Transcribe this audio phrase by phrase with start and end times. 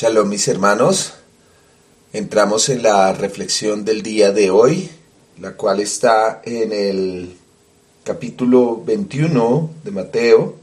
[0.00, 1.14] Shalom mis hermanos,
[2.12, 4.88] entramos en la reflexión del día de hoy,
[5.40, 7.34] la cual está en el
[8.04, 10.54] capítulo 21 de Mateo,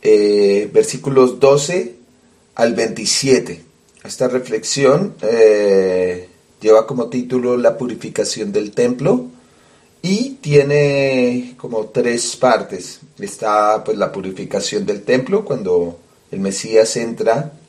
[0.00, 1.96] eh, versículos 12
[2.54, 3.62] al 27.
[4.04, 6.30] Esta reflexión eh,
[6.62, 9.26] lleva como título La purificación del templo
[10.00, 13.00] y tiene como tres partes.
[13.18, 15.98] Está pues la purificación del templo cuando
[16.30, 17.59] el Mesías entra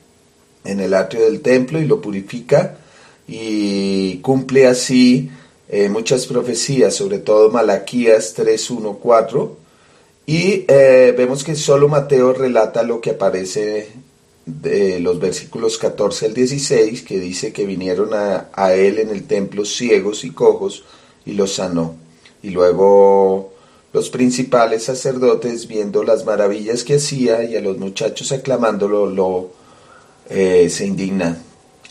[0.64, 2.78] en el atrio del templo y lo purifica
[3.26, 5.30] y cumple así
[5.68, 9.56] eh, muchas profecías, sobre todo Malaquías 3, 1, 4.
[10.26, 13.90] Y eh, vemos que solo Mateo relata lo que aparece
[14.44, 19.24] de los versículos 14 al 16, que dice que vinieron a, a él en el
[19.24, 20.84] templo ciegos y cojos
[21.24, 21.94] y los sanó.
[22.42, 23.52] Y luego
[23.92, 29.61] los principales sacerdotes, viendo las maravillas que hacía y a los muchachos aclamándolo, lo
[30.28, 31.42] eh, se indignan.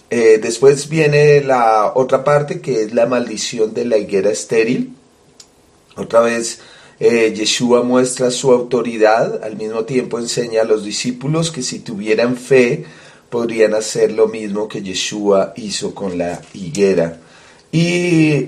[0.09, 4.93] Eh, después viene la otra parte que es la maldición de la higuera estéril.
[5.95, 6.59] Otra vez
[6.99, 12.35] eh, Yeshua muestra su autoridad, al mismo tiempo enseña a los discípulos que si tuvieran
[12.35, 12.85] fe
[13.29, 17.19] podrían hacer lo mismo que Yeshua hizo con la higuera.
[17.71, 18.45] Y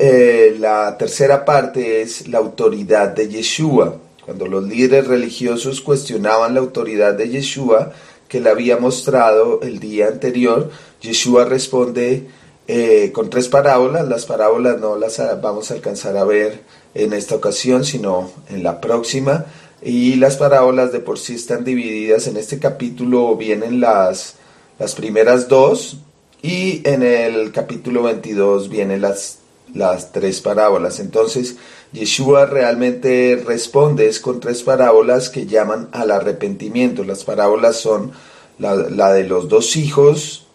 [0.59, 3.97] la tercera parte es la autoridad de Yeshua.
[4.25, 7.93] Cuando los líderes religiosos cuestionaban la autoridad de Yeshua,
[8.33, 10.71] que le había mostrado el día anterior,
[11.03, 12.25] Yeshua responde
[12.67, 14.07] eh, con tres parábolas.
[14.07, 16.61] Las parábolas no las vamos a alcanzar a ver
[16.95, 19.45] en esta ocasión, sino en la próxima.
[19.83, 22.25] Y las parábolas de por sí están divididas.
[22.25, 24.33] En este capítulo vienen las,
[24.79, 25.97] las primeras dos
[26.41, 29.37] y en el capítulo 22 vienen las,
[29.75, 30.99] las tres parábolas.
[30.99, 31.57] Entonces,
[31.93, 37.03] Yeshua realmente responde es con tres parábolas que llaman al arrepentimiento.
[37.03, 38.11] Las parábolas son
[38.57, 40.47] la, de los dos hijos,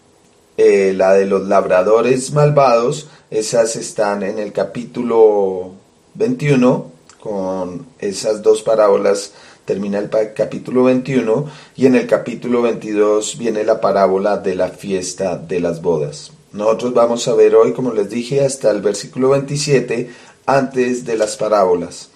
[0.57, 5.71] eh, la de los labradores malvados, esas están en el capítulo
[6.15, 6.91] 21,
[7.21, 13.79] con esas dos parábolas termina el capítulo 21 y en el capítulo 22 viene la
[13.79, 16.31] parábola de la fiesta de las bodas.
[16.51, 20.09] Nosotros vamos a ver hoy, como les dije, hasta el versículo 27
[20.57, 22.09] antes de las parábolas.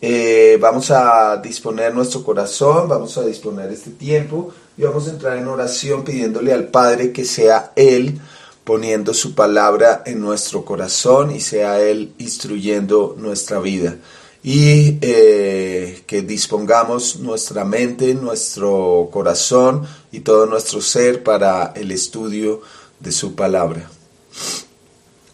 [0.00, 5.36] Eh, vamos a disponer nuestro corazón, vamos a disponer este tiempo y vamos a entrar
[5.38, 8.20] en oración pidiéndole al Padre que sea Él
[8.64, 13.96] poniendo su palabra en nuestro corazón y sea Él instruyendo nuestra vida.
[14.42, 22.60] Y eh, que dispongamos nuestra mente, nuestro corazón y todo nuestro ser para el estudio
[23.00, 23.88] de su palabra.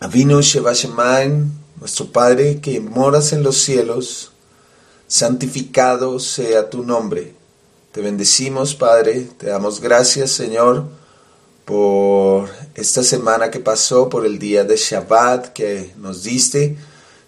[0.01, 4.31] Avinu Shevashemain, nuestro Padre que moras en los cielos,
[5.09, 7.35] santificado sea tu nombre.
[7.91, 10.87] Te bendecimos, Padre, te damos gracias, Señor,
[11.65, 16.77] por esta semana que pasó, por el día de Shabbat que nos diste.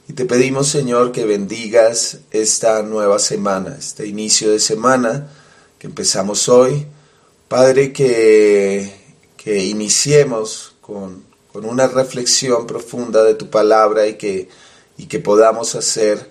[0.08, 5.32] Y te pedimos, Señor, que bendigas esta nueva semana, este inicio de semana
[5.80, 6.86] que empezamos hoy.
[7.48, 8.94] Padre, que,
[9.36, 14.48] que iniciemos con con una reflexión profunda de tu palabra y que,
[14.98, 16.28] y que podamos hacer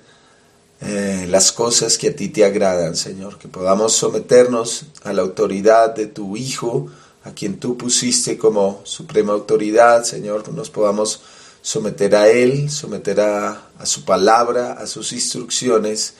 [0.81, 5.95] eh, las cosas que a ti te agradan, Señor, que podamos someternos a la autoridad
[5.95, 6.88] de tu Hijo,
[7.23, 11.22] a quien tú pusiste como suprema autoridad, Señor, nos podamos
[11.61, 16.16] someter a Él, someter a, a su palabra, a sus instrucciones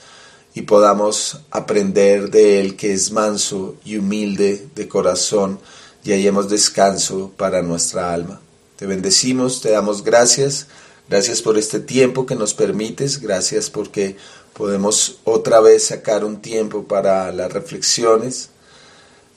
[0.54, 5.60] y podamos aprender de Él que es manso y humilde de corazón.
[6.04, 8.40] Y hallemos descanso para nuestra alma.
[8.76, 10.66] Te bendecimos, te damos gracias.
[11.08, 13.20] Gracias por este tiempo que nos permites.
[13.20, 14.16] Gracias porque
[14.52, 18.50] podemos otra vez sacar un tiempo para las reflexiones.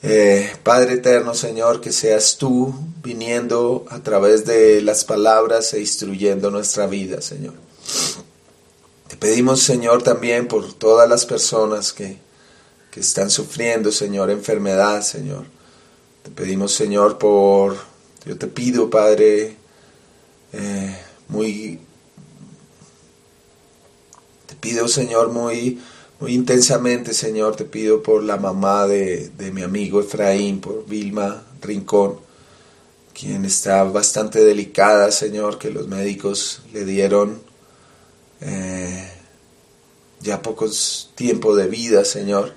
[0.02, 2.72] Eh, Padre eterno, Señor, que seas tú
[3.02, 7.54] viniendo a través de las palabras e instruyendo nuestra vida, Señor.
[9.08, 12.18] Te pedimos, Señor, también por todas las personas que,
[12.90, 15.46] que están sufriendo, Señor, enfermedad, Señor.
[16.22, 17.76] Te pedimos, Señor, por
[18.24, 19.56] yo te pido, Padre,
[20.52, 20.96] eh,
[21.28, 21.78] muy,
[24.46, 25.80] te pido, Señor, muy,
[26.20, 32.18] muy intensamente, Señor, te pido por la mamá de, mi amigo Efraín, por Vilma Rincón,
[33.14, 37.40] quien está bastante delicada, Señor, que los médicos le dieron
[38.40, 39.10] eh,
[40.20, 42.52] ya pocos tiempo de vida, Señor.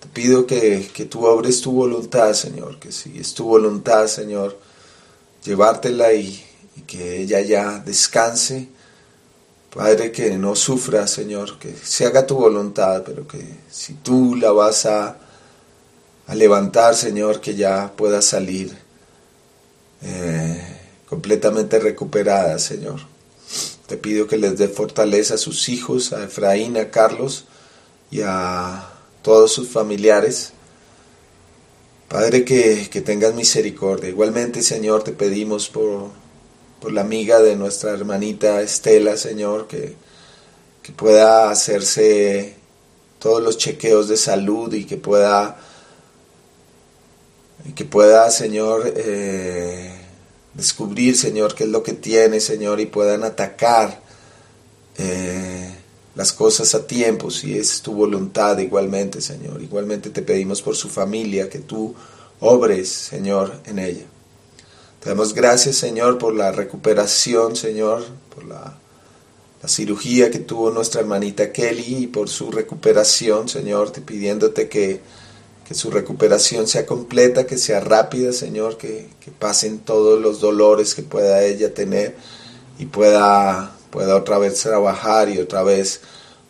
[0.00, 4.58] Te pido que, que tú obres tu voluntad, Señor, que si es tu voluntad, Señor,
[5.44, 6.44] llevártela y,
[6.86, 8.68] que ella ya descanse.
[9.74, 14.52] Padre, que no sufra, Señor, que se haga tu voluntad, pero que si tú la
[14.52, 15.16] vas a,
[16.26, 18.76] a levantar, Señor, que ya pueda salir
[20.02, 20.60] eh,
[21.08, 23.00] completamente recuperadas, Señor.
[23.86, 27.44] Te pido que les dé fortaleza a sus hijos, a Efraín, a Carlos
[28.10, 28.88] y a
[29.22, 30.52] todos sus familiares.
[32.12, 34.10] Padre, que, que tengas misericordia.
[34.10, 36.10] Igualmente, Señor, te pedimos por,
[36.78, 39.94] por la amiga de nuestra hermanita Estela, Señor, que,
[40.82, 42.54] que pueda hacerse
[43.18, 45.58] todos los chequeos de salud y que pueda,
[47.74, 49.90] que pueda Señor, eh,
[50.52, 54.02] descubrir, Señor, qué es lo que tiene, Señor, y puedan atacar
[54.98, 55.71] eh,
[56.14, 59.62] las cosas a tiempo, si es tu voluntad igualmente, Señor.
[59.62, 61.94] Igualmente te pedimos por su familia, que tú
[62.40, 64.04] obres, Señor, en ella.
[65.00, 68.04] Te damos gracias, Señor, por la recuperación, Señor,
[68.34, 68.78] por la,
[69.62, 75.00] la, cirugía que tuvo nuestra hermanita Kelly y por su recuperación, Señor, te pidiéndote que,
[75.66, 80.94] que su recuperación sea completa, que sea rápida, Señor, que, que, pasen todos los dolores
[80.94, 82.14] que pueda ella tener
[82.78, 86.00] y pueda pueda otra vez trabajar y otra vez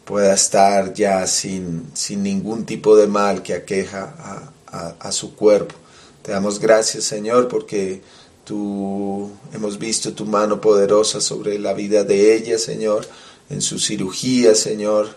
[0.05, 5.75] pueda estar ya sin, sin ningún tipo de mal que aqueja a, su cuerpo.
[6.23, 8.01] Te damos gracias, Señor, porque
[8.45, 13.07] tú hemos visto tu mano poderosa sobre la vida de ella, Señor,
[13.51, 15.15] en su cirugía, Señor.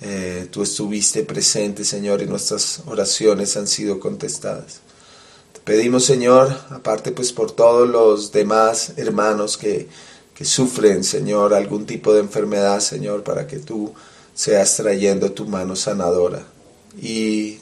[0.00, 4.80] Eh, tú estuviste presente, Señor, y nuestras oraciones han sido contestadas.
[5.52, 9.88] Te pedimos, Señor, aparte pues por todos los demás hermanos que
[10.36, 13.94] que sufren, Señor, algún tipo de enfermedad, Señor, para que tú
[14.34, 16.42] seas trayendo tu mano sanadora.
[17.00, 17.52] Y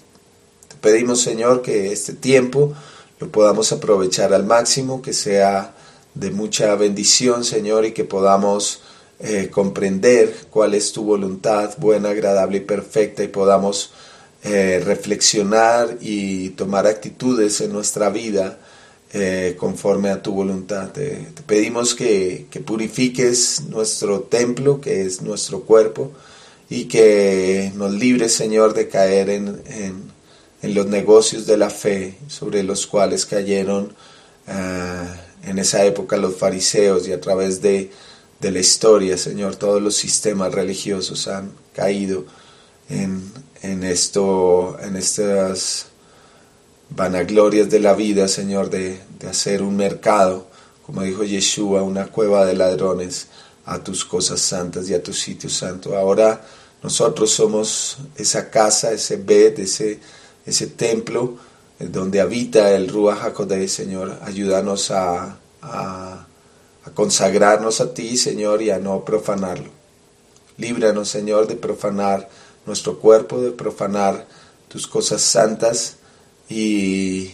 [0.67, 2.75] te pedimos, Señor, que este tiempo
[3.21, 5.73] lo podamos aprovechar al máximo, que sea
[6.15, 8.83] de mucha bendición, Señor, y que podamos
[9.21, 13.93] eh, comprender cuál es tu voluntad buena, agradable y perfecta, y podamos
[14.43, 18.59] eh, reflexionar y tomar actitudes en nuestra vida
[19.17, 20.91] eh, conforme a tu voluntad.
[20.91, 26.11] Te, pedimos que, purifiques nuestro templo, que es nuestro cuerpo,
[26.69, 29.63] y que nos libres, Señor, de caer en,
[30.63, 33.93] en, los negocios de la fe sobre los cuales cayeron
[34.49, 35.15] ah,
[35.45, 37.93] en esa época los fariseos y a través de,
[38.41, 42.25] de la historia, Señor, todos los sistemas religiosos han caído
[42.89, 43.23] en,
[43.63, 45.87] en esto, en estas
[46.91, 50.47] vanaglorias de la vida, Señor, de, hacer un mercado,
[50.85, 53.29] como dijo Yeshua, una cueva de ladrones
[53.65, 55.97] a tus cosas santas y a tu sitio santo.
[55.97, 56.45] Ahora
[56.83, 59.99] nosotros somos esa casa, ese bed, ese,
[60.45, 61.39] ese templo
[61.81, 64.19] eh, donde habita el Ruach HaKodesh, Señor.
[64.23, 66.27] Ayúdanos a, a,
[66.85, 69.71] a consagrarnos a ti, Señor, y a no profanarlo.
[70.59, 72.29] Líbranos, Señor, de profanar
[72.67, 74.27] nuestro cuerpo, de profanar
[74.69, 75.97] tus cosas santas
[76.49, 77.33] y,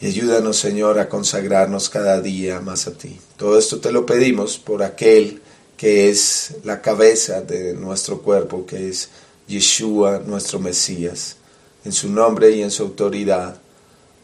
[0.00, 3.18] ayúdanos, Señor, a consagrarnos cada día más a ti.
[3.36, 5.40] Todo esto te lo pedimos por aquel
[5.76, 9.08] que es la cabeza de nuestro cuerpo, que es
[9.46, 11.36] Yeshua, nuestro Mesías,
[11.84, 13.60] en su nombre y en su autoridad.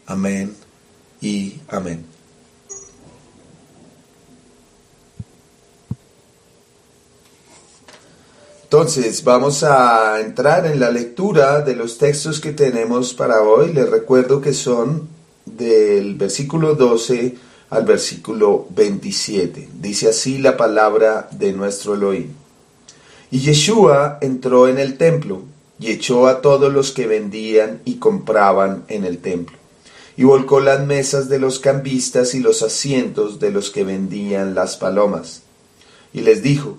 [0.05, 0.55] Amén
[1.21, 2.14] y amén.
[8.77, 13.71] Entonces, vamos a entrar en la lectura de los textos que tenemos para hoy.
[13.71, 15.07] Les recuerdo que son
[15.45, 17.35] del versículo 12
[17.69, 19.69] al versículo 27.
[19.79, 22.33] Dice así la palabra de nuestro Elohim.
[23.31, 25.43] Y Yeshua entró en el templo
[25.79, 29.57] y echó a todos los que vendían y compraban en el templo.
[30.17, 34.75] Y volcó las mesas de los cambistas y los asientos de los que vendían las
[34.75, 35.43] palomas.
[36.11, 36.77] Y les dijo,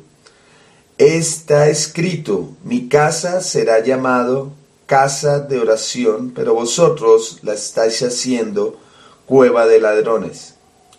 [0.99, 4.55] Está escrito, mi casa será llamado
[4.87, 8.81] casa de oración, pero vosotros la estáis haciendo
[9.26, 10.55] cueva de ladrones.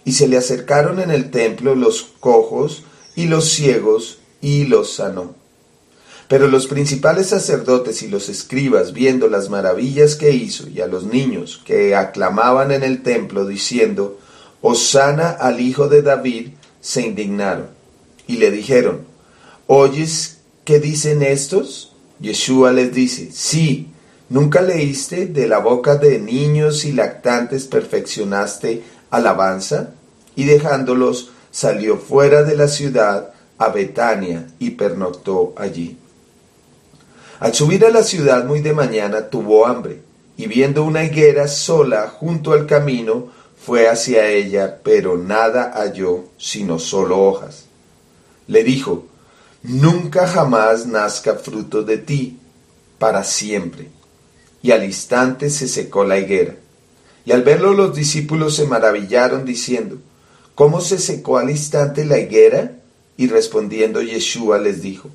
[0.06, 2.84] Y se le acercaron en el templo los cojos
[3.16, 5.34] y los ciegos y los sanó.
[6.28, 11.06] Pero los principales sacerdotes y los escribas, viendo las maravillas que hizo, y a los
[11.06, 14.20] niños que aclamaban en el templo, diciendo,
[14.62, 16.50] Osana al hijo de David,
[16.82, 17.70] se indignaron,
[18.28, 19.17] y le dijeron,
[19.70, 21.92] ¿Oyes qué dicen estos?
[22.22, 23.90] Yeshua les dice, sí,
[24.30, 29.90] ¿nunca leíste de la boca de niños y lactantes perfeccionaste alabanza?
[30.38, 35.98] Y dejándolos, salió fuera de la ciudad a Betania y pernoctó allí.
[37.42, 40.00] Al subir a la ciudad muy de mañana tuvo hambre,
[40.38, 46.80] y viendo una higuera sola junto al camino, fue hacia ella, pero nada halló sino
[46.80, 47.66] solo hojas.
[48.48, 49.08] Le dijo,
[49.64, 52.38] nunca jamás nazca fruto de ti,
[52.98, 53.90] para siempre.
[54.62, 56.56] Y al instante se secó la higuera.
[57.26, 59.98] Y al verlo los discípulos se maravillaron diciendo,
[60.56, 62.78] ¿cómo se secó al instante la higuera?
[63.18, 65.10] Y respondiendo Yeshua les dijo,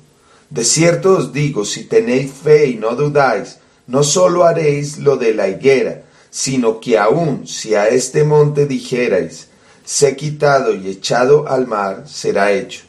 [0.49, 3.57] De cierto os digo, si tenéis fe y no dudáis,
[3.87, 9.47] no solo haréis lo de la higuera, sino que aun si a este monte dijerais,
[9.83, 12.81] sé quitado y echado al mar, será hecho.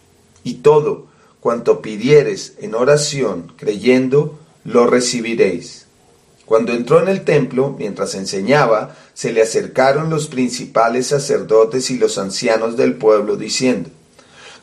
[0.45, 1.07] Y todo
[1.45, 5.85] cuanto pidieres en oración, creyendo, lo recibiréis.
[6.47, 12.17] Cuando entró en el templo, mientras enseñaba, se le acercaron los principales sacerdotes y los
[12.17, 13.91] ancianos del pueblo, diciendo,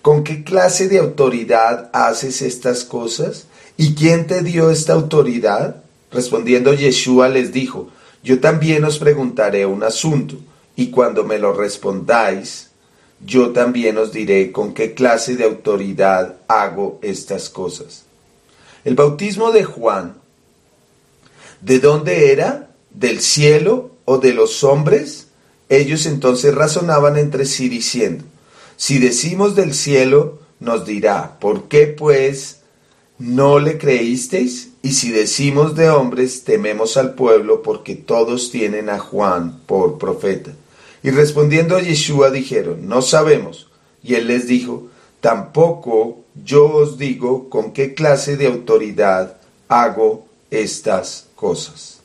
[0.02, 3.46] ¿Con qué clase de autoridad haces estas cosas?
[3.78, 5.84] ¿Y quién te dio esta autoridad?
[6.10, 7.90] Respondiendo Yeshua les dijo,
[8.24, 10.36] yo también os preguntaré un asunto,
[10.76, 12.71] y cuando me lo respondáis,
[13.26, 18.06] yo también os diré con qué clase de autoridad hago estas cosas.
[18.84, 20.16] El bautismo de Juan,
[21.62, 22.70] ¿de dónde era?
[22.90, 25.28] ¿Del cielo o de los hombres?
[25.70, 28.26] Ellos entonces razonaban entre sí diciendo,
[28.76, 32.62] si decimos del cielo, nos dirá, ¿por qué pues
[33.20, 34.70] no le creísteis?
[34.82, 40.52] Y si decimos de hombres, tememos al pueblo porque todos tienen a Juan por profeta.
[41.04, 43.70] Y respondiendo a Yeshua dijeron, no sabemos.
[44.04, 44.88] Y él les dijo,
[45.20, 52.02] tampoco yo os digo con qué clase de autoridad hago estas cosas.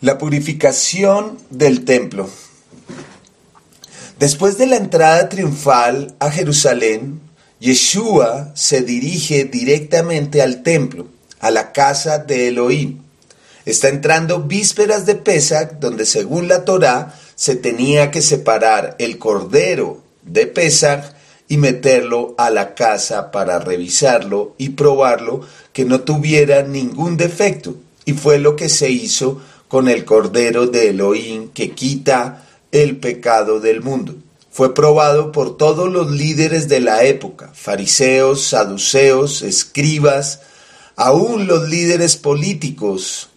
[0.00, 2.28] La purificación del templo.
[4.22, 7.20] Después de la entrada triunfal a Jerusalén,
[7.58, 11.08] Yeshua se dirige directamente al templo,
[11.40, 12.98] a la casa de Elohim.
[13.64, 20.00] Está entrando vísperas de Pesach, donde según la Torá se tenía que separar el cordero
[20.22, 21.02] de Pesach
[21.48, 25.40] y meterlo a la casa para revisarlo y probarlo
[25.72, 27.74] que no tuviera ningún defecto.
[28.04, 33.60] Y fue lo que se hizo con el Cordero de Elohim que quita el pecado
[33.60, 34.16] del mundo.
[34.50, 40.40] Fue probado por todos los líderes de la época, fariseos, saduceos, escribas,
[40.96, 43.30] aún los líderes políticos,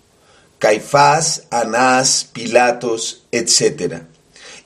[0.60, 4.04] Caifás, Anás, Pilatos, etc.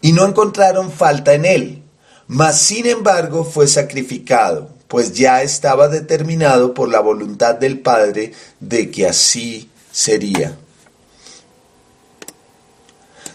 [0.02, 1.84] Y no encontraron falta en él,
[2.28, 8.90] mas sin embargo fue sacrificado, pues ya estaba determinado por la voluntad del Padre de
[8.90, 10.58] que así sería.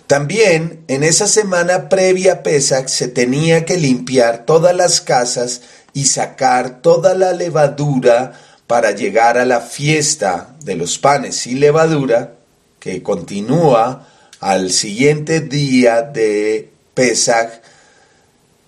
[0.07, 5.63] También en esa semana previa a Pesach se tenía que limpiar todas las casas
[5.95, 12.35] y sacar toda la levadura para llegar a la fiesta de los panes sin levadura
[12.81, 14.07] que continúa
[14.41, 17.63] al siguiente día de Pesach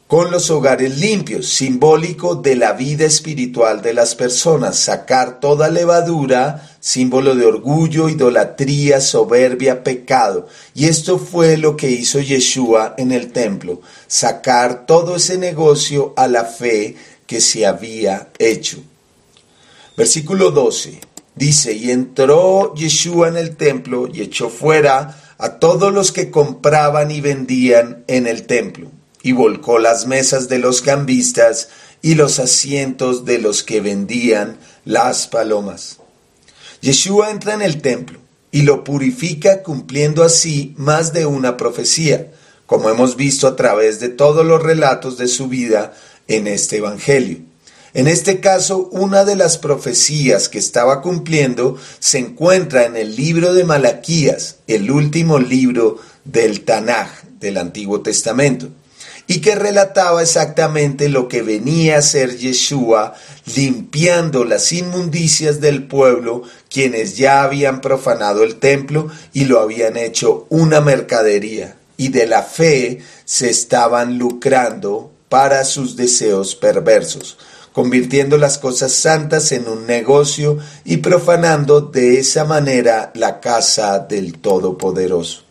[0.06, 6.70] con los hogares limpios, simbólico de la vida espiritual de las personas, sacar toda levadura,
[6.78, 10.46] símbolo de orgullo, idolatría, soberbia, pecado.
[10.75, 16.28] Y esto fue lo que hizo Yeshua en el templo, sacar todo ese negocio a
[16.28, 16.94] la fe
[17.26, 18.78] que se había hecho.
[19.96, 21.00] Versículo 12
[21.34, 27.10] dice, y entró Yeshua en el templo y echó fuera a todos los que compraban
[27.10, 28.88] y vendían en el templo
[29.26, 31.68] y volcó las mesas de los cambistas
[32.00, 35.97] y los asientos de los que vendían las palomas.
[36.80, 38.21] Yeshua entra en el templo
[38.52, 42.30] y lo purifica cumpliendo así más de una profecía,
[42.66, 45.92] como hemos visto a través de todos los relatos de su vida
[46.28, 47.38] en este Evangelio.
[47.95, 53.54] En este caso, una de las profecías que estaba cumpliendo se encuentra en el libro
[53.54, 58.71] de Malaquías, el último libro del Tanaj, del Antiguo Testamento
[59.26, 63.14] y que relataba exactamente lo que venía a ser Yeshua
[63.54, 70.47] limpiando las inmundicias del pueblo, quienes ya habían profanado el templo y lo habían hecho
[70.49, 77.38] una mercadería, y de la fe se estaban lucrando para sus deseos perversos,
[77.73, 84.38] convirtiendo las cosas santas en un negocio y profanando de esa manera la casa del
[84.38, 85.45] Todopoderoso.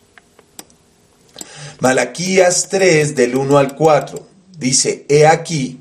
[1.80, 4.26] Malaquías 3 del 1 al 4
[4.58, 5.80] dice, He aquí,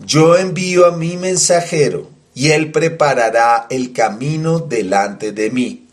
[0.00, 5.86] yo envío a mi mensajero y él preparará el camino delante de mí.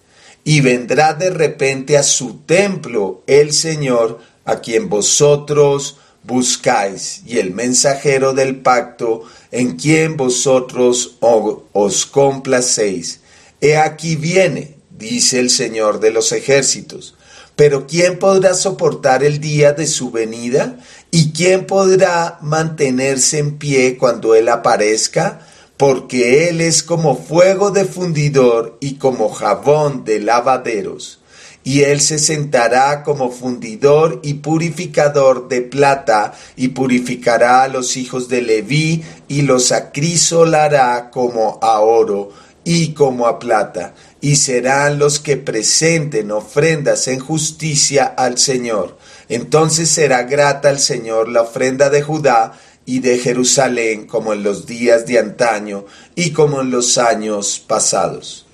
[0.43, 7.51] Y vendrá de repente a su templo el Señor a quien vosotros buscáis, y el
[7.51, 13.19] mensajero del pacto en quien vosotros os complacéis.
[13.61, 17.15] He aquí viene, dice el Señor de los ejércitos
[17.55, 20.77] Pero ¿quién podrá soportar el día de su venida?
[21.11, 25.41] ¿Y quién podrá mantenerse en pie cuando Él aparezca?
[25.77, 31.19] Porque Él es como fuego de fundidor y como jabón de lavaderos.
[31.63, 38.27] Y Él se sentará como fundidor y purificador de plata, y purificará a los hijos
[38.27, 42.31] de Leví, y los acrisolará como a oro
[42.65, 48.97] y como a plata, y serán los que presenten ofrendas en justicia al Señor.
[49.27, 54.65] Entonces será grata al Señor la ofrenda de Judá y de Jerusalén como en los
[54.65, 58.45] días de antaño y como en los años pasados.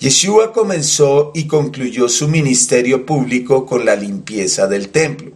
[0.00, 5.30] Yeshua comenzó y concluyó su ministerio público con la limpieza del templo.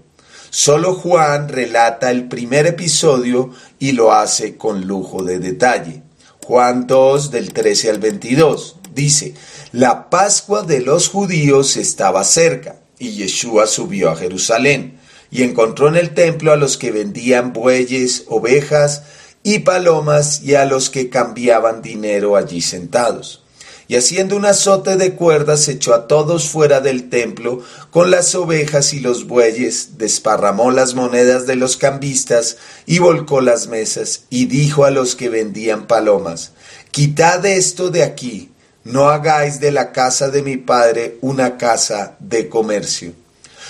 [0.50, 6.02] Solo Juan relata el primer episodio y lo hace con lujo de detalle.
[6.44, 9.34] Juan 2 del 13 al 22 dice,
[9.72, 14.98] la Pascua de los judíos estaba cerca y Yeshua subió a Jerusalén
[15.30, 19.02] y encontró en el templo a los que vendían bueyes, ovejas
[19.42, 23.42] y palomas y a los que cambiaban dinero allí sentados.
[23.88, 28.94] Y haciendo un azote de cuerdas echó a todos fuera del templo con las ovejas
[28.94, 34.84] y los bueyes, desparramó las monedas de los cambistas y volcó las mesas, y dijo
[34.84, 36.52] a los que vendían palomas,
[36.90, 38.51] Quitad esto de aquí,
[38.84, 43.12] no hagáis de la casa de mi padre una casa de comercio.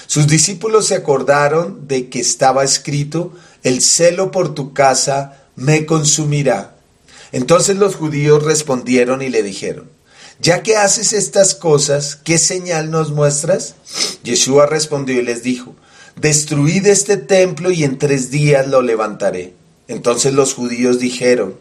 [0.06, 6.74] Sus discípulos se acordaron de que estaba escrito, El celo por tu casa me consumirá.
[7.30, 9.88] Entonces los judíos respondieron y le dijeron,
[10.40, 13.76] ya que haces estas cosas, ¿qué señal nos muestras?
[14.24, 15.76] Yeshua respondió y les dijo,
[16.16, 19.54] Destruid este templo y en tres días lo levantaré.
[19.88, 21.54] Entonces los judíos dijeron,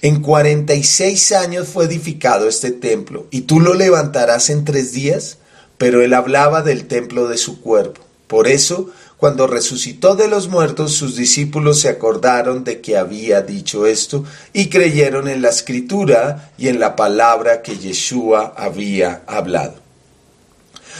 [0.00, 4.92] En cuarenta y seis años fue edificado este templo, ¿y tú lo levantarás en tres
[4.92, 5.38] días?
[5.76, 8.00] Pero él hablaba del templo de su cuerpo.
[8.26, 13.84] Por eso cuando resucitó de los muertos, sus discípulos se acordaron de que había dicho
[13.84, 19.74] esto y creyeron en la escritura y en la palabra que Yeshua había hablado.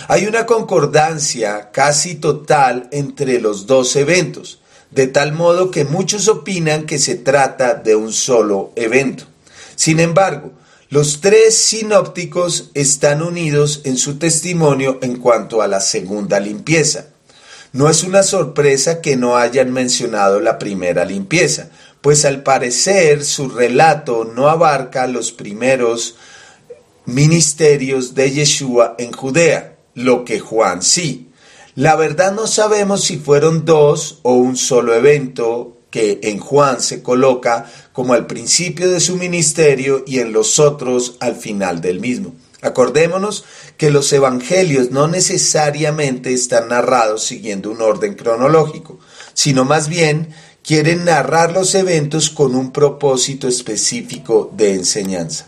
[0.09, 6.87] Hay una concordancia casi total entre los dos eventos, de tal modo que muchos opinan
[6.87, 9.24] que se trata de un solo evento.
[9.77, 10.53] Sin embargo,
[10.90, 17.09] los tres sinópticos están unidos en su testimonio en cuanto a la segunda limpieza.
[17.72, 21.68] No es una sorpresa que no hayan mencionado la primera limpieza,
[22.01, 26.16] pues al parecer su relato no abarca los primeros
[27.05, 31.28] ministerios de Yeshua en Judea, lo que Juan sí.
[31.79, 37.05] La verdad no sabemos si fueron dos o un solo evento que en Juan se
[37.05, 42.35] coloca como al principio de su ministerio y en los otros al final del mismo.
[42.62, 43.45] Acordémonos
[43.77, 48.99] que los evangelios no necesariamente están narrados siguiendo un orden cronológico,
[49.33, 55.47] sino más bien quieren narrar los eventos con un propósito específico de enseñanza.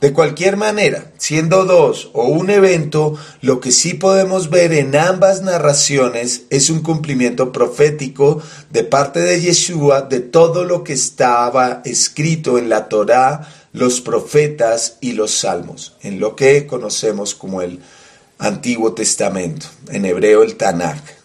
[0.00, 5.42] De cualquier manera, siendo dos o un evento, lo que sí podemos ver en ambas
[5.42, 12.58] narraciones es un cumplimiento profético de parte de Yeshua de todo lo que estaba escrito
[12.58, 17.80] en la Torá los profetas y los salmos, en lo que conocemos como el
[18.38, 21.17] Antiguo Testamento, en hebreo el Tanakh.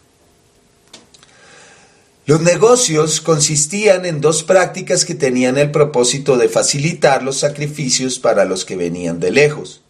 [2.25, 8.45] Los negocios consistían en dos prácticas que tenían el propósito de facilitar los sacrificios para
[8.45, 9.81] los que venían de lejos.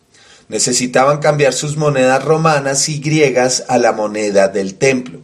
[0.49, 5.19] Necesitaban cambiar sus monedas romanas y griegas a la moneda del templo.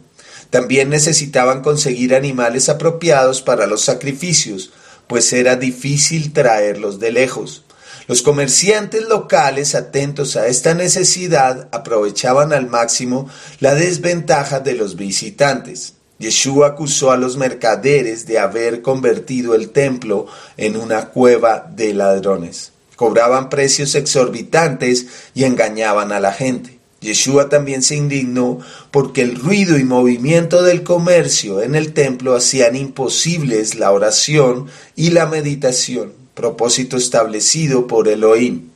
[0.50, 4.70] También necesitaban conseguir animales apropiados para los sacrificios,
[5.08, 7.64] pues era difícil traerlos de lejos.
[8.06, 15.94] Los comerciantes locales, atentos a esta necesidad, aprovechaban al máximo la desventaja de los visitantes.
[16.20, 20.26] Yeshua acusó a los mercaderes de haber convertido el templo
[20.58, 22.72] en una cueva de ladrones.
[22.94, 26.78] Cobraban precios exorbitantes y engañaban a la gente.
[27.00, 28.58] Yeshua también se indignó
[28.90, 35.12] porque el ruido y movimiento del comercio en el templo hacían imposibles la oración y
[35.12, 38.68] la meditación, propósito establecido por Elohim.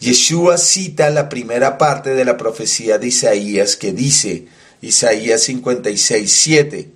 [0.00, 4.48] Yeshua cita la primera parte de la profecía de Isaías que dice,
[4.82, 6.92] Isaías 56, 7,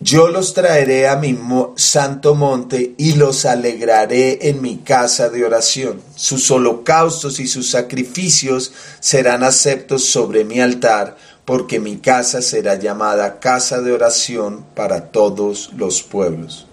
[0.00, 1.38] yo los traeré a mi
[1.76, 6.02] santo monte y los alegraré en mi casa de oración.
[6.16, 13.40] Sus holocaustos y sus sacrificios serán aceptos sobre mi altar, porque mi casa será llamada
[13.40, 16.66] casa de oración para todos los pueblos.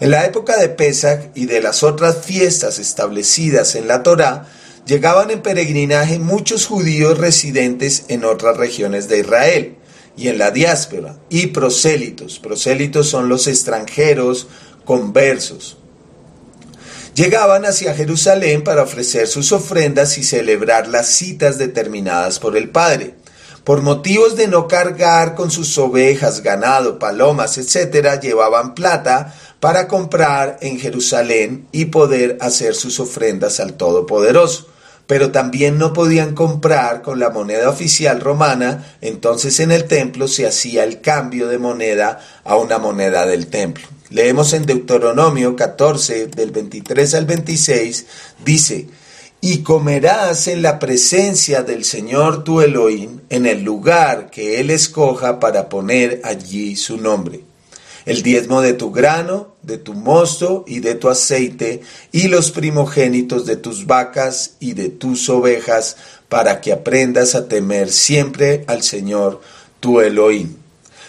[0.00, 4.46] En la época de Pesach y de las otras fiestas establecidas en la Torá,
[4.86, 9.76] llegaban en peregrinaje muchos judíos residentes en otras regiones de Israel
[10.16, 12.38] y en la diáspora, y prosélitos.
[12.38, 14.48] Prosélitos son los extranjeros
[14.84, 15.78] conversos.
[17.14, 23.14] Llegaban hacia Jerusalén para ofrecer sus ofrendas y celebrar las citas determinadas por el Padre.
[23.64, 30.58] Por motivos de no cargar con sus ovejas, ganado, palomas, etc., llevaban plata para comprar
[30.62, 34.69] en Jerusalén y poder hacer sus ofrendas al Todopoderoso.
[35.10, 40.46] Pero también no podían comprar con la moneda oficial romana, entonces en el templo se
[40.46, 43.88] hacía el cambio de moneda a una moneda del templo.
[44.10, 48.06] Leemos en Deuteronomio 14, del 23 al 26,
[48.44, 48.86] dice,
[49.40, 55.40] y comerás en la presencia del Señor tu Elohim en el lugar que Él escoja
[55.40, 57.49] para poner allí su nombre
[58.06, 61.82] el diezmo de tu grano, de tu mosto y de tu aceite,
[62.12, 65.96] y los primogénitos de tus vacas y de tus ovejas,
[66.28, 69.40] para que aprendas a temer siempre al Señor
[69.80, 70.56] tu Elohim.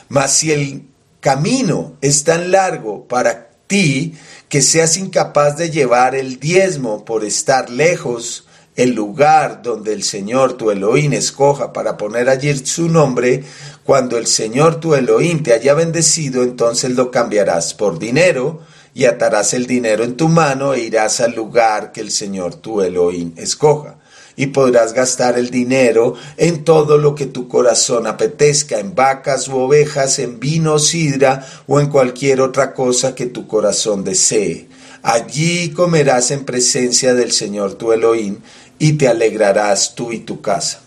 [0.10, 0.84] Mas si el
[1.20, 4.16] camino es tan largo para ti
[4.50, 10.54] que seas incapaz de llevar el diezmo por estar lejos, el lugar donde el Señor
[10.54, 13.44] tu Elohim escoja para poner allí su nombre,
[13.84, 18.62] cuando el Señor tu Elohim te haya bendecido, entonces lo cambiarás por dinero
[18.94, 22.82] y atarás el dinero en tu mano e irás al lugar que el Señor tu
[22.82, 23.98] Elohim escoja.
[24.38, 29.58] Y podrás gastar el dinero en todo lo que tu corazón apetezca, en vacas u
[29.58, 34.68] ovejas, en vino, sidra o en cualquier otra cosa que tu corazón desee.
[35.04, 38.38] Allí comerás en presencia del Señor tu Elohim
[38.82, 40.82] y te alegrarás tú y tu casa.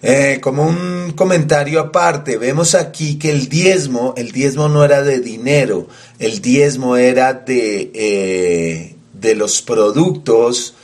[0.00, 5.18] Eh, como un comentario aparte, vemos aquí que el diezmo, el diezmo no era de
[5.18, 5.88] dinero,
[6.20, 10.74] el diezmo era de, eh, de los productos,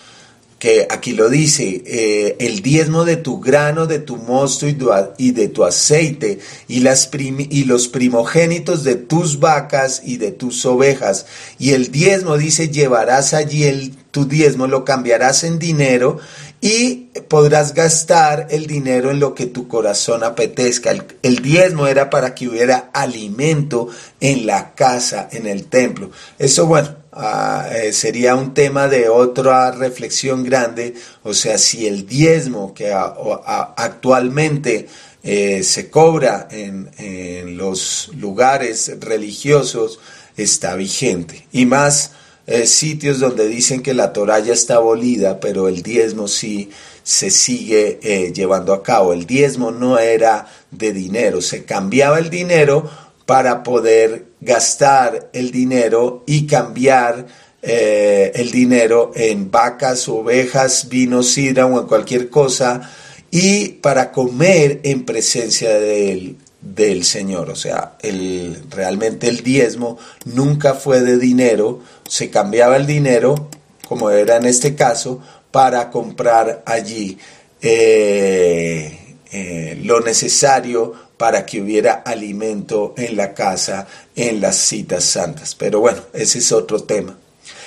[0.58, 4.76] que aquí lo dice, eh, el diezmo de tu grano, de tu mosto y,
[5.18, 10.66] y de tu aceite, y, las y los primogénitos de tus vacas y de tus
[10.66, 11.26] ovejas.
[11.60, 16.18] Y el diezmo dice, llevarás allí el, tu diezmo, lo cambiarás en dinero
[16.60, 20.94] y podrás gastar el dinero en lo que tu corazón apetezca.
[21.22, 23.88] El, diezmo era para que hubiera alimento
[24.20, 26.10] en la casa, en el templo.
[26.38, 30.94] Eso, bueno, ah, eh, sería un tema de otra reflexión grande.
[31.24, 34.88] O sea, si el diezmo que actualmente
[35.22, 40.00] eh, se cobra en, en los lugares religiosos
[40.36, 41.46] está vigente.
[41.50, 42.12] Y más
[42.46, 46.70] eh, sitios donde dicen que la Torah ya está abolida, pero el diezmo sí
[47.02, 49.12] se sigue eh, llevando a cabo.
[49.12, 52.88] El diezmo no era de dinero, se cambiaba el dinero
[53.26, 57.26] para poder gastar el dinero y cambiar
[57.62, 62.90] eh, el dinero en vacas, ovejas, vino, sidra o en cualquier cosa
[63.30, 67.50] y para comer en presencia de él del Señor.
[67.50, 73.48] O sea, el, realmente el diezmo nunca fue de dinero, se cambiaba el dinero,
[73.86, 75.20] como era en este caso,
[75.50, 77.18] para comprar allí
[77.60, 85.54] eh, eh, lo necesario para que hubiera alimento en la casa, en las citas santas.
[85.54, 87.16] Pero bueno, ese es otro tema.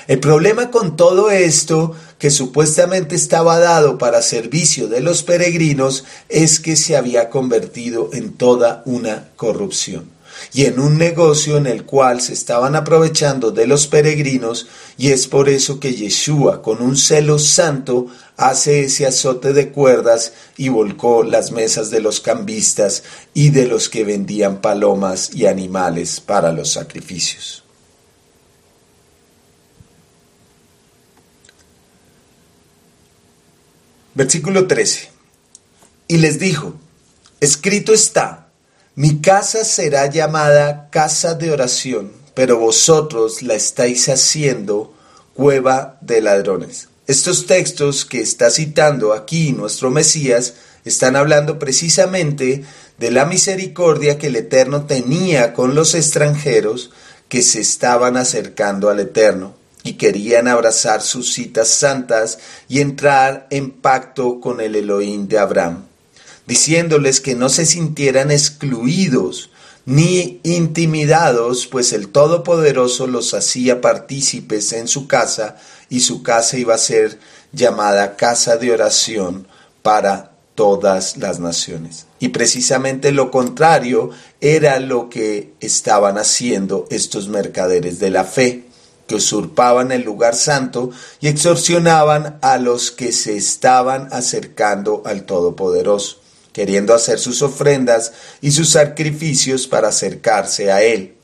[0.08, 6.60] El problema con todo esto, que supuestamente estaba dado para servicio de los peregrinos, es
[6.60, 10.15] que se había convertido en toda una corrupción
[10.54, 15.28] y en un negocio en el cual se estaban aprovechando de los peregrinos y es
[15.28, 21.24] por eso que Yeshua con un celo santo hace ese azote de cuerdas y volcó
[21.24, 26.72] las mesas de los cambistas y de los que vendían palomas y animales para los
[26.72, 27.64] sacrificios.
[34.15, 35.10] Versículo 13.
[36.08, 36.73] Y les dijo,
[37.41, 38.47] escrito está,
[38.95, 44.93] mi casa será llamada casa de oración, pero vosotros la estáis haciendo
[45.34, 46.88] cueva de ladrones.
[47.08, 50.54] Estos textos que está citando aquí nuestro Mesías
[50.86, 52.63] están hablando precisamente
[52.97, 56.91] de la misericordia que el Eterno tenía con los extranjeros
[57.28, 63.69] que se estaban acercando al Eterno y querían abrazar sus citas santas y entrar en
[63.69, 65.84] pacto con el Elohim de Abraham,
[66.48, 69.52] diciéndoles que no se sintieran excluidos
[69.86, 76.74] ni intimidados, pues el Todopoderoso los hacía partícipes en su casa y su casa iba
[76.74, 77.19] a ser
[77.54, 79.48] llamada casa de oración
[79.84, 82.08] para todas las naciones.
[82.19, 84.10] Y precisamente lo contrario
[84.41, 88.64] era lo que estaban haciendo estos mercaderes de la fe
[89.08, 90.91] que usurpaban el lugar santo
[91.22, 96.18] y extorsionaban a los que se estaban acercando al Todopoderoso,
[96.54, 101.15] queriendo hacer sus ofrendas y sus sacrificios para acercarse a Él.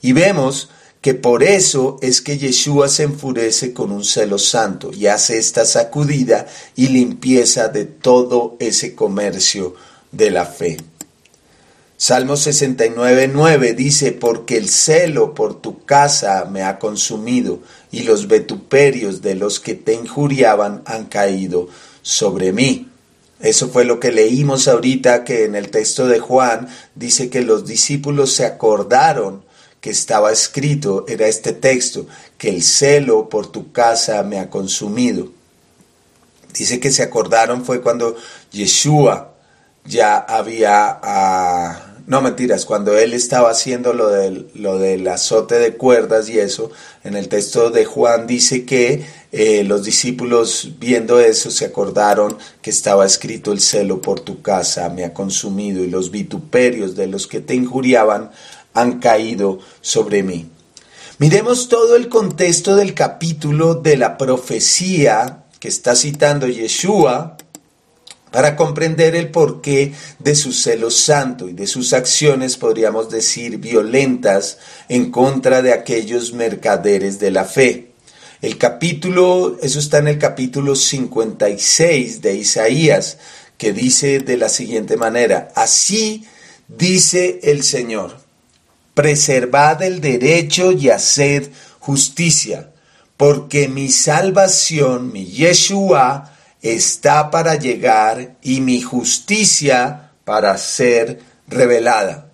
[0.00, 0.70] Y vemos
[1.00, 5.64] que por eso es que Yeshua se enfurece con un celo santo y hace esta
[5.64, 9.74] sacudida y limpieza de todo ese comercio
[10.10, 10.78] de la fe.
[11.98, 18.28] Salmo 69, 9 dice, porque el celo por tu casa me ha consumido y los
[18.28, 21.68] vetuperios de los que te injuriaban han caído
[22.02, 22.90] sobre mí.
[23.40, 27.66] Eso fue lo que leímos ahorita que en el texto de Juan dice que los
[27.66, 29.42] discípulos se acordaron
[29.80, 32.06] que estaba escrito, era este texto,
[32.36, 35.30] que el celo por tu casa me ha consumido.
[36.52, 38.16] Dice que se acordaron fue cuando
[38.50, 39.32] Yeshua
[39.84, 45.76] ya había, ah, no mentiras, cuando él estaba haciendo lo del, lo del azote de
[45.76, 46.70] cuerdas y eso,
[47.02, 52.70] en el texto de Juan dice que eh, los discípulos viendo eso se acordaron que
[52.70, 57.26] estaba escrito el celo por tu casa me ha consumido y los vituperios de los
[57.26, 58.30] que te injuriaban
[58.72, 60.48] han caído sobre mí.
[61.18, 67.35] Miremos todo el contexto del capítulo de la profecía que está citando Yeshua
[68.30, 74.58] para comprender el porqué de su celo santo y de sus acciones, podríamos decir, violentas
[74.88, 77.92] en contra de aquellos mercaderes de la fe.
[78.42, 83.18] El capítulo, eso está en el capítulo 56 de Isaías,
[83.56, 86.26] que dice de la siguiente manera, así
[86.68, 88.18] dice el Señor,
[88.92, 92.70] preservad el derecho y haced justicia,
[93.16, 96.35] porque mi salvación, mi Yeshua,
[96.74, 102.30] está para llegar y mi justicia para ser revelada.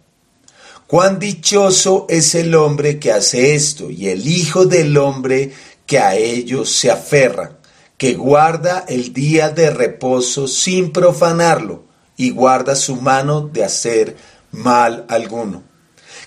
[0.86, 5.52] Cuán dichoso es el hombre que hace esto y el Hijo del hombre
[5.86, 7.58] que a ellos se aferra,
[7.96, 11.84] que guarda el día de reposo sin profanarlo
[12.16, 14.16] y guarda su mano de hacer
[14.50, 15.62] mal alguno.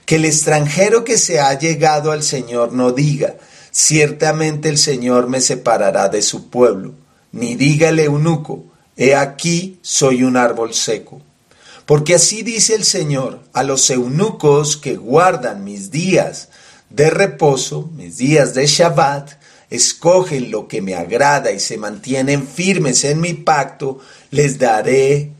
[0.05, 3.35] Que el extranjero que se ha llegado al Señor no diga,
[3.71, 7.04] ciertamente el Señor me separará de su pueblo
[7.35, 8.63] ni diga eunuco,
[8.95, 11.21] he aquí soy un árbol seco.
[11.85, 16.47] Porque así dice el Señor a los eunucos que guardan mis días
[16.89, 19.31] de reposo, mis días de Shabbat,
[19.69, 23.99] escogen lo que me agrada y se mantienen firmes en mi pacto,
[24.31, 25.31] les daré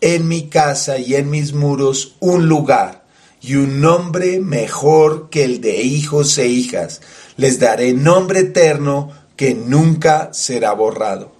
[0.00, 3.04] en mi casa y en mis muros un lugar
[3.40, 7.00] y un nombre mejor que el de hijos e hijas.
[7.36, 11.35] Les daré nombre eterno que nunca será borrado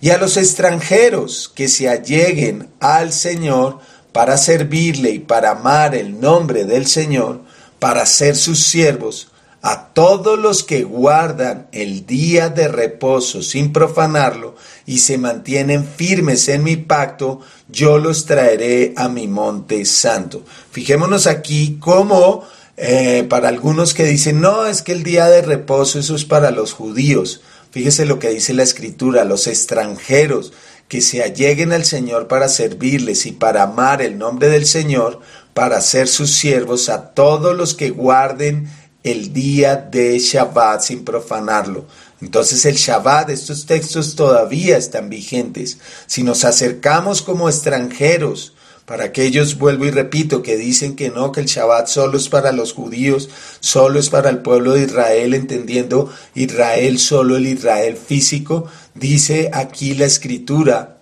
[0.00, 3.78] y a los extranjeros que se alleguen al Señor
[4.12, 7.42] para servirle y para amar el nombre del Señor,
[7.78, 9.28] para ser sus siervos,
[9.60, 14.54] a todos los que guardan el día de reposo sin profanarlo
[14.86, 20.44] y se mantienen firmes en mi pacto, yo los traeré a mi monte santo.
[20.70, 22.44] Fijémonos aquí cómo
[22.76, 26.52] eh, para algunos que dicen, no, es que el día de reposo eso es para
[26.52, 27.40] los judíos.
[27.70, 30.52] Fíjese lo que dice la escritura, los extranjeros
[30.88, 35.20] que se alleguen al Señor para servirles y para amar el nombre del Señor,
[35.52, 38.70] para ser sus siervos a todos los que guarden
[39.02, 41.86] el día de Shabbat sin profanarlo.
[42.20, 45.78] Entonces el Shabbat, estos textos todavía están vigentes.
[46.06, 48.54] Si nos acercamos como extranjeros,
[48.88, 52.52] para aquellos, vuelvo y repito, que dicen que no, que el Shabbat solo es para
[52.52, 53.28] los judíos,
[53.60, 59.92] solo es para el pueblo de Israel, entendiendo Israel solo el Israel físico, dice aquí
[59.92, 60.96] la escritura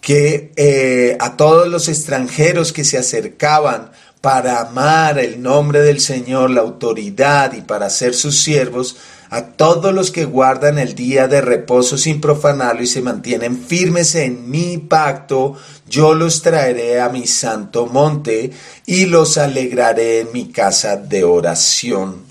[0.00, 3.92] que eh, a todos los extranjeros que se acercaban
[4.24, 8.96] para amar el nombre del Señor, la autoridad y para ser sus siervos,
[9.28, 14.14] a todos los que guardan el día de reposo sin profanarlo y se mantienen firmes
[14.14, 18.50] en mi pacto, yo los traeré a mi santo monte
[18.86, 22.22] y los alegraré en mi casa de oración.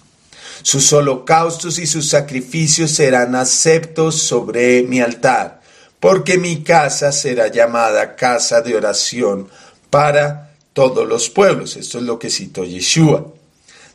[0.63, 5.62] Sus holocaustos y sus sacrificios serán aceptos sobre mi altar,
[5.99, 9.47] porque mi casa será llamada casa de oración
[9.91, 11.78] para todos los pueblos.
[11.78, 13.34] Esto es lo que citó Yeshua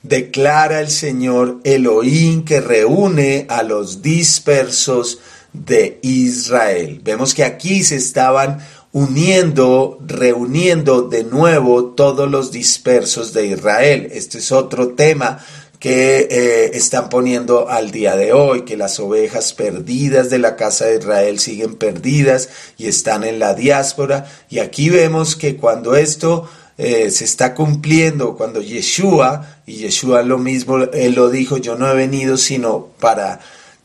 [0.03, 5.19] declara el Señor Elohim que reúne a los dispersos
[5.53, 7.01] de Israel.
[7.03, 8.59] Vemos que aquí se estaban
[8.93, 14.09] uniendo, reuniendo de nuevo todos los dispersos de Israel.
[14.13, 15.45] Este es otro tema
[15.79, 20.87] que eh, están poniendo al día de hoy, que las ovejas perdidas de la casa
[20.87, 24.27] de Israel siguen perdidas y están en la diáspora.
[24.51, 30.39] Y aquí vemos que cuando esto eh, se está cumpliendo cuando Yeshua, y Yeshua lo
[30.39, 33.41] mismo, él lo dijo, yo no he venido sino para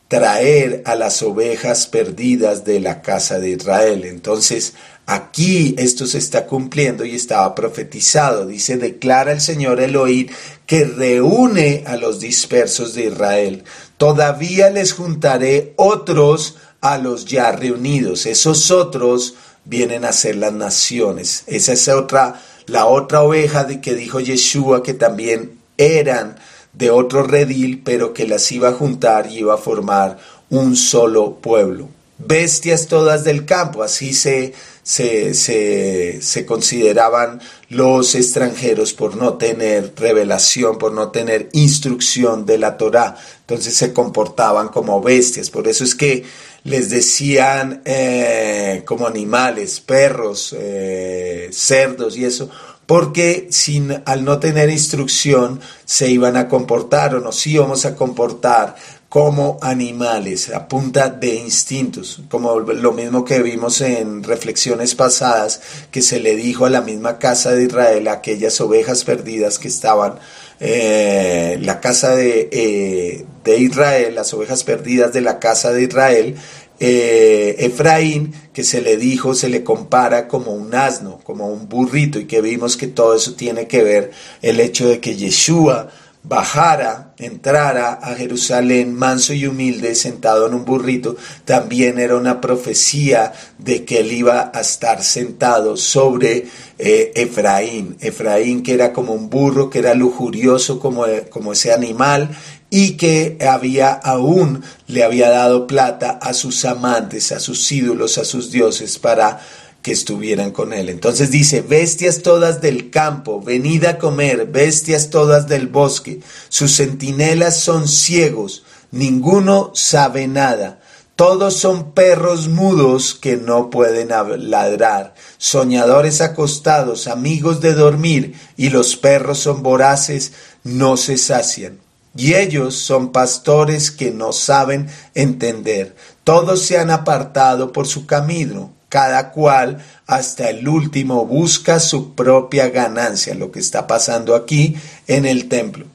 [0.06, 4.04] traer a las ovejas perdidas de la casa de Israel.
[4.04, 4.74] Entonces,
[5.06, 8.46] aquí esto se está cumpliendo y estaba profetizado.
[8.46, 10.28] Dice, declara el Señor Elohim
[10.66, 13.64] que reúne a los dispersos de Israel.
[13.96, 18.26] Todavía les juntaré otros a los ya reunidos.
[18.26, 21.42] Esos otros vienen a ser las naciones.
[21.46, 26.36] Esa es otra, la otra oveja de que dijo Yeshua que también eran
[26.72, 30.18] de otro redil, pero que las iba a juntar y iba a formar
[30.50, 31.88] un solo pueblo.
[32.18, 39.92] Bestias todas del campo, así se, se, se, se consideraban los extranjeros por no tener
[39.96, 43.16] revelación, por no tener instrucción de la Torá.
[43.40, 45.50] Entonces se comportaban como bestias.
[45.50, 46.24] Por eso es que
[46.64, 52.50] les decían eh, como animales, perros, eh, cerdos y eso,
[52.86, 58.76] porque sin, al no tener instrucción se iban a comportar o nos íbamos a comportar
[59.14, 65.60] como animales, a punta de instintos, como lo mismo que vimos en reflexiones pasadas,
[65.92, 70.14] que se le dijo a la misma casa de Israel, aquellas ovejas perdidas que estaban,
[70.60, 76.36] eh, la casa de, eh, de Israel, las ovejas perdidas de la casa de Israel,
[76.80, 82.18] eh, Efraín, que se le dijo, se le compara como un asno, como un burrito,
[82.18, 84.10] y que vimos que todo eso tiene que ver
[84.42, 85.90] el hecho de que Yeshua
[86.22, 93.32] bajara, entrara a Jerusalén manso y humilde, sentado en un burrito, también era una profecía
[93.58, 96.46] de que él iba a estar sentado sobre
[96.78, 97.96] eh, Efraín.
[98.00, 102.30] Efraín que era como un burro, que era lujurioso como, como ese animal
[102.70, 108.24] y que había aún le había dado plata a sus amantes, a sus ídolos, a
[108.24, 109.40] sus dioses para
[109.84, 110.88] que estuvieran con él.
[110.88, 117.60] Entonces dice, bestias todas del campo, venid a comer, bestias todas del bosque, sus centinelas
[117.60, 120.80] son ciegos, ninguno sabe nada.
[121.16, 124.08] Todos son perros mudos que no pueden
[124.50, 130.32] ladrar, soñadores acostados, amigos de dormir, y los perros son voraces,
[130.64, 131.78] no se sacian.
[132.16, 135.94] Y ellos son pastores que no saben entender.
[136.24, 142.68] Todos se han apartado por su camino cada cual hasta el último busca su propia
[142.68, 144.76] ganancia, lo que está pasando aquí
[145.08, 145.86] en el templo.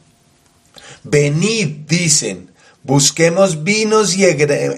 [1.05, 2.49] Venid, dicen,
[2.83, 4.25] busquemos vinos y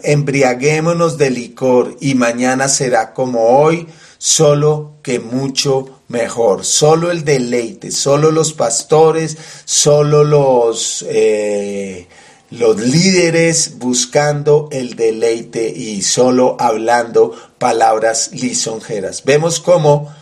[0.03, 3.87] embriaguémonos de licor, y mañana será como hoy,
[4.19, 6.63] solo que mucho mejor.
[6.63, 11.03] Solo el deleite, solo los pastores, solo los...
[11.09, 12.07] Eh,
[12.51, 19.23] los líderes buscando el deleite y solo hablando palabras lisonjeras.
[19.23, 20.13] Vemos cómo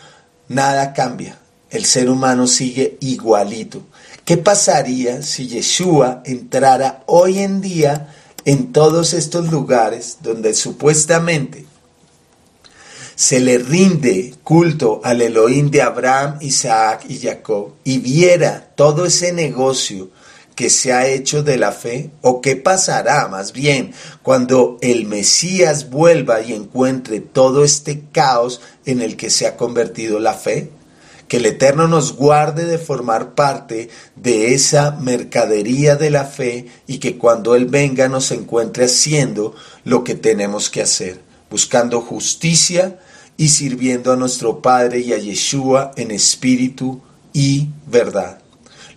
[0.47, 1.39] nada cambia.
[1.71, 3.81] El ser humano sigue igualito.
[4.25, 8.13] ¿Qué pasaría si Yeshua entrara hoy en día
[8.45, 11.65] en todos estos lugares donde supuestamente
[13.15, 19.33] se le rinde culto al Elohim de Abraham, Isaac y Jacob y viera todo ese
[19.33, 20.09] negocio
[20.59, 22.11] que se ha hecho de la fe?
[22.21, 29.01] ¿O qué pasará más bien cuando el Mesías vuelva y encuentre todo este caos en
[29.01, 30.69] el que se ha convertido la fe?
[31.29, 36.97] Que el Eterno nos guarde de formar parte de esa mercadería de la fe y
[36.97, 42.99] que cuando Él venga nos encuentre haciendo lo que tenemos que hacer, buscando justicia
[43.37, 48.41] y sirviendo a nuestro Padre y a Yeshua en espíritu y verdad.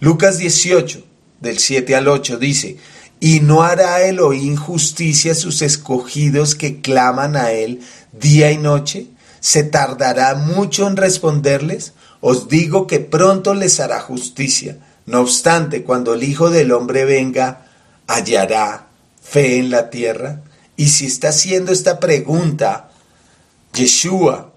[0.00, 1.11] Lucas 18,
[1.42, 2.78] del 7 al 8 dice,
[3.20, 7.80] y no hará Elohim justicia a sus escogidos que claman a él
[8.12, 9.08] día y noche.
[9.40, 11.92] ¿Se tardará mucho en responderles?
[12.20, 14.78] Os digo que pronto les hará justicia.
[15.06, 17.66] No obstante, cuando el Hijo del Hombre venga,
[18.06, 18.86] hallará
[19.20, 20.42] fe en la tierra.
[20.76, 22.90] Y si está haciendo esta pregunta,
[23.72, 24.51] Yeshua,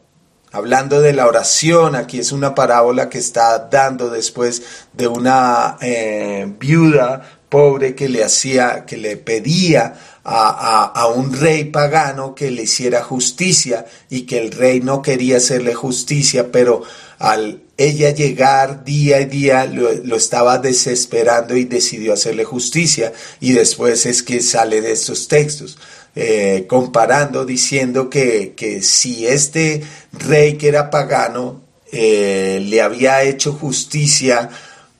[0.56, 4.62] hablando de la oración, aquí es una parábola que está dando después
[4.94, 11.66] de una eh, viuda pobre que le hacía, que le pedía a, a, un rey
[11.66, 16.84] pagano que le hiciera justicia y que el rey no quería hacerle justicia, pero
[17.20, 23.52] al ella llegar día y día lo, lo, estaba desesperando y decidió hacerle justicia y
[23.52, 25.78] después es que sale de estos textos.
[26.18, 31.62] Eh, comparando, diciendo que, que, si este rey que era pagano
[31.92, 34.50] eh, le había hecho justicia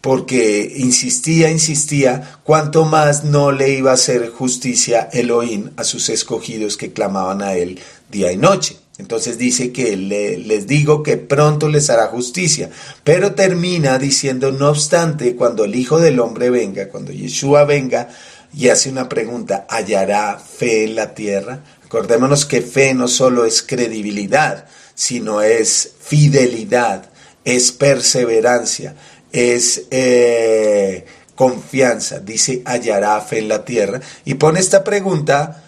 [0.02, 6.76] porque insistía, insistía, cuanto más no le iba a hacer justicia Elohim a sus escogidos
[6.76, 7.80] que clamaban a él
[8.12, 8.78] día y noche.
[8.98, 12.70] Entonces dice que les digo que pronto les hará justicia,
[13.04, 18.10] pero termina diciendo, no obstante, cuando el Hijo del Hombre venga, cuando Yeshua venga
[18.56, 21.60] y hace una pregunta, ¿hallará fe en la tierra?
[21.84, 27.10] Acordémonos que fe no solo es credibilidad, sino es fidelidad,
[27.44, 28.96] es perseverancia,
[29.32, 32.20] es eh, confianza.
[32.20, 34.00] Dice, hallará fe en la tierra.
[34.24, 35.64] Y pone esta pregunta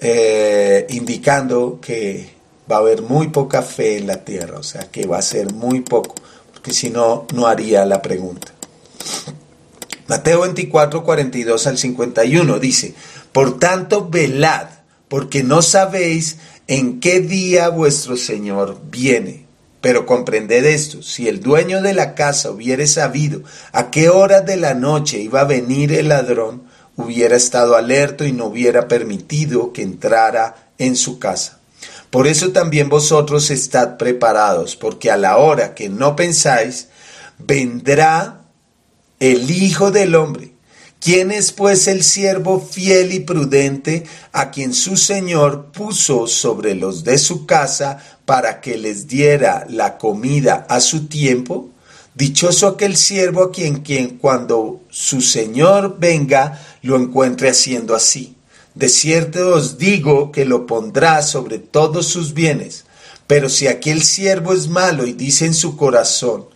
[0.00, 2.28] eh, indicando que
[2.70, 5.52] va a haber muy poca fe en la tierra, o sea que va a ser
[5.52, 6.16] muy poco,
[6.52, 8.52] porque si no, no haría la pregunta.
[10.08, 12.94] Mateo 24, 42 al 51 dice,
[13.32, 14.68] Por tanto, velad,
[15.08, 16.36] porque no sabéis
[16.68, 19.46] en qué día vuestro Señor viene.
[19.80, 23.42] Pero comprended esto, si el dueño de la casa hubiere sabido
[23.72, 26.64] a qué hora de la noche iba a venir el ladrón,
[26.96, 31.58] hubiera estado alerto y no hubiera permitido que entrara en su casa.
[32.10, 36.88] Por eso también vosotros estad preparados, porque a la hora que no pensáis,
[37.38, 38.45] vendrá
[39.20, 40.52] el Hijo del Hombre.
[41.00, 47.04] ¿Quién es pues el siervo fiel y prudente a quien su Señor puso sobre los
[47.04, 51.70] de su casa para que les diera la comida a su tiempo?
[52.14, 58.36] Dichoso aquel siervo a quien, quien cuando su Señor venga lo encuentre haciendo así.
[58.74, 62.84] De cierto os digo que lo pondrá sobre todos sus bienes.
[63.26, 66.46] Pero si aquel siervo es malo y dice en su corazón,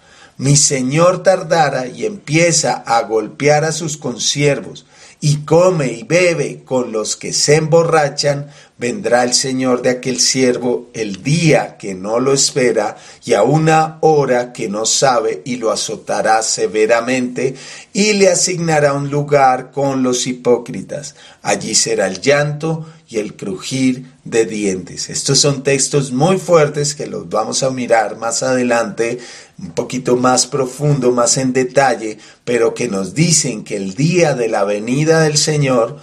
[0.41, 4.87] mi señor tardara y empieza a golpear a sus consiervos
[5.21, 10.89] y come y bebe con los que se emborrachan, vendrá el Señor de aquel siervo
[10.95, 15.71] el día que no lo espera y a una hora que no sabe y lo
[15.71, 17.55] azotará severamente
[17.93, 21.17] y le asignará un lugar con los hipócritas.
[21.43, 25.11] Allí será el llanto y el crujir de dientes.
[25.11, 29.19] Estos son textos muy fuertes que los vamos a mirar más adelante,
[29.59, 34.49] un poquito más profundo, más en detalle, pero que nos dicen que el día de
[34.49, 35.99] la venida del Señor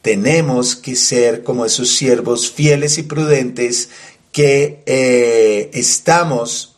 [0.00, 3.90] tenemos que ser como esos siervos fieles y prudentes
[4.32, 6.76] que eh, estamos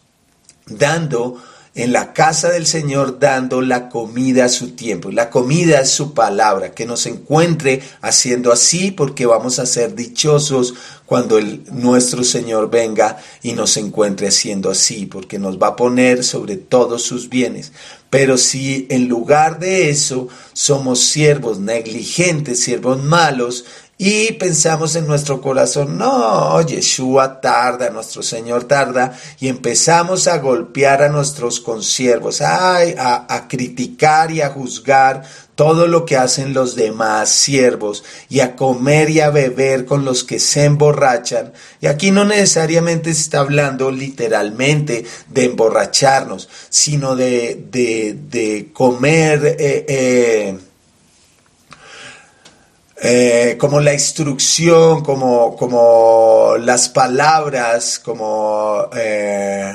[0.66, 1.40] dando
[1.78, 5.12] en la casa del Señor dando la comida a su tiempo.
[5.12, 10.74] La comida es su palabra, que nos encuentre haciendo así porque vamos a ser dichosos
[11.06, 16.24] cuando el, nuestro Señor venga y nos encuentre haciendo así, porque nos va a poner
[16.24, 17.70] sobre todos sus bienes.
[18.10, 23.66] Pero si en lugar de eso somos siervos negligentes, siervos malos,
[24.00, 31.02] y pensamos en nuestro corazón, no, Yeshua tarda, nuestro Señor tarda, y empezamos a golpear
[31.02, 35.24] a nuestros consiervos, ay, a, criticar y a juzgar
[35.56, 40.22] todo lo que hacen los demás siervos y a comer y a beber con los
[40.22, 41.52] que se emborrachan.
[41.80, 49.56] Y aquí no necesariamente se está hablando literalmente de emborracharnos, sino de, de, de comer.
[49.58, 50.58] Eh, eh,
[53.00, 59.72] eh, como la instrucción, como, como las palabras, como eh,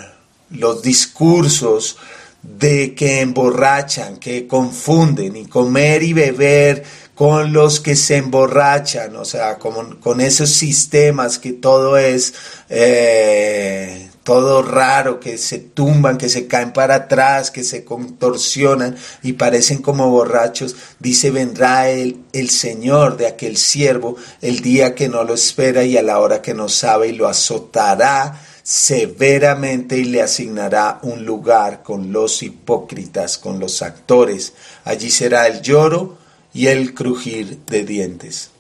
[0.52, 1.98] los discursos
[2.42, 6.84] de que emborrachan, que confunden y comer y beber
[7.16, 12.34] con los que se emborrachan, o sea, con, con esos sistemas que todo es
[12.70, 19.34] eh, todo raro, que se tumban, que se caen para atrás, que se contorsionan y
[19.34, 25.24] parecen como borrachos, dice, vendrá el, el Señor de aquel siervo el día que no
[25.24, 30.22] lo espera y a la hora que no sabe y lo azotará severamente y le
[30.22, 34.54] asignará un lugar con los hipócritas, con los actores.
[34.86, 36.18] Allí será el lloro
[36.54, 38.52] y el crujir de dientes.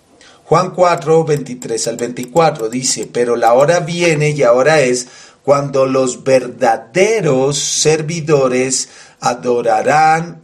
[0.43, 5.07] Juan 4, 23 al 24 dice, pero la hora viene y ahora es
[5.44, 8.89] cuando los verdaderos servidores
[9.20, 10.41] adorarán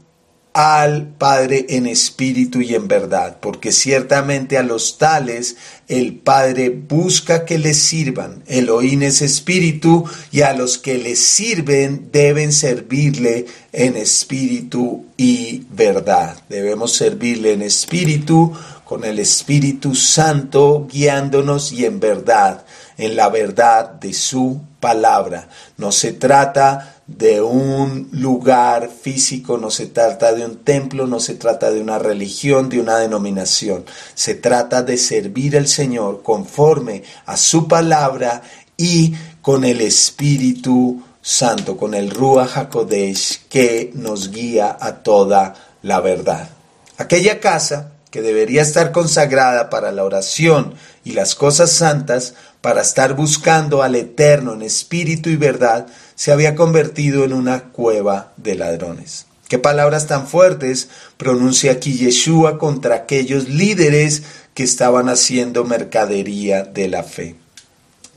[0.54, 5.56] al Padre en espíritu y en verdad, porque ciertamente a los tales
[5.88, 8.44] el Padre busca que les sirvan.
[8.48, 16.42] Elohim es espíritu y a los que les sirven deben servirle en espíritu y verdad.
[16.50, 18.54] Debemos servirle en espíritu,
[18.90, 22.66] con el Espíritu Santo guiándonos y en verdad,
[23.00, 25.48] en la verdad de su palabra.
[25.78, 31.36] No se trata de un lugar físico, no se trata de un templo, no se
[31.36, 33.86] trata de una religión, de una denominación.
[34.14, 38.42] Se trata de servir al Señor conforme a su palabra
[38.76, 46.02] y con el Espíritu Santo, con el Ruach HaKodesh que nos guía a toda la
[46.02, 46.50] verdad.
[46.98, 50.74] Aquella casa que debería estar consagrada para la oración
[51.04, 56.56] y las cosas santas, para estar buscando al Eterno en espíritu y verdad, se había
[56.56, 59.26] convertido en una cueva de ladrones.
[59.48, 66.88] Qué palabras tan fuertes pronuncia aquí Yeshua contra aquellos líderes que estaban haciendo mercadería de
[66.88, 67.36] la fe,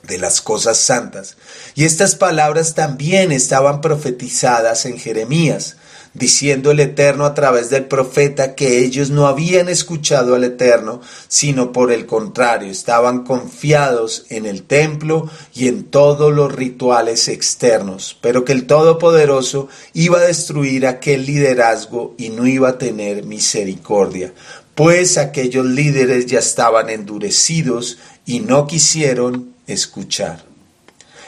[0.02, 1.36] de las cosas santas.
[1.74, 5.76] Y estas palabras también estaban profetizadas en Jeremías
[6.14, 11.72] diciendo el Eterno a través del profeta que ellos no habían escuchado al Eterno, sino
[11.72, 18.44] por el contrario, estaban confiados en el templo y en todos los rituales externos, pero
[18.44, 24.32] que el Todopoderoso iba a destruir aquel liderazgo y no iba a tener misericordia,
[24.74, 30.44] pues aquellos líderes ya estaban endurecidos y no quisieron escuchar.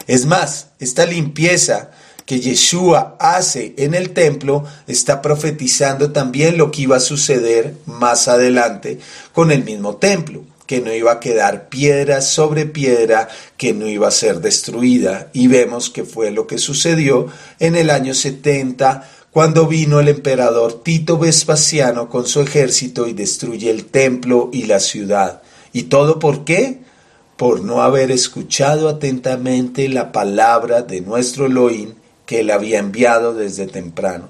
[0.06, 1.90] Es más, esta limpieza
[2.26, 8.28] que Yeshua hace en el templo está profetizando también lo que iba a suceder más
[8.28, 8.98] adelante
[9.32, 14.08] con el mismo templo, que no iba a quedar piedra sobre piedra, que no iba
[14.08, 15.28] a ser destruida.
[15.34, 17.26] Y vemos que fue lo que sucedió
[17.58, 23.68] en el año 70, cuando vino el emperador Tito Vespasiano con su ejército y destruye
[23.68, 25.42] el templo y la ciudad.
[25.72, 26.78] ¿Y todo por qué?
[27.36, 31.94] Por no haber escuchado atentamente la palabra de nuestro Elohim
[32.26, 34.28] que Él había enviado desde temprano.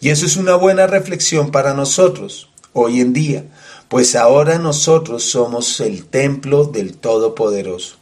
[0.00, 3.44] Y eso es una buena reflexión para nosotros hoy en día,
[3.88, 7.96] pues ahora nosotros somos el templo del Todopoderoso.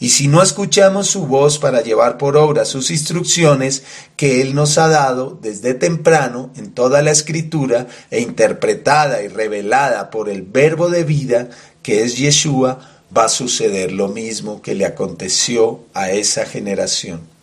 [0.00, 3.84] Y si no escuchamos su voz para llevar por obra sus instrucciones
[4.16, 10.10] que Él nos ha dado desde temprano en toda la escritura e interpretada y revelada
[10.10, 11.48] por el verbo de vida
[11.82, 12.80] que es Yeshua,
[13.16, 17.33] va a suceder lo mismo que le aconteció a esa generación.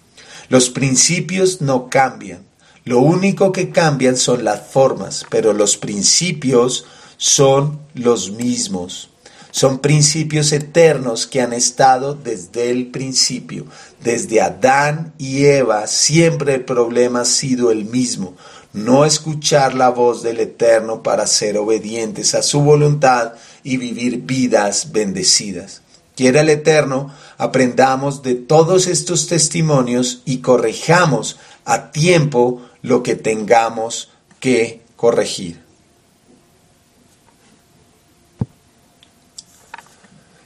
[0.51, 2.41] Los principios no cambian.
[2.83, 6.83] Lo único que cambian son las formas, pero los principios
[7.15, 9.11] son los mismos.
[9.51, 13.65] Son principios eternos que han estado desde el principio.
[14.03, 18.35] Desde Adán y Eva siempre el problema ha sido el mismo.
[18.73, 24.91] No escuchar la voz del Eterno para ser obedientes a su voluntad y vivir vidas
[24.91, 25.81] bendecidas.
[26.17, 34.11] Quiera el Eterno, aprendamos de todos estos testimonios y corrijamos a tiempo lo que tengamos
[34.39, 35.59] que corregir.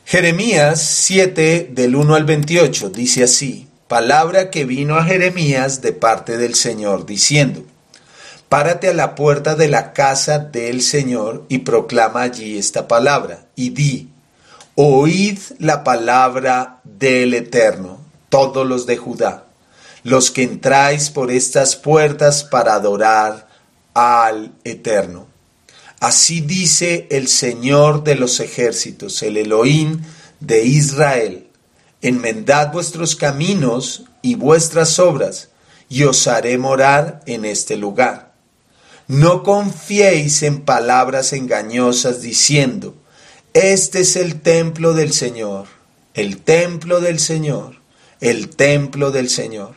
[0.06, 6.38] Jeremías 7 del 1 al 28 dice así, palabra que vino a Jeremías de parte
[6.38, 7.66] del Señor, diciendo,
[8.48, 13.72] Párate a la puerta de la casa del Señor y proclama allí esta palabra, y
[13.72, 14.15] di,
[14.78, 17.98] Oíd la palabra del Eterno,
[18.28, 19.46] todos los de Judá,
[20.04, 23.48] los que entráis por estas puertas para adorar
[23.94, 25.28] al Eterno.
[26.02, 30.02] Así dice el Señor de los ejércitos, el Elohim
[30.42, 31.48] de Israel.
[32.02, 35.52] Enmendad vuestros caminos y vuestras obras,
[35.88, 38.34] y os haré morar en este lugar.
[39.08, 42.94] No confiéis en palabras engañosas diciendo,
[43.56, 45.68] este es el templo del Señor,
[46.14, 47.78] el templo del Señor,
[48.20, 49.76] el templo del Señor.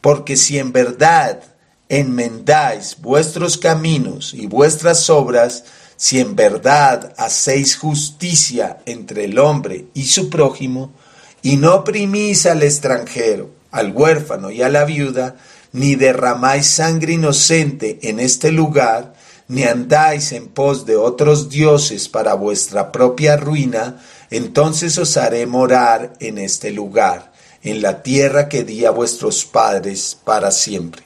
[0.00, 1.42] Porque si en verdad
[1.90, 5.64] enmendáis vuestros caminos y vuestras obras,
[5.96, 10.94] si en verdad hacéis justicia entre el hombre y su prójimo,
[11.42, 15.36] y no oprimís al extranjero, al huérfano y a la viuda,
[15.72, 19.12] ni derramáis sangre inocente en este lugar,
[19.50, 26.12] ni andáis en pos de otros dioses para vuestra propia ruina, entonces os haré morar
[26.20, 27.32] en este lugar,
[27.64, 31.02] en la tierra que di a vuestros padres para siempre.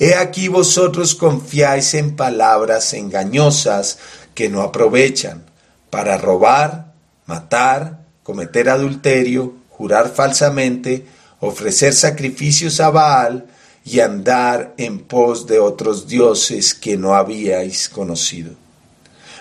[0.00, 3.98] He aquí vosotros confiáis en palabras engañosas
[4.34, 5.44] que no aprovechan,
[5.90, 6.92] para robar,
[7.26, 11.06] matar, cometer adulterio, jurar falsamente,
[11.38, 13.46] ofrecer sacrificios a Baal,
[13.90, 18.52] y andar en pos de otros dioses que no habíais conocido.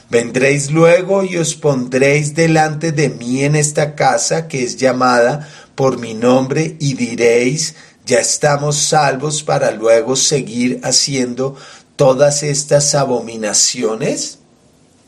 [0.09, 5.99] Vendréis luego y os pondréis delante de mí en esta casa que es llamada por
[5.99, 7.75] mi nombre y diréis,
[8.07, 11.55] ya estamos salvos para luego seguir haciendo
[11.95, 14.39] todas estas abominaciones.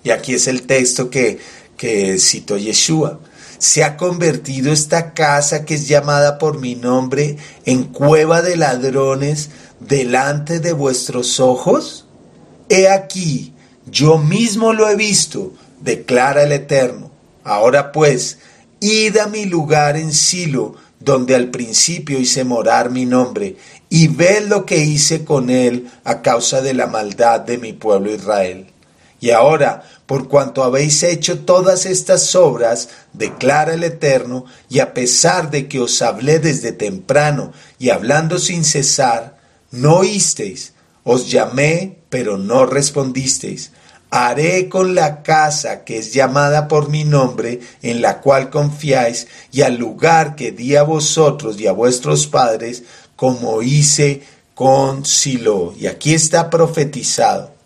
[0.03, 1.39] Y aquí es el texto que,
[1.77, 3.19] que citó Yeshua
[3.61, 9.51] se ha convertido esta casa que es llamada por mi nombre en cueva de ladrones
[9.79, 12.07] delante de vuestros ojos?
[12.69, 13.53] He aquí,
[13.85, 17.11] yo mismo lo he visto, declara el Eterno.
[17.43, 18.39] Ahora pues,
[18.79, 23.57] id a mi lugar en Silo, donde al principio hice morar mi nombre,
[23.89, 28.11] y ved lo que hice con él a causa de la maldad de mi pueblo
[28.11, 28.70] Israel.
[29.21, 35.51] Y ahora, por cuanto habéis hecho todas estas obras, declara el Eterno, y a pesar
[35.51, 39.37] de que os hablé desde temprano y hablando sin cesar,
[39.69, 43.71] no oísteis, os llamé, pero no respondisteis.
[44.09, 49.61] Haré con la casa que es llamada por mi nombre, en la cual confiáis, y
[49.61, 52.83] al lugar que di a vosotros y a vuestros padres,
[53.15, 54.23] como hice
[54.55, 55.75] con Silo.
[55.77, 57.60] Y aquí está profetizado.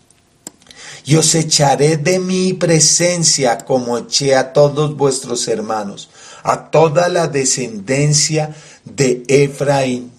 [1.06, 6.10] Y os echaré de mi presencia como eché a todos vuestros hermanos,
[6.44, 10.12] a toda la descendencia de Efraín.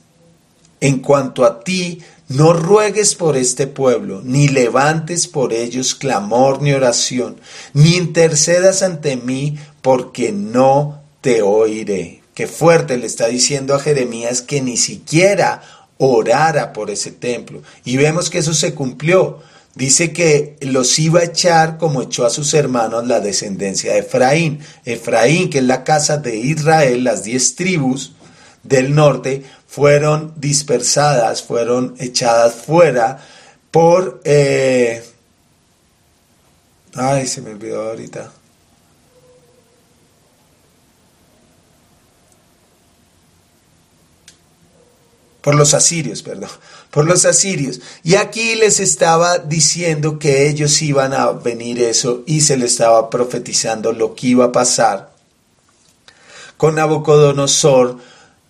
[0.80, 6.72] En cuanto a ti, no ruegues por este pueblo, ni levantes por ellos clamor ni
[6.72, 7.37] oración,
[7.72, 12.22] ni intercedas ante mí, porque no te oiré.
[12.34, 15.62] Qué fuerte le está diciendo a Jeremías que ni siquiera
[15.99, 17.62] orara por ese templo.
[17.84, 19.41] Y vemos que eso se cumplió.
[19.77, 24.61] Dice que los iba a echar como echó a sus hermanos la descendencia de Efraín.
[24.87, 28.14] Efraín, que es la casa de Israel, las diez tribus
[28.62, 33.22] del norte, fueron dispersadas, fueron echadas fuera
[33.70, 34.22] por...
[34.24, 35.05] Eh,
[36.95, 38.33] ay, se me olvidó ahorita.
[45.47, 46.51] Por los asirios, perdón,
[46.90, 47.80] por los asirios.
[48.03, 53.09] Y aquí les estaba diciendo que ellos iban a venir eso y se le estaba
[53.11, 55.12] profetizando lo que iba a pasar
[56.57, 57.97] con Nabucodonosor.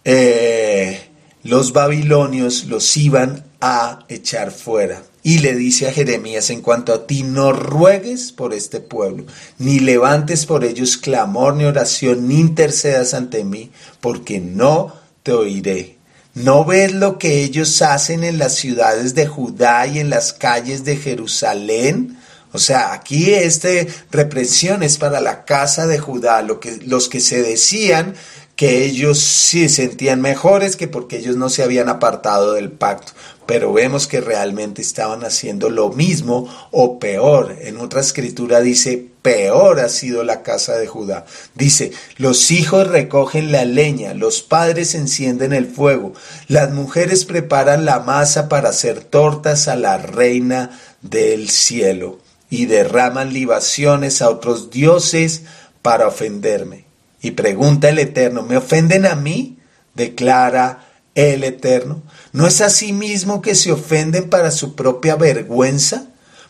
[0.07, 1.11] Eh,
[1.43, 5.03] los babilonios los iban a echar fuera.
[5.23, 9.27] Y le dice a Jeremías, en cuanto a ti, no ruegues por este pueblo,
[9.59, 13.71] ni levantes por ellos clamor ni oración, ni intercedas ante mí,
[14.01, 15.96] porque no te oiré.
[16.37, 20.85] ¿No ves lo que ellos hacen en las ciudades de Judá y en las calles
[20.85, 22.19] de Jerusalén?
[22.53, 27.21] O sea, aquí este represión es para la casa de Judá, lo que, los que
[27.21, 28.13] se decían
[28.55, 33.13] que ellos sí sentían mejores que porque ellos no se habían apartado del pacto.
[33.47, 37.57] Pero vemos que realmente estaban haciendo lo mismo o peor.
[37.61, 41.27] En otra escritura dice, peor ha sido la casa de Judá.
[41.55, 46.13] Dice, los hijos recogen la leña, los padres encienden el fuego,
[46.49, 52.19] las mujeres preparan la masa para hacer tortas a la reina del cielo
[52.51, 55.43] y derraman libaciones a otros dioses
[55.83, 56.85] para ofenderme.
[57.21, 59.59] Y pregunta el Eterno, ¿me ofenden a mí?
[59.95, 60.87] Declara
[61.17, 62.03] el Eterno.
[62.33, 66.07] ¿No es así mismo que se ofenden para su propia vergüenza?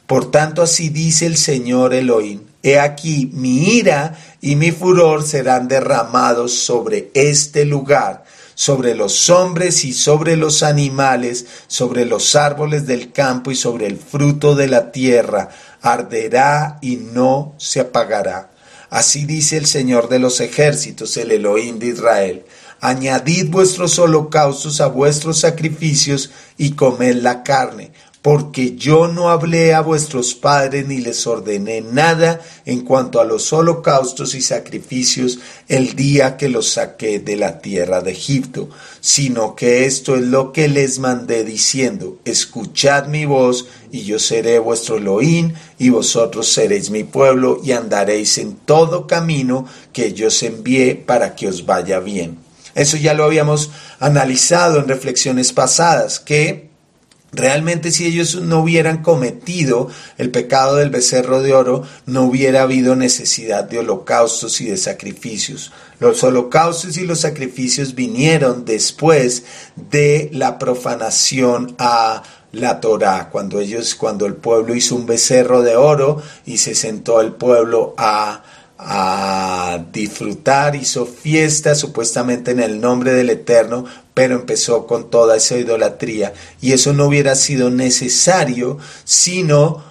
[0.07, 2.43] Por tanto, así dice el Señor Elohim.
[2.63, 9.85] He aquí, mi ira y mi furor serán derramados sobre este lugar, sobre los hombres
[9.85, 14.91] y sobre los animales, sobre los árboles del campo y sobre el fruto de la
[14.91, 15.49] tierra.
[15.81, 18.51] Arderá y no se apagará
[18.91, 22.45] Así dice el Señor de los ejércitos, el Elohim de Israel.
[22.81, 27.93] Añadid vuestros holocaustos a vuestros sacrificios y comed la carne,
[28.27, 33.53] porque yo no hablé a vuestros padres ni les ordené nada en cuanto a los
[33.53, 38.69] holocaustos y sacrificios el día que los saqué de la tierra de Egipto,
[39.01, 44.59] sino que esto es lo que les mandé diciendo, escuchad mi voz y yo seré
[44.59, 50.43] vuestro Elohim y vosotros seréis mi pueblo y andaréis en todo camino que yo os
[50.43, 52.46] envié para que os vaya bien.
[52.77, 56.67] Eso ya lo habíamos analizado en reflexiones pasadas, que
[57.33, 62.97] Realmente si ellos no hubieran cometido el pecado del becerro de oro, no hubiera habido
[62.97, 65.71] necesidad de holocaustos y de sacrificios.
[66.01, 72.23] Los holocaustos y los sacrificios vinieron después de la profanación a
[72.53, 77.21] la Torá, cuando ellos, cuando el pueblo hizo un becerro de oro y se sentó
[77.21, 78.45] el pueblo a
[78.79, 85.57] a disfrutar, hizo fiesta supuestamente en el nombre del Eterno, pero empezó con toda esa
[85.57, 86.35] idolatría.
[86.61, 89.83] Y eso no hubiera sido necesario, sino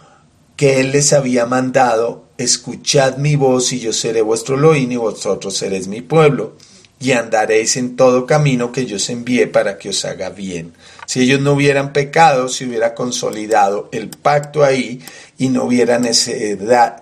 [0.55, 5.57] que Él les había mandado, escuchad mi voz y yo seré vuestro Elohim y vosotros
[5.57, 6.55] seréis mi pueblo,
[6.99, 10.73] y andaréis en todo camino que yo os envié para que os haga bien.
[11.05, 15.03] Si ellos no hubieran pecado, se hubiera consolidado el pacto ahí
[15.37, 17.01] y no hubiera necesidad,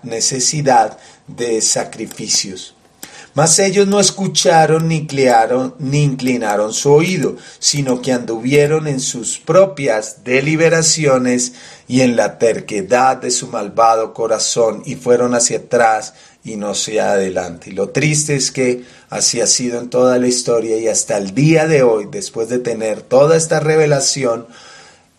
[1.26, 2.74] de sacrificios.
[3.34, 5.08] Mas ellos no escucharon ni,
[5.78, 11.54] ni inclinaron su oído, sino que anduvieron en sus propias deliberaciones
[11.88, 16.14] y en la terquedad de su malvado corazón y fueron hacia atrás
[16.44, 17.70] y no hacia adelante.
[17.70, 21.34] Y lo triste es que así ha sido en toda la historia y hasta el
[21.34, 24.46] día de hoy, después de tener toda esta revelación,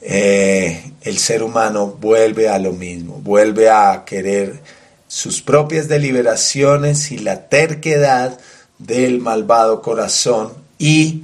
[0.02, 4.62] eh, el ser humano vuelve a lo mismo, vuelve a querer
[5.08, 8.38] sus propias deliberaciones y la terquedad
[8.78, 11.24] del malvado corazón y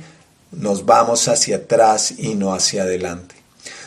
[0.52, 3.36] nos vamos hacia atrás y no hacia adelante.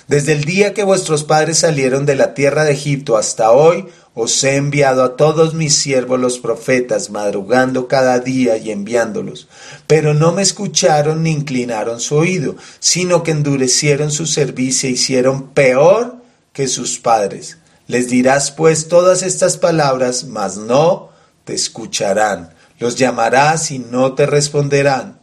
[0.07, 4.45] Desde el día que vuestros padres salieron de la tierra de Egipto hasta hoy, os
[4.45, 9.49] he enviado a todos mis siervos los profetas, madrugando cada día y enviándolos.
[9.89, 15.49] Pero no me escucharon ni inclinaron su oído, sino que endurecieron su servicio e hicieron
[15.49, 16.17] peor
[16.53, 17.59] que sus padres.
[17.89, 21.11] Les dirás pues todas estas palabras, mas no
[21.45, 22.55] te escucharán.
[22.79, 25.19] Los llamarás y no te responderán.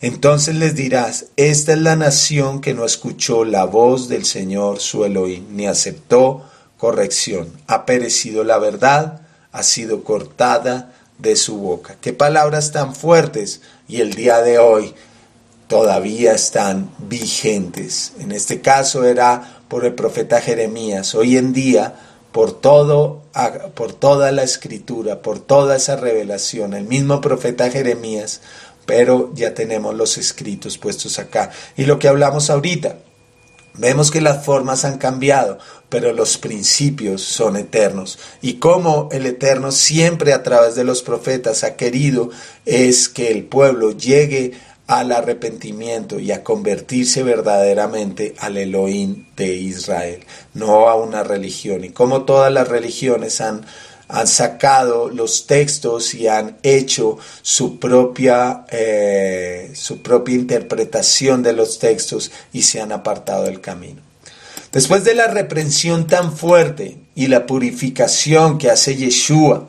[0.00, 5.04] Entonces les dirás, esta es la nación que no escuchó la voz del Señor su
[5.04, 6.44] Elohim, ni aceptó
[6.82, 7.46] corrección.
[7.68, 9.20] Ha perecido la verdad,
[9.52, 11.94] ha sido cortada de su boca.
[12.00, 14.92] Qué palabras tan fuertes y el día de hoy
[15.68, 18.14] todavía están vigentes.
[18.18, 21.14] En este caso era por el profeta Jeremías.
[21.14, 21.94] Hoy en día,
[22.32, 23.22] por todo,
[23.74, 28.40] por toda la escritura, por toda esa revelación, el mismo profeta Jeremías,
[28.86, 31.52] pero ya tenemos los escritos puestos acá.
[31.76, 32.96] Y lo que hablamos ahorita,
[33.74, 35.58] Vemos que las formas han cambiado,
[35.92, 38.18] pero los principios son eternos.
[38.40, 42.30] Y como el Eterno siempre a través de los profetas ha querido
[42.64, 44.52] es que el pueblo llegue
[44.86, 50.24] al arrepentimiento y a convertirse verdaderamente al Elohim de Israel,
[50.54, 51.84] no a una religión.
[51.84, 53.66] Y como todas las religiones han
[54.24, 62.32] sacado los textos y han hecho su propia, eh, su propia interpretación de los textos
[62.50, 64.11] y se han apartado del camino.
[64.72, 69.68] Después de la reprensión tan fuerte y la purificación que hace Yeshua,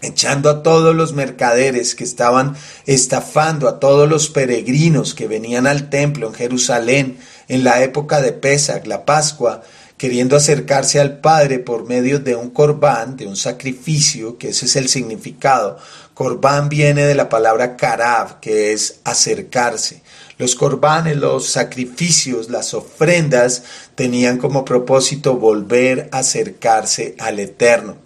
[0.00, 2.56] echando a todos los mercaderes que estaban
[2.86, 7.18] estafando a todos los peregrinos que venían al templo en Jerusalén
[7.48, 9.62] en la época de Pesach, la Pascua,
[9.98, 14.76] queriendo acercarse al Padre por medio de un corbán, de un sacrificio, que ese es
[14.76, 15.78] el significado.
[16.14, 20.02] Corbán viene de la palabra karab, que es acercarse.
[20.36, 23.62] Los corbanes, los sacrificios, las ofrendas
[23.94, 27.96] tenían como propósito volver a acercarse al Eterno.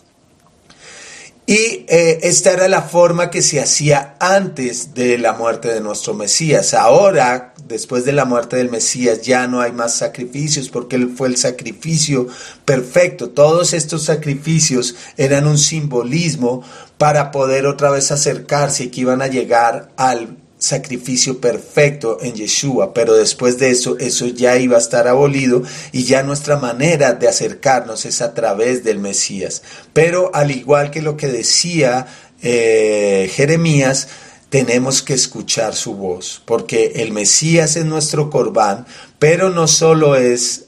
[1.49, 6.13] Y eh, esta era la forma que se hacía antes de la muerte de nuestro
[6.13, 6.75] Mesías.
[6.75, 11.29] Ahora, después de la muerte del Mesías, ya no hay más sacrificios porque Él fue
[11.29, 12.27] el sacrificio
[12.67, 13.31] perfecto.
[13.31, 16.63] Todos estos sacrificios eran un simbolismo
[16.99, 22.93] para poder otra vez acercarse y que iban a llegar al sacrificio perfecto en Yeshua,
[22.93, 27.29] pero después de eso, eso ya iba a estar abolido y ya nuestra manera de
[27.29, 29.63] acercarnos es a través del Mesías.
[29.93, 32.07] Pero al igual que lo que decía
[32.43, 34.09] eh, Jeremías,
[34.49, 38.87] tenemos que escuchar su voz, porque el Mesías es nuestro corbán,
[39.19, 40.65] pero no solo es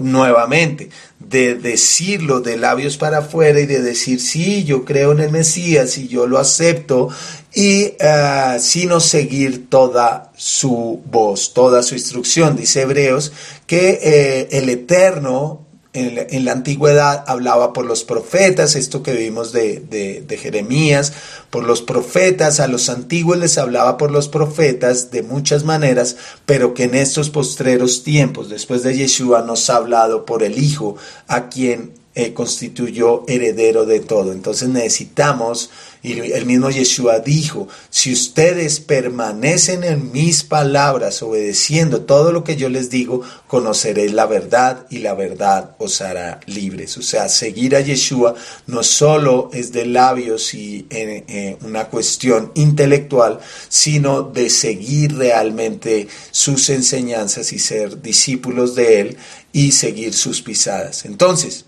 [0.00, 5.30] nuevamente, de decirlo de labios para afuera y de decir, sí, yo creo en el
[5.30, 7.08] Mesías y yo lo acepto,
[7.52, 12.56] y uh, sino seguir toda su voz, toda su instrucción.
[12.56, 13.32] Dice Hebreos
[13.66, 19.80] que eh, el Eterno en, la antigüedad hablaba por los profetas, esto que vimos de,
[19.80, 21.12] de, Jeremías,
[21.50, 26.74] por los profetas, a los antiguos les hablaba por los profetas de muchas maneras, pero
[26.74, 30.94] que en estos postreros tiempos, después de Yeshua, nos ha hablado por el Hijo,
[31.26, 34.32] a quien eh, constituyó heredero de todo.
[34.32, 35.70] Entonces necesitamos,
[36.02, 42.56] y el mismo Yeshua dijo, si ustedes permanecen en mis palabras, obedeciendo todo lo que
[42.56, 46.98] yo les digo, conoceréis la verdad y la verdad os hará libres.
[46.98, 48.34] O sea, seguir a Yeshua
[48.66, 53.38] no solo es de labios y eh, eh, una cuestión intelectual,
[53.68, 59.16] sino de seguir realmente sus enseñanzas y ser discípulos de Él
[59.52, 61.04] y seguir sus pisadas.
[61.04, 61.66] Entonces,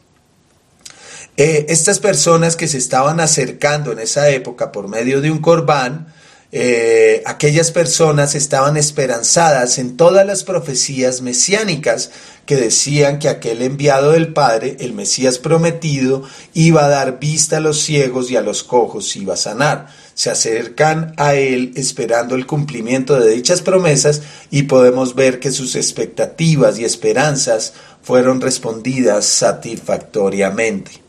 [1.37, 6.13] eh, estas personas que se estaban acercando en esa época por medio de un corbán,
[6.55, 12.11] eh, aquellas personas estaban esperanzadas en todas las profecías mesiánicas
[12.45, 17.61] que decían que aquel enviado del Padre, el Mesías prometido, iba a dar vista a
[17.61, 19.87] los ciegos y a los cojos, iba a sanar.
[20.13, 24.21] Se acercan a él esperando el cumplimiento de dichas promesas
[24.51, 27.73] y podemos ver que sus expectativas y esperanzas
[28.03, 31.02] fueron respondidas satisfactoriamente.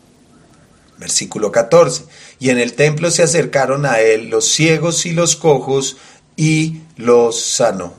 [1.04, 2.06] Versículo 14.
[2.40, 5.98] Y en el templo se acercaron a él los ciegos y los cojos
[6.38, 7.94] y los sanó.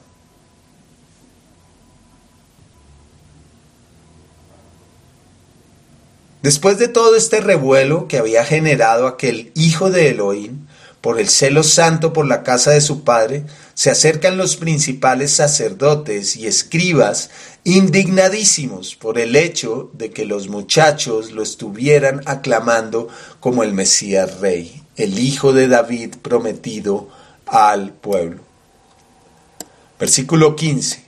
[6.41, 10.67] Después de todo este revuelo que había generado aquel hijo de Elohim,
[11.05, 13.45] por el celo santo por la casa de su padre,
[13.75, 17.29] se acercan los principales sacerdotes y escribas
[17.63, 24.83] indignadísimos por el hecho de que los muchachos lo estuvieran aclamando como el Mesías Rey,
[24.97, 27.11] el Hijo de David prometido
[27.45, 28.41] al pueblo.
[30.01, 31.05] Versículo 15.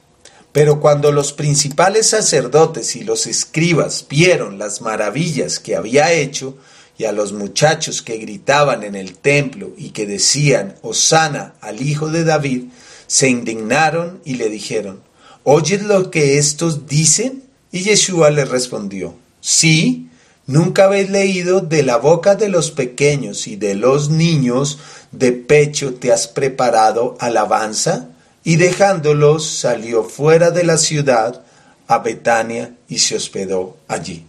[0.53, 6.59] Pero cuando los principales sacerdotes y los escribas vieron las maravillas que había hecho,
[6.99, 12.09] y a los muchachos que gritaban en el templo y que decían, Osana al Hijo
[12.09, 12.65] de David,
[13.07, 15.03] se indignaron y le dijeron,
[15.45, 17.45] ¿oyes lo que estos dicen?
[17.71, 20.09] Y Yeshua les respondió, sí,
[20.47, 24.79] nunca habéis leído de la boca de los pequeños y de los niños
[25.13, 28.09] de pecho te has preparado alabanza?
[28.43, 31.45] Y dejándolos salió fuera de la ciudad
[31.89, 34.25] a Betania y se hospedó allí.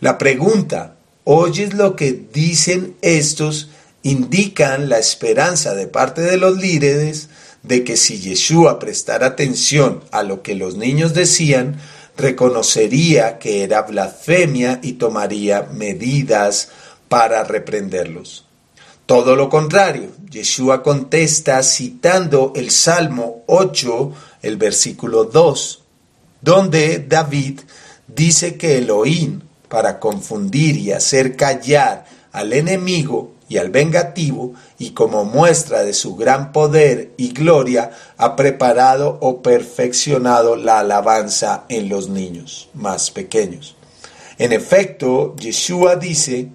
[0.00, 0.97] La pregunta
[1.30, 3.68] oyes lo que dicen estos,
[4.02, 7.28] indican la esperanza de parte de los líderes
[7.62, 11.78] de que si Yeshua prestara atención a lo que los niños decían,
[12.16, 16.70] reconocería que era blasfemia y tomaría medidas
[17.10, 18.46] para reprenderlos.
[19.04, 25.82] Todo lo contrario, Yeshua contesta citando el Salmo 8, el versículo 2,
[26.40, 27.60] donde David
[28.06, 35.24] dice que Elohim para confundir y hacer callar al enemigo y al vengativo, y como
[35.24, 42.08] muestra de su gran poder y gloria, ha preparado o perfeccionado la alabanza en los
[42.10, 43.74] niños más pequeños.
[44.36, 46.48] En efecto, Yeshua dice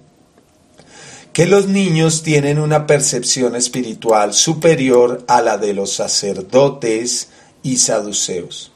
[1.32, 7.28] que los niños tienen una percepción espiritual superior a la de los sacerdotes
[7.64, 8.70] y saduceos.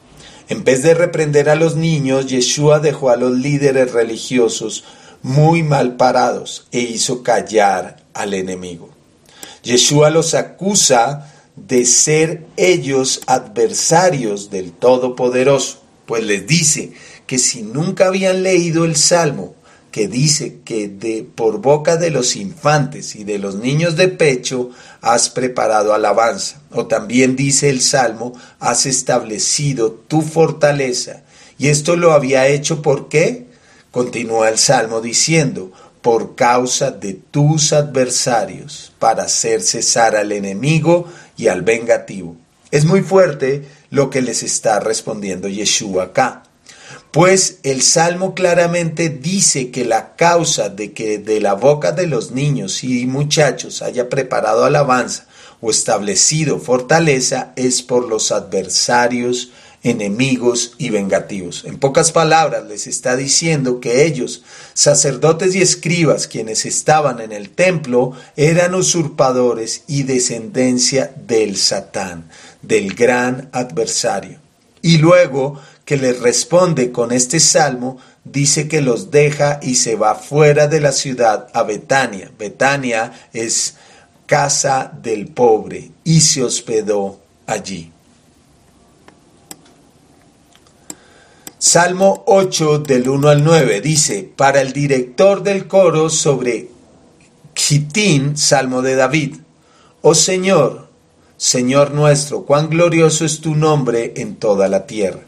[0.49, 4.85] En vez de reprender a los niños, Yeshua dejó a los líderes religiosos
[5.23, 8.89] muy mal parados e hizo callar al enemigo.
[9.63, 16.93] Yeshua los acusa de ser ellos adversarios del Todopoderoso, pues les dice
[17.27, 19.55] que si nunca habían leído el Salmo
[19.91, 24.71] que dice que de por boca de los infantes y de los niños de pecho
[25.01, 26.61] has preparado alabanza.
[26.71, 31.23] O también dice el Salmo, has establecido tu fortaleza.
[31.59, 33.47] Y esto lo había hecho ¿por qué?
[33.91, 35.73] Continúa el Salmo diciendo,
[36.03, 42.37] por causa de tus adversarios, para hacer cesar al enemigo y al vengativo.
[42.71, 46.43] Es muy fuerte lo que les está respondiendo Yeshua acá.
[47.11, 52.33] Pues el Salmo claramente dice que la causa de que de la boca de los
[52.33, 55.27] niños y muchachos haya preparado alabanza
[55.63, 59.51] o establecido fortaleza es por los adversarios,
[59.83, 61.65] enemigos y vengativos.
[61.65, 64.43] En pocas palabras les está diciendo que ellos,
[64.75, 72.29] sacerdotes y escribas, quienes estaban en el templo, eran usurpadores y descendencia del Satán,
[72.61, 74.41] del gran adversario.
[74.83, 80.15] Y luego que les responde con este salmo, dice que los deja y se va
[80.17, 82.31] fuera de la ciudad a Betania.
[82.39, 83.75] Betania es
[84.27, 87.91] casa del pobre y se hospedó allí.
[91.59, 96.69] Salmo 8 del 1 al 9 dice, para el director del coro sobre
[97.55, 99.37] Gitín, Salmo de David,
[100.03, 100.91] Oh Señor,
[101.39, 105.28] Señor nuestro, cuán glorioso es tu nombre en toda la tierra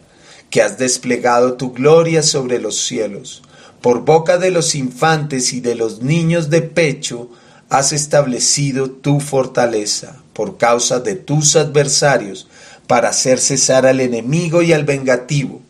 [0.50, 3.42] que has desplegado tu gloria sobre los cielos.
[3.80, 7.30] Por boca de los infantes y de los niños de pecho
[7.70, 12.48] has establecido tu fortaleza por causa de tus adversarios,
[12.86, 15.60] para hacer cesar al enemigo y al vengativo.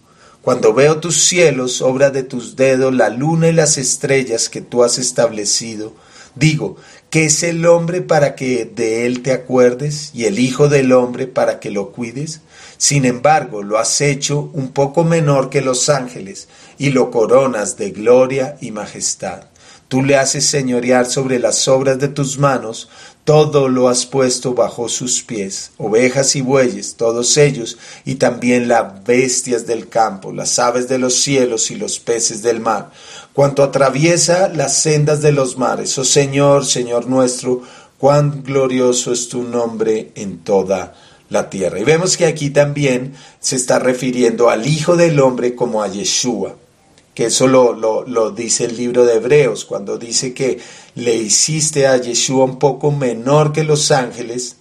[0.42, 4.84] Cuando veo tus cielos, obra de tus dedos, la luna y las estrellas que tú
[4.84, 5.92] has establecido,
[6.34, 6.76] digo,
[7.10, 11.26] ¿qué es el hombre para que de él te acuerdes y el Hijo del hombre
[11.26, 12.40] para que lo cuides?
[12.80, 17.90] Sin embargo, lo has hecho un poco menor que los ángeles y lo coronas de
[17.90, 19.42] gloria y majestad.
[19.88, 22.88] Tú le haces señorear sobre las obras de tus manos,
[23.24, 27.76] todo lo has puesto bajo sus pies, ovejas y bueyes, todos ellos,
[28.06, 32.60] y también las bestias del campo, las aves de los cielos y los peces del
[32.60, 32.92] mar,
[33.34, 35.98] cuanto atraviesa las sendas de los mares.
[35.98, 37.60] Oh Señor, Señor nuestro,
[37.98, 40.94] cuán glorioso es tu nombre en toda
[41.30, 41.78] la tierra.
[41.78, 46.56] Y vemos que aquí también se está refiriendo al Hijo del Hombre como a Yeshua,
[47.14, 50.58] que eso lo, lo, dice el libro de Hebreos, cuando dice que
[50.94, 54.56] le hiciste a Yeshua un poco menor que los ángeles,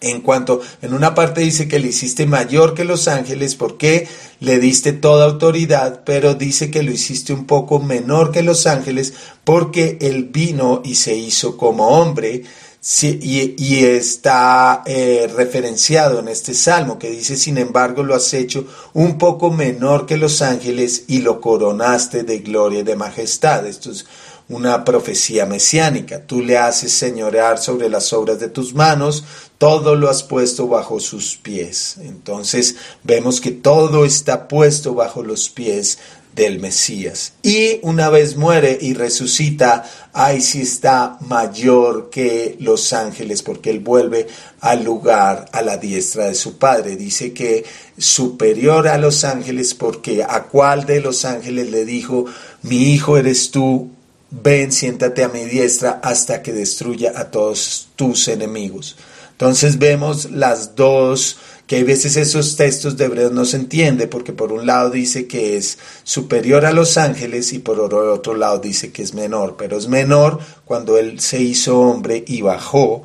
[0.00, 4.06] en cuanto, en una parte dice que le hiciste mayor que los ángeles porque
[4.40, 9.14] le diste toda autoridad, pero dice que lo hiciste un poco menor que los ángeles
[9.42, 12.44] porque él vino y se hizo como hombre,
[12.80, 19.18] y, está eh, referenciado en este salmo que dice, sin embargo, lo has hecho un
[19.18, 23.66] poco menor que los ángeles y lo coronaste de gloria y de majestad.
[23.66, 24.06] Esto es
[24.48, 26.22] una profecía mesiánica.
[26.24, 29.24] Tú le haces señorear sobre las obras de tus manos,
[29.58, 31.96] todo lo has puesto bajo sus pies.
[32.00, 35.98] Entonces vemos que todo está puesto bajo los pies
[36.38, 37.32] del Mesías.
[37.42, 43.80] Y una vez muere y resucita, ahí sí está mayor que los ángeles, porque él
[43.80, 44.28] vuelve
[44.60, 46.94] al lugar, a la diestra de su Padre.
[46.94, 47.64] Dice que
[47.98, 52.26] superior a los ángeles, porque a cuál de los ángeles le dijo,
[52.62, 53.90] mi hijo eres tú,
[54.30, 58.96] ven, siéntate a mi diestra hasta que destruya a todos tus enemigos.
[59.32, 61.36] Entonces vemos las dos,
[61.68, 65.26] que hay veces esos textos de Hebreos no se entiende, porque por un lado dice
[65.26, 69.76] que es superior a los ángeles y por otro lado dice que es menor, pero
[69.76, 73.04] es menor cuando Él se hizo hombre y bajó,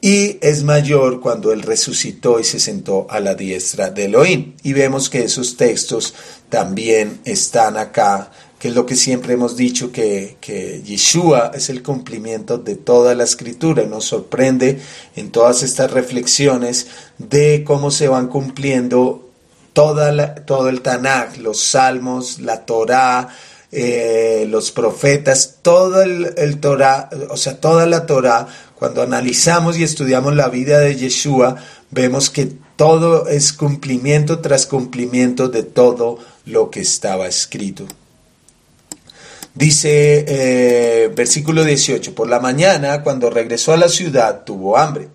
[0.00, 4.54] y es mayor cuando Él resucitó y se sentó a la diestra de Elohim.
[4.64, 6.12] Y vemos que esos textos
[6.48, 8.32] también están acá
[8.62, 13.16] que es lo que siempre hemos dicho, que, que Yeshua es el cumplimiento de toda
[13.16, 13.82] la escritura.
[13.86, 14.78] Nos sorprende
[15.16, 16.86] en todas estas reflexiones
[17.18, 19.28] de cómo se van cumpliendo
[19.72, 23.30] toda todo el Tanakh, los salmos, la Torá,
[23.72, 28.46] eh, los profetas, todo el, el Torah, o sea, toda la Torá,
[28.76, 31.56] cuando analizamos y estudiamos la vida de Yeshua,
[31.90, 37.88] vemos que todo es cumplimiento tras cumplimiento de todo lo que estaba escrito.
[39.54, 45.08] Dice eh, versículo 18, por la mañana, cuando regresó a la ciudad, tuvo hambre.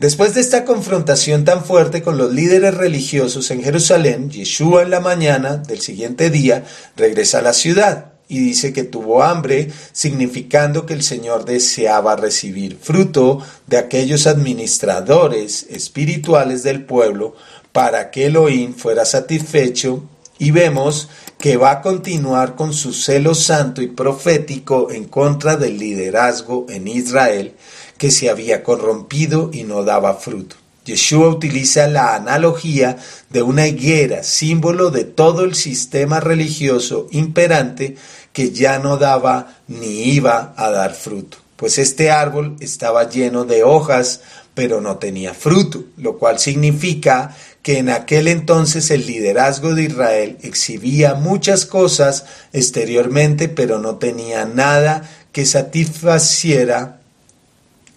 [0.00, 4.98] Después de esta confrontación tan fuerte con los líderes religiosos en Jerusalén, Yeshua en la
[4.98, 6.64] mañana del siguiente día
[6.96, 12.78] regresa a la ciudad y dice que tuvo hambre, significando que el Señor deseaba recibir
[12.80, 17.36] fruto de aquellos administradores espirituales del pueblo
[17.70, 20.02] para que Elohim fuera satisfecho
[20.38, 21.10] y vemos
[21.42, 26.86] que va a continuar con su celo santo y profético en contra del liderazgo en
[26.86, 27.56] Israel
[27.98, 30.54] que se había corrompido y no daba fruto.
[30.84, 32.96] Yeshua utiliza la analogía
[33.30, 37.96] de una higuera, símbolo de todo el sistema religioso imperante
[38.32, 43.64] que ya no daba ni iba a dar fruto, pues este árbol estaba lleno de
[43.64, 44.20] hojas,
[44.54, 50.36] pero no tenía fruto, lo cual significa que en aquel entonces el liderazgo de Israel
[50.42, 57.00] exhibía muchas cosas exteriormente, pero no tenía nada que satisfaciera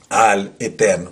[0.10, 1.12] al Eterno.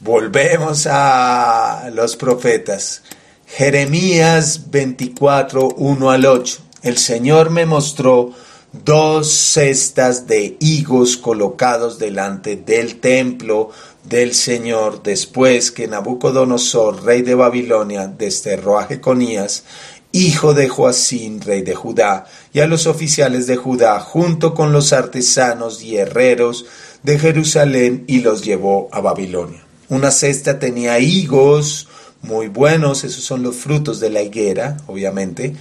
[0.00, 3.02] Volvemos a los profetas.
[3.46, 6.58] Jeremías 24, 1 al 8.
[6.82, 8.32] El Señor me mostró
[8.72, 13.70] dos cestas de higos colocados delante del templo
[14.04, 19.64] del Señor después que Nabucodonosor, rey de Babilonia, desterró a Jeconías,
[20.12, 24.92] hijo de Joacín, rey de Judá, y a los oficiales de Judá, junto con los
[24.92, 26.66] artesanos y herreros
[27.02, 29.64] de Jerusalén, y los llevó a Babilonia.
[29.88, 31.88] Una cesta tenía higos
[32.22, 35.54] muy buenos, esos son los frutos de la higuera, obviamente.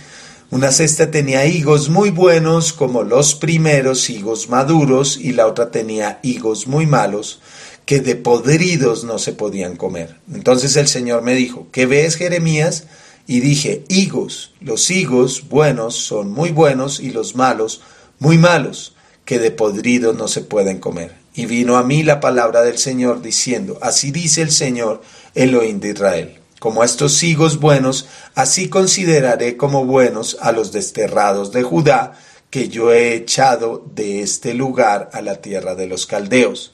[0.51, 6.19] Una cesta tenía higos muy buenos, como los primeros higos maduros, y la otra tenía
[6.23, 7.39] higos muy malos,
[7.85, 10.17] que de podridos no se podían comer.
[10.33, 12.85] Entonces el Señor me dijo, ¿qué ves Jeremías?
[13.27, 17.81] Y dije, higos, los higos buenos son muy buenos y los malos
[18.19, 21.15] muy malos, que de podridos no se pueden comer.
[21.33, 25.01] Y vino a mí la palabra del Señor diciendo, así dice el Señor,
[25.33, 26.39] Elohim de Israel.
[26.59, 32.13] Como estos higos buenos, así consideraré como buenos a los desterrados de Judá,
[32.49, 36.73] que yo he echado de este lugar a la tierra de los caldeos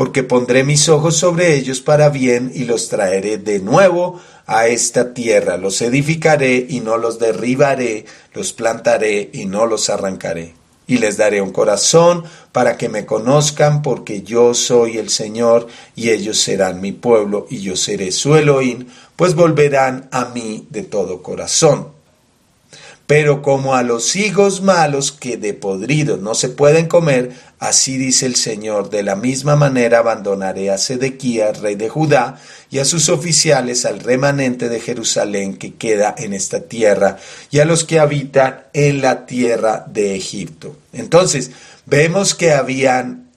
[0.00, 5.12] porque pondré mis ojos sobre ellos para bien y los traeré de nuevo a esta
[5.12, 10.54] tierra, los edificaré y no los derribaré, los plantaré y no los arrancaré.
[10.86, 16.08] Y les daré un corazón para que me conozcan, porque yo soy el Señor, y
[16.08, 18.86] ellos serán mi pueblo, y yo seré su Elohim,
[19.16, 22.00] pues volverán a mí de todo corazón
[23.10, 28.24] pero como a los higos malos que de podridos no se pueden comer, así dice
[28.24, 32.40] el Señor, de la misma manera abandonaré a Sedequías, rey de Judá,
[32.70, 37.18] y a sus oficiales, al remanente de Jerusalén que queda en esta tierra,
[37.50, 40.76] y a los que habitan en la tierra de Egipto.
[40.94, 41.50] Entonces,
[41.84, 43.28] vemos que habían,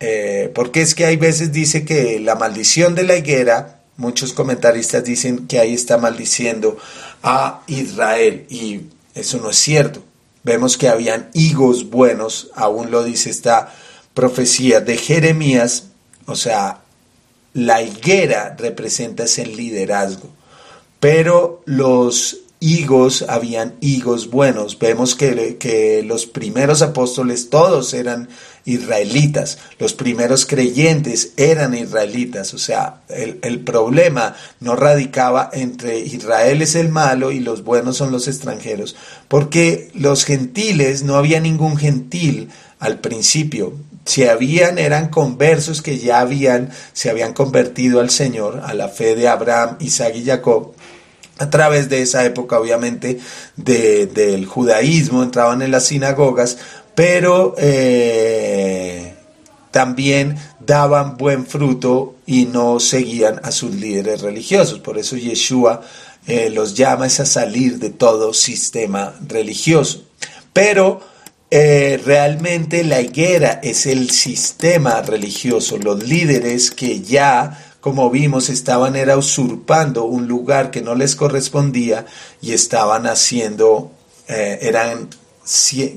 [0.00, 5.04] eh, porque es que hay veces dice que la maldición de la higuera, muchos comentaristas
[5.04, 6.76] dicen que ahí está maldiciendo
[7.22, 8.80] a Israel, y
[9.14, 10.09] eso no es cierto.
[10.42, 13.74] Vemos que habían higos buenos, aún lo dice esta
[14.14, 15.84] profecía de Jeremías,
[16.26, 16.80] O sea,
[17.54, 20.28] la higuera representa ese liderazgo,
[21.00, 24.78] pero los higos, habían higos buenos.
[24.78, 28.28] Vemos que, que, los primeros apóstoles todos eran
[28.66, 36.60] israelitas, los primeros creyentes eran israelitas, o sea, el, el, problema no radicaba entre Israel
[36.60, 38.96] es el malo y los buenos son los extranjeros,
[39.28, 43.72] porque los gentiles, no había ningún gentil al principio,
[44.04, 49.14] si habían eran conversos que ya habían, se habían convertido al Señor, a la fe
[49.14, 50.74] de Abraham, Isaac y Jacob,
[51.40, 53.18] a través de esa época, obviamente,
[53.56, 56.58] del judaísmo, entraban en las sinagogas,
[56.94, 59.14] pero eh,
[59.70, 64.80] también daban buen fruto y no seguían a sus líderes religiosos.
[64.80, 65.80] Por eso Yeshua
[66.26, 70.04] eh, los llama a salir de todo sistema religioso.
[70.52, 71.00] Pero
[71.50, 78.96] eh, realmente la higuera es el sistema religioso, los líderes que ya como vimos, estaban
[78.96, 82.06] era usurpando un lugar que no les correspondía
[82.42, 83.90] y estaban haciendo,
[84.28, 85.08] eh, eran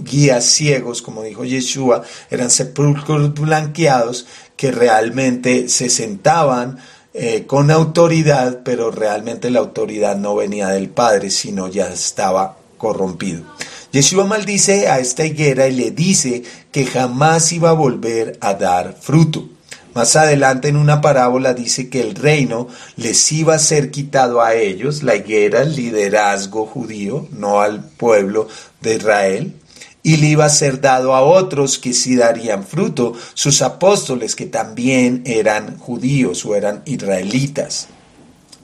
[0.04, 4.26] guías ciegos, como dijo Yeshua, eran sepulcros blanqueados
[4.56, 6.80] que realmente se sentaban
[7.14, 13.44] eh, con autoridad, pero realmente la autoridad no venía del Padre, sino ya estaba corrompido.
[13.92, 18.98] Yeshua maldice a esta higuera y le dice que jamás iba a volver a dar
[19.00, 19.48] fruto.
[19.94, 24.56] Más adelante en una parábola dice que el reino les iba a ser quitado a
[24.56, 28.48] ellos, la higuera, el liderazgo judío, no al pueblo
[28.82, 29.54] de Israel,
[30.02, 34.48] y le iba a ser dado a otros que sí darían fruto, sus apóstoles que
[34.48, 37.88] también eran judíos o eran israelitas,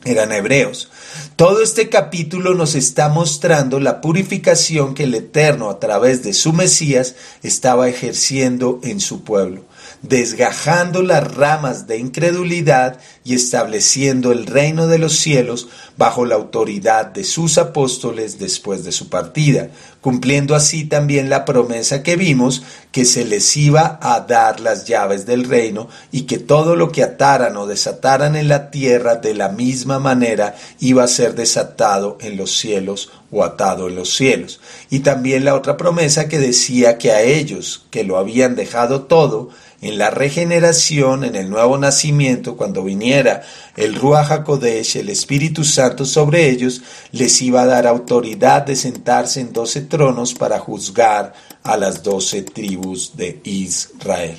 [0.06, 0.90] eran hebreos.
[1.36, 6.54] Todo este capítulo nos está mostrando la purificación que el Eterno a través de su
[6.54, 9.69] Mesías estaba ejerciendo en su pueblo
[10.02, 17.08] desgajando las ramas de incredulidad y estableciendo el reino de los cielos bajo la autoridad
[17.08, 19.70] de sus apóstoles después de su partida,
[20.00, 25.26] cumpliendo así también la promesa que vimos que se les iba a dar las llaves
[25.26, 29.50] del reino y que todo lo que ataran o desataran en la tierra de la
[29.50, 34.60] misma manera iba a ser desatado en los cielos o atado en los cielos.
[34.90, 39.50] Y también la otra promesa que decía que a ellos que lo habían dejado todo,
[39.82, 43.44] en la regeneración, en el nuevo nacimiento, cuando viniera
[43.78, 49.40] el Ruach HaKodesh, el Espíritu Santo sobre ellos, les iba a dar autoridad de sentarse
[49.40, 54.38] en doce tronos para juzgar a las doce tribus de Israel.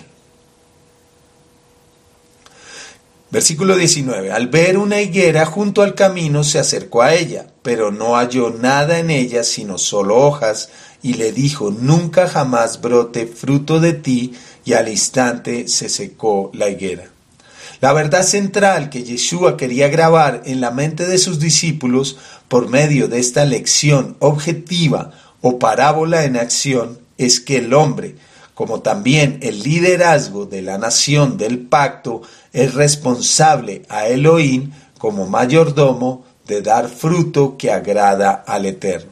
[3.30, 4.32] Versículo 19.
[4.32, 8.98] Al ver una higuera junto al camino se acercó a ella, pero no halló nada
[8.98, 10.68] en ella sino solo hojas,
[11.00, 14.34] y le dijo, nunca jamás brote fruto de ti,
[14.70, 17.08] y al instante se secó la higuera.
[17.80, 23.08] La verdad central que Yeshua quería grabar en la mente de sus discípulos por medio
[23.08, 25.10] de esta lección objetiva
[25.40, 28.14] o parábola en acción es que el hombre,
[28.54, 36.24] como también el liderazgo de la nación del pacto, es responsable a Elohim como mayordomo
[36.46, 39.10] de dar fruto que agrada al Eterno.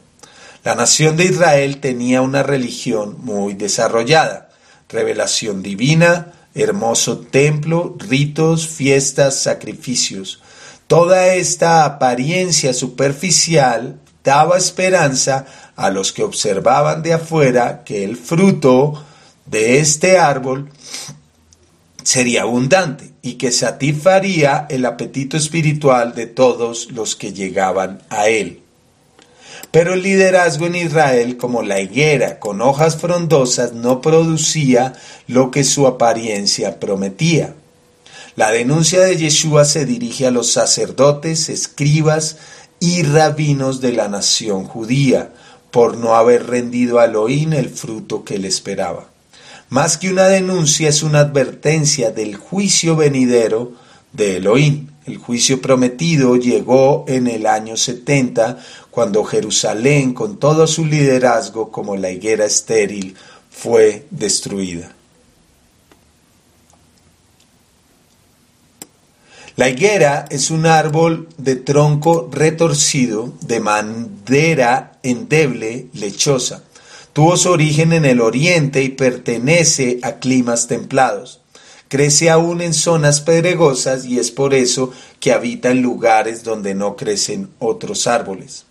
[0.63, 4.48] La nación de Israel tenía una religión muy desarrollada
[4.89, 10.41] revelación divina, hermoso templo, ritos, fiestas, sacrificios.
[10.87, 19.05] Toda esta apariencia superficial daba esperanza a los que observaban de afuera que el fruto
[19.47, 20.71] de este árbol
[22.03, 28.63] sería abundante y que satisfaría el apetito espiritual de todos los que llegaban a él.
[29.71, 34.95] Pero el liderazgo en Israel, como la higuera con hojas frondosas, no producía
[35.27, 37.55] lo que su apariencia prometía.
[38.35, 42.37] La denuncia de Yeshua se dirige a los sacerdotes, escribas
[42.81, 45.33] y rabinos de la nación judía,
[45.71, 49.09] por no haber rendido a Elohim el fruto que le esperaba.
[49.69, 53.73] Más que una denuncia es una advertencia del juicio venidero
[54.13, 54.88] de Elohim.
[55.09, 58.59] El juicio prometido llegó en el año 70,
[58.91, 63.17] cuando Jerusalén, con todo su liderazgo como la higuera estéril,
[63.49, 64.95] fue destruida.
[69.57, 76.65] La higuera es un árbol de tronco retorcido, de madera endeble, lechosa.
[77.15, 81.38] Tuvo su origen en el oriente y pertenece a climas templados.
[81.89, 86.97] Crece aún en zonas pedregosas y es por eso que habita en lugares donde no
[86.97, 88.67] crecen otros árboles.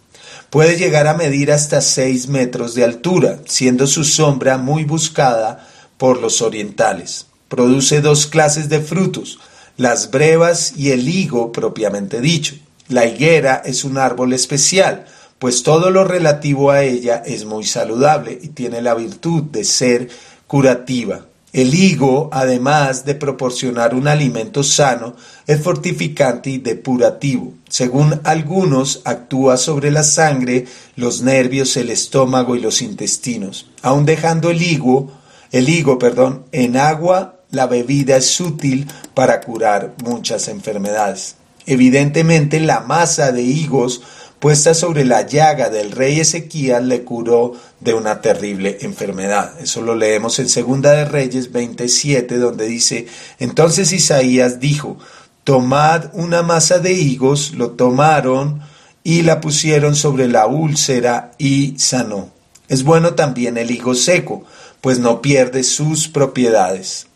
[0.50, 5.68] Puede llegar a medir hasta 6 metros de altura, siendo su sombra muy buscada
[5.98, 7.28] por los orientales.
[7.48, 9.40] Produce dos clases de frutos,
[9.78, 12.56] las brevas y el higo propiamente dicho.
[12.88, 15.06] La higuera es un árbol especial,
[15.40, 20.10] pues todo lo relativo a ella es muy saludable y tiene la virtud de ser
[20.48, 21.27] curativa.
[21.54, 25.16] El higo, además de proporcionar un alimento sano,
[25.48, 27.54] es fortificante y depurativo.
[27.70, 30.66] Según algunos, actúa sobre la sangre,
[30.98, 33.70] los nervios, el estómago y los intestinos.
[33.82, 35.12] Aun dejando el higo,
[35.52, 41.36] el higo, perdón, en agua, la bebida es útil para curar muchas enfermedades.
[41.66, 44.02] Evidentemente, la masa de higos
[44.40, 49.60] puesta sobre la llaga del rey Ezequías le curó de una terrible enfermedad.
[49.60, 53.08] Eso lo leemos en Segunda de Reyes 27, donde dice,
[53.40, 54.98] entonces Isaías dijo,
[55.44, 58.62] tomad una masa de higos, lo tomaron
[59.04, 62.30] y la pusieron sobre la úlcera y sanó.
[62.68, 64.44] Es bueno también el higo seco,
[64.82, 67.08] pues no pierde sus propiedades.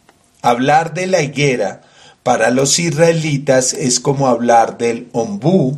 [0.42, 1.82] Hablar de la higuera
[2.24, 5.78] para los israelitas es como hablar del ombú,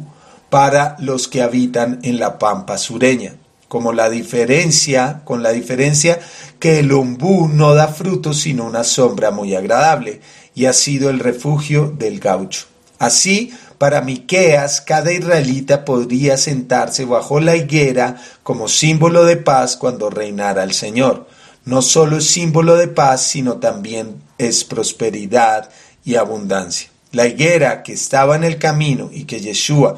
[0.54, 3.34] para los que habitan en la pampa sureña,
[3.68, 6.20] como la diferencia, con la diferencia
[6.60, 10.22] que el ombú no da frutos sino una sombra muy agradable,
[10.54, 12.68] y ha sido el refugio del gaucho.
[13.00, 20.12] Así, para Miqueas, cada israelita podría sentarse bajo la higuera como símbolo de paz cuando
[20.12, 21.28] reinara el Señor.
[21.66, 25.72] No solo es símbolo de paz, sino también es prosperidad
[26.06, 26.93] y abundancia.
[27.14, 29.98] La higuera que estaba en el camino y que Yeshua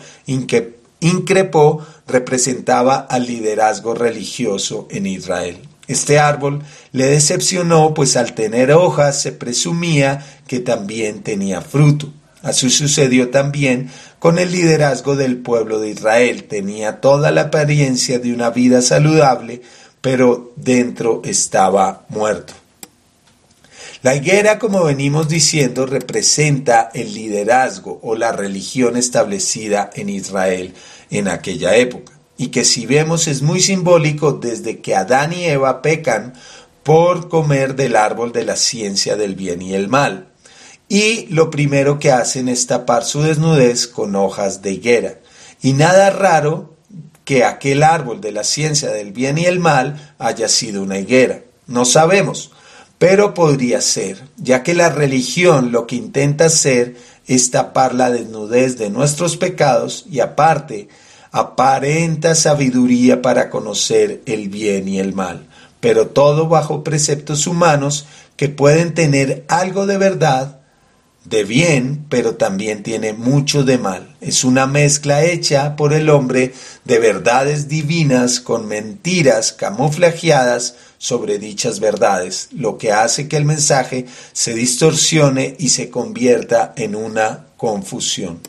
[0.99, 5.57] increpó representaba al liderazgo religioso en Israel.
[5.87, 12.11] Este árbol le decepcionó, pues al tener hojas se presumía que también tenía fruto.
[12.41, 13.89] Así sucedió también
[14.19, 16.43] con el liderazgo del pueblo de Israel.
[16.43, 19.61] Tenía toda la apariencia de una vida saludable,
[20.01, 22.53] pero dentro estaba muerto.
[24.05, 30.75] La higuera, como venimos diciendo, representa el liderazgo o la religión establecida en Israel
[31.09, 35.81] en aquella época, y que si vemos es muy simbólico desde que Adán y Eva
[35.81, 36.35] pecan
[36.83, 40.27] por comer del árbol de la ciencia del bien y el mal.
[40.87, 45.15] Y lo primero que hacen es tapar su desnudez con hojas de higuera.
[45.63, 46.75] Y nada raro
[47.23, 51.41] que aquel árbol de la ciencia del bien y el mal haya sido una higuera.
[51.65, 52.51] No sabemos,
[52.97, 56.95] pero podría ser, ya que la religión lo que intenta hacer
[57.27, 60.87] es tapar la desnudez de nuestros pecados y aparte
[61.31, 65.47] aparenta sabiduría para conocer el bien y el mal,
[65.81, 68.05] pero todo bajo preceptos humanos
[68.37, 70.59] que pueden tener algo de verdad,
[71.25, 74.15] de bien, pero también tiene mucho de mal.
[74.21, 76.53] Es una mezcla hecha por el hombre
[76.85, 84.05] de verdades divinas con mentiras camuflajeadas sobre dichas verdades, lo que hace que el mensaje
[84.33, 88.39] se distorsione y se convierta en una confusión.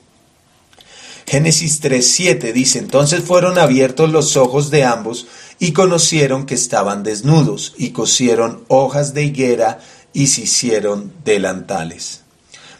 [1.27, 5.27] Génesis 3.7 dice, entonces fueron abiertos los ojos de ambos
[5.59, 9.81] y conocieron que estaban desnudos y cosieron hojas de higuera
[10.12, 12.23] y se hicieron delantales.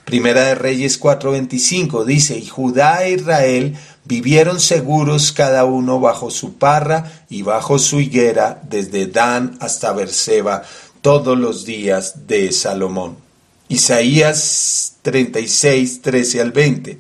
[0.07, 3.77] Primera de Reyes 4:25 dice, y Judá e Israel
[4.07, 10.63] vivieron seguros cada uno bajo su parra y bajo su higuera, desde Dan hasta Berseba,
[11.03, 13.17] todos los días de Salomón.
[13.69, 16.99] Isaías 36, 13 al 20.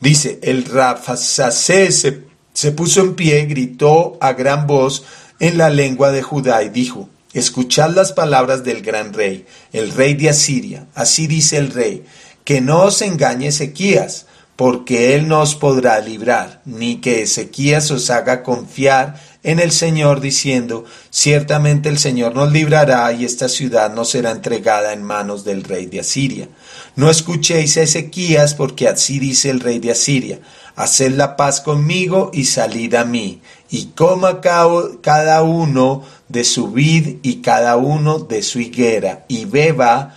[0.00, 5.04] Dice, el Rafasacé se, se puso en pie, gritó a gran voz
[5.38, 10.14] en la lengua de Judá y dijo, Escuchad las palabras del gran rey, el rey
[10.14, 10.86] de Asiria.
[10.94, 12.04] Así dice el rey,
[12.44, 14.24] que no os engañe Ezequías,
[14.56, 20.20] porque él no os podrá librar, ni que Ezequías os haga confiar en el Señor,
[20.20, 25.62] diciendo, ciertamente el Señor nos librará y esta ciudad no será entregada en manos del
[25.62, 26.48] rey de Asiria.
[26.96, 30.40] No escuchéis a Ezequías, porque así dice el rey de Asiria,
[30.74, 37.18] haced la paz conmigo y salid a mí, y coma cada uno de su vid
[37.22, 40.16] y cada uno de su higuera, y beba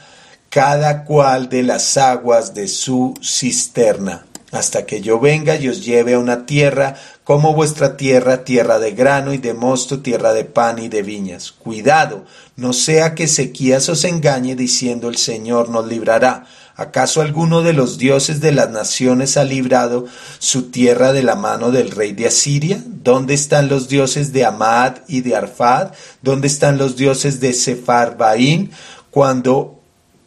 [0.49, 6.15] cada cual de las aguas de su cisterna, hasta que yo venga y os lleve
[6.15, 10.79] a una tierra como vuestra tierra, tierra de grano y de mosto, tierra de pan
[10.79, 11.51] y de viñas.
[11.51, 16.47] Cuidado, no sea que Ezequías os engañe diciendo el Señor nos librará.
[16.75, 20.05] ¿Acaso alguno de los dioses de las naciones ha librado
[20.39, 22.81] su tierra de la mano del rey de Asiria?
[22.85, 25.91] ¿Dónde están los dioses de Amad y de Arfad?
[26.21, 28.71] ¿Dónde están los dioses de Sefarbaín?
[29.11, 29.78] Cuando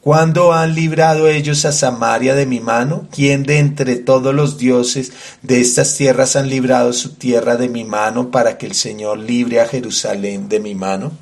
[0.02, 3.06] ¿Cuándo han librado ellos a Samaria de mi mano?
[3.12, 5.12] ¿Quién de entre todos los dioses
[5.42, 9.60] de estas tierras han librado su tierra de mi mano para que el Señor libre
[9.60, 11.12] a Jerusalén de mi mano?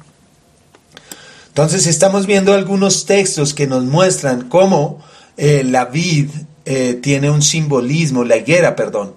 [1.48, 5.05] Entonces estamos viendo algunos textos que nos muestran cómo
[5.36, 6.31] eh, la vid
[6.65, 9.15] eh, tiene un simbolismo, la higuera, perdón,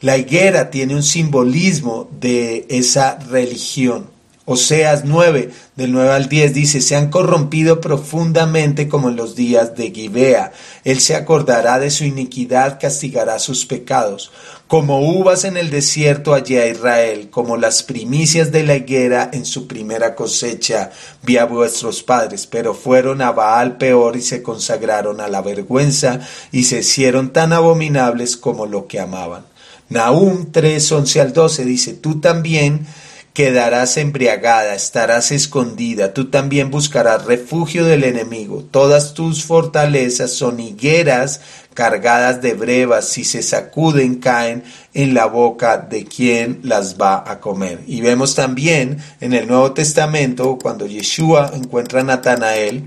[0.00, 4.13] la higuera tiene un simbolismo de esa religión.
[4.46, 9.74] Oseas 9, del 9 al 10 dice, se han corrompido profundamente como en los días
[9.74, 10.52] de Gibea.
[10.84, 14.30] Él se acordará de su iniquidad, castigará sus pecados.
[14.68, 19.46] Como uvas en el desierto allí a Israel, como las primicias de la higuera en
[19.46, 20.90] su primera cosecha,
[21.22, 26.20] vi a vuestros padres, pero fueron a Baal peor y se consagraron a la vergüenza
[26.52, 29.46] y se hicieron tan abominables como lo que amaban.
[29.88, 32.86] Nahum 3, 11 al 12 dice, tú también
[33.34, 38.64] quedarás embriagada, estarás escondida, tú también buscarás refugio del enemigo.
[38.70, 41.40] Todas tus fortalezas son higueras
[41.74, 44.62] cargadas de brevas, si se sacuden caen
[44.94, 47.80] en la boca de quien las va a comer.
[47.88, 52.84] Y vemos también en el Nuevo Testamento, cuando Yeshua encuentra a Natanael,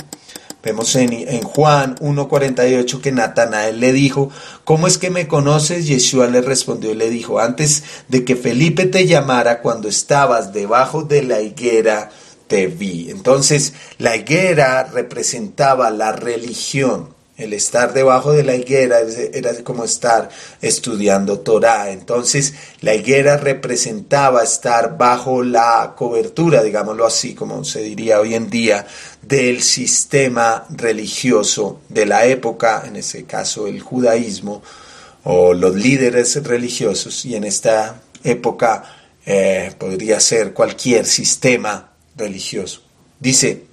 [0.68, 4.30] Vemos en, en Juan 1.48 que Natanael le dijo,
[4.66, 5.88] ¿cómo es que me conoces?
[5.88, 11.04] Yeshua le respondió y le dijo, antes de que Felipe te llamara, cuando estabas debajo
[11.04, 12.10] de la higuera,
[12.48, 13.10] te vi.
[13.10, 17.16] Entonces, la higuera representaba la religión.
[17.38, 18.98] El estar debajo de la higuera
[19.32, 20.28] era como estar
[20.60, 21.92] estudiando Torah.
[21.92, 28.50] Entonces, la higuera representaba estar bajo la cobertura, digámoslo así, como se diría hoy en
[28.50, 28.88] día,
[29.22, 34.64] del sistema religioso de la época, en ese caso el judaísmo,
[35.24, 38.84] o los líderes religiosos, y en esta época
[39.28, 42.82] eh, podría ser cualquier sistema religioso.
[43.20, 43.67] Dice,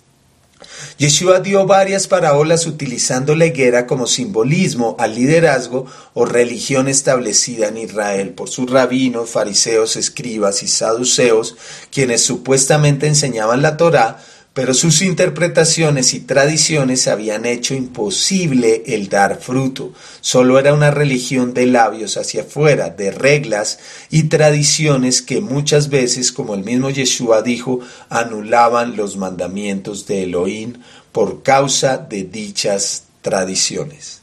[0.98, 7.78] Yeshua dio varias parábolas utilizando la higuera como simbolismo al liderazgo o religión establecida en
[7.78, 11.56] Israel por sus rabinos, fariseos, escribas y saduceos,
[11.90, 14.22] quienes supuestamente enseñaban la Torá,
[14.54, 19.92] pero sus interpretaciones y tradiciones habían hecho imposible el dar fruto.
[20.20, 26.30] Solo era una religión de labios hacia afuera, de reglas y tradiciones que muchas veces,
[26.30, 30.74] como el mismo Yeshua dijo, anulaban los mandamientos de Elohim
[31.10, 34.22] por causa de dichas tradiciones.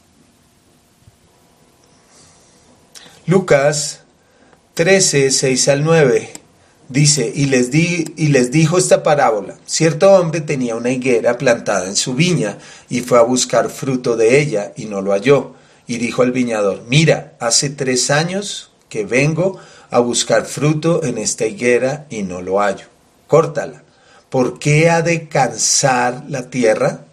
[3.26, 4.00] Lucas
[4.74, 6.31] 13, 6 al 9
[6.88, 11.86] Dice, y les, di, y les dijo esta parábola, cierto hombre tenía una higuera plantada
[11.86, 12.58] en su viña
[12.90, 15.54] y fue a buscar fruto de ella y no lo halló.
[15.86, 19.58] Y dijo al viñador, mira, hace tres años que vengo
[19.90, 22.86] a buscar fruto en esta higuera y no lo hallo.
[23.26, 23.82] Córtala.
[24.28, 27.06] ¿Por qué ha de cansar la tierra?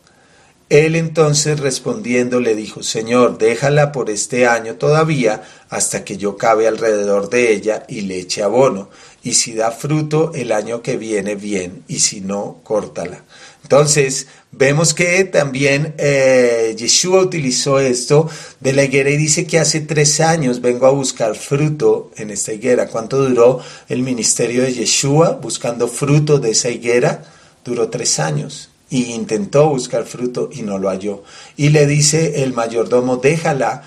[0.69, 6.67] Él entonces respondiendo le dijo, Señor, déjala por este año todavía hasta que yo cabe
[6.67, 8.89] alrededor de ella y le eche abono
[9.23, 13.23] y si da fruto el año que viene, bien, y si no, córtala.
[13.63, 18.29] Entonces, vemos que también eh, Yeshua utilizó esto
[18.59, 22.53] de la higuera y dice que hace tres años vengo a buscar fruto en esta
[22.53, 22.87] higuera.
[22.87, 23.59] ¿Cuánto duró
[23.89, 27.23] el ministerio de Yeshua buscando fruto de esa higuera?
[27.65, 31.23] Duró tres años y intentó buscar fruto y no lo halló.
[31.57, 33.83] Y le dice el mayordomo, déjala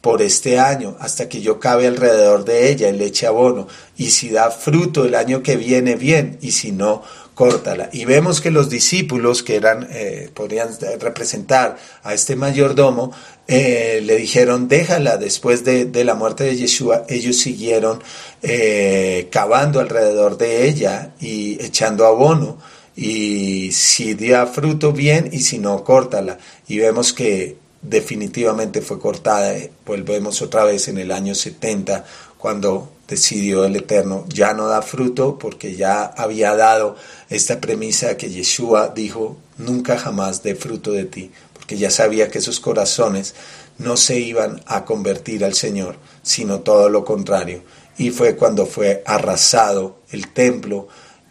[0.00, 3.66] por este año, hasta que yo cabe alrededor de ella y le eche abono,
[3.96, 7.02] y si da fruto el año que viene, bien, y si no,
[7.34, 7.90] córtala.
[7.92, 10.70] Y vemos que los discípulos, que eran, eh, podrían
[11.00, 13.12] representar a este mayordomo,
[13.48, 18.02] eh, le dijeron, déjala, después de, la muerte de Yeshua, ellos siguieron
[18.42, 22.58] eh, cavando alrededor de ella y echando abono,
[23.00, 26.38] y si da fruto, bien, y si no, córtala.
[26.66, 29.54] Y vemos que definitivamente fue cortada.
[29.86, 32.04] Volvemos otra vez en el año 70
[32.38, 36.96] cuando decidió el Eterno ya no da fruto porque ya había dado
[37.30, 42.38] esta premisa que Yeshua dijo nunca jamás dé fruto de ti porque ya sabía que
[42.38, 43.34] esos corazones
[43.78, 47.62] no se iban a convertir al Señor sino todo lo contrario
[47.96, 50.86] y fue cuando fue arrasado el templo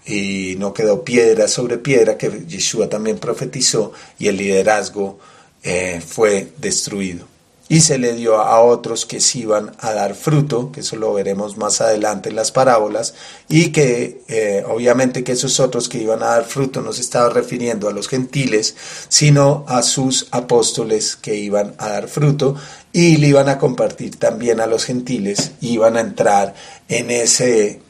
[0.08, 5.20] y no quedó piedra sobre piedra que Yeshua también profetizó y el liderazgo
[5.64, 7.26] eh, fue destruido.
[7.70, 11.14] Y se le dio a otros que sí iban a dar fruto, que eso lo
[11.14, 13.14] veremos más adelante en las parábolas,
[13.50, 17.30] y que eh, obviamente que esos otros que iban a dar fruto no se estaba
[17.30, 18.76] refiriendo a los gentiles,
[19.10, 22.56] sino a sus apóstoles que iban a dar fruto
[22.94, 26.56] y le iban a compartir también a los gentiles, iban a entrar
[26.88, 27.82] en ese,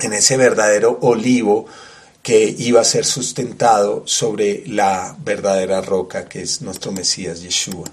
[0.00, 1.66] en ese verdadero olivo
[2.22, 7.86] que iba a ser sustentado sobre la verdadera roca que es nuestro Mesías Yeshua.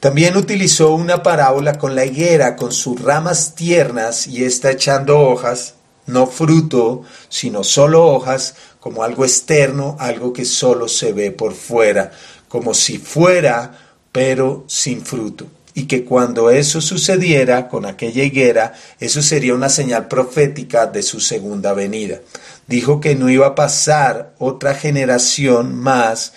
[0.00, 5.74] También utilizó una parábola con la higuera, con sus ramas tiernas y está echando hojas,
[6.06, 12.12] no fruto, sino solo hojas, como algo externo, algo que solo se ve por fuera,
[12.48, 13.78] como si fuera,
[14.12, 15.46] pero sin fruto.
[15.76, 21.20] Y que cuando eso sucediera con aquella higuera, eso sería una señal profética de su
[21.20, 22.20] segunda venida.
[22.66, 26.32] Dijo que no iba a pasar otra generación más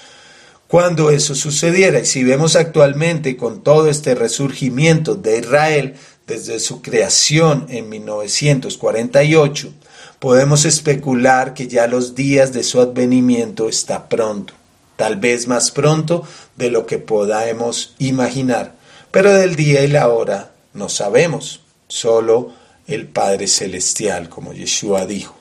[0.68, 2.02] cuando eso sucediera.
[2.02, 5.96] Y si vemos actualmente con todo este resurgimiento de Israel,
[6.28, 9.74] desde su creación en 1948,
[10.20, 14.54] podemos especular que ya los días de su advenimiento está pronto,
[14.96, 16.24] tal vez más pronto
[16.56, 18.76] de lo que podamos imaginar,
[19.12, 22.54] pero del día y la hora no sabemos, solo
[22.88, 25.36] el Padre Celestial, como Yeshua dijo.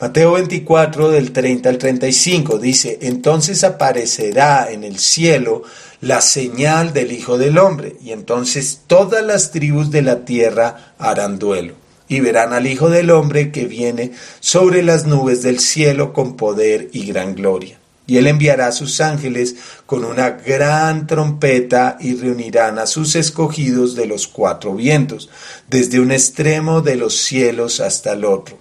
[0.00, 5.62] Mateo 24 del 30 al 35 dice, entonces aparecerá en el cielo
[6.00, 11.38] la señal del Hijo del Hombre, y entonces todas las tribus de la tierra harán
[11.38, 11.74] duelo,
[12.08, 16.88] y verán al Hijo del Hombre que viene sobre las nubes del cielo con poder
[16.92, 17.78] y gran gloria.
[18.06, 19.54] Y él enviará a sus ángeles
[19.86, 25.30] con una gran trompeta y reunirán a sus escogidos de los cuatro vientos,
[25.68, 28.58] desde un extremo de los cielos hasta el otro.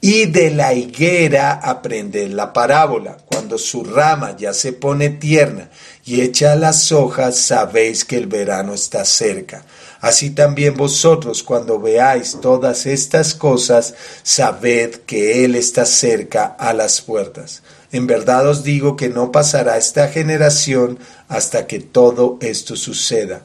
[0.00, 3.16] Y de la higuera aprended la parábola.
[3.24, 5.70] Cuando su rama ya se pone tierna
[6.04, 9.64] y echa las hojas, sabéis que el verano está cerca.
[10.02, 17.00] Así también vosotros, cuando veáis todas estas cosas, sabed que Él está cerca a las
[17.00, 17.62] puertas.
[17.94, 20.98] En verdad os digo que no pasará esta generación
[21.28, 23.44] hasta que todo esto suceda.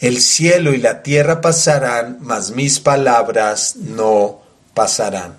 [0.00, 4.40] El cielo y la tierra pasarán, mas mis palabras no
[4.74, 5.36] pasarán.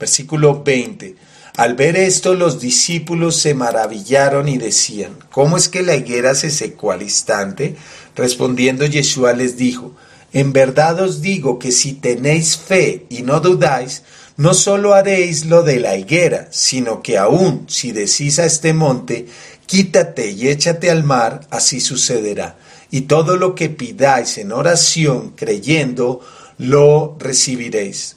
[0.00, 1.14] Versículo 20.
[1.56, 6.50] Al ver esto los discípulos se maravillaron y decían, ¿cómo es que la higuera se
[6.50, 7.76] secó al instante?
[8.16, 9.94] Respondiendo Yeshua les dijo,
[10.32, 14.02] en verdad os digo que si tenéis fe y no dudáis,
[14.38, 19.26] no solo haréis lo de la higuera, sino que aún si decís a este monte,
[19.66, 22.56] quítate y échate al mar, así sucederá.
[22.90, 26.20] Y todo lo que pidáis en oración, creyendo,
[26.56, 28.16] lo recibiréis.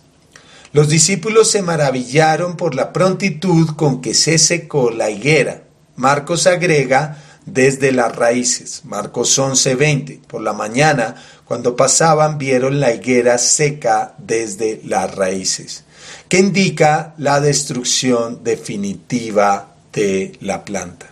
[0.74, 5.64] Los discípulos se maravillaron por la prontitud con que se secó la higuera.
[5.96, 7.18] Marcos agrega
[7.48, 8.82] desde las raíces.
[8.86, 10.22] Marcos 11:20.
[10.28, 11.16] Por la mañana,
[11.46, 15.84] cuando pasaban, vieron la higuera seca desde las raíces,
[16.32, 21.08] que indica la destrucción definitiva de la planta.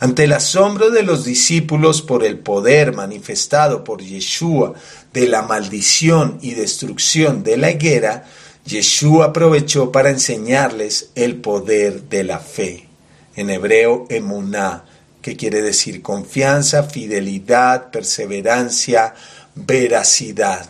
[0.00, 4.72] Ante el asombro de los discípulos por el poder manifestado por Yeshua
[5.12, 8.24] de la maldición y destrucción de la higuera,
[8.64, 12.88] Yeshua aprovechó para enseñarles el poder de la fe.
[13.36, 14.86] En hebreo, emuná,
[15.20, 19.12] que quiere decir confianza, fidelidad, perseverancia,
[19.54, 20.66] veracidad,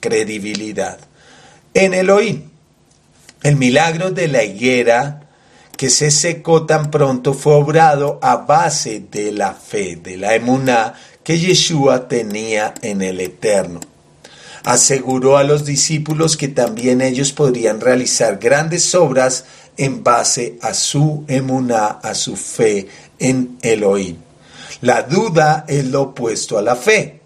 [0.00, 0.98] credibilidad.
[1.72, 2.45] En Elohim,
[3.42, 5.22] el milagro de la higuera
[5.76, 10.94] que se secó tan pronto fue obrado a base de la fe, de la emuná
[11.22, 13.80] que Yeshua tenía en el Eterno
[14.66, 19.44] aseguró a los discípulos que también ellos podrían realizar grandes obras
[19.76, 22.88] en base a su emuná, a su fe
[23.20, 24.16] en Elohim.
[24.80, 27.20] La duda es lo opuesto a la fe.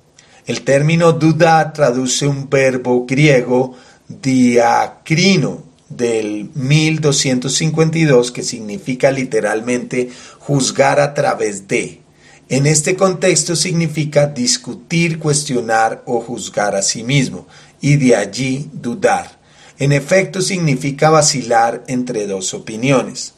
[0.47, 3.75] El término duda traduce un verbo griego
[4.07, 10.09] diacrino del 1252 que significa literalmente
[10.39, 12.01] juzgar a través de.
[12.49, 17.47] En este contexto significa discutir, cuestionar o juzgar a sí mismo,
[17.81, 19.39] y de allí dudar.
[19.79, 23.35] En efecto significa vacilar entre dos opiniones.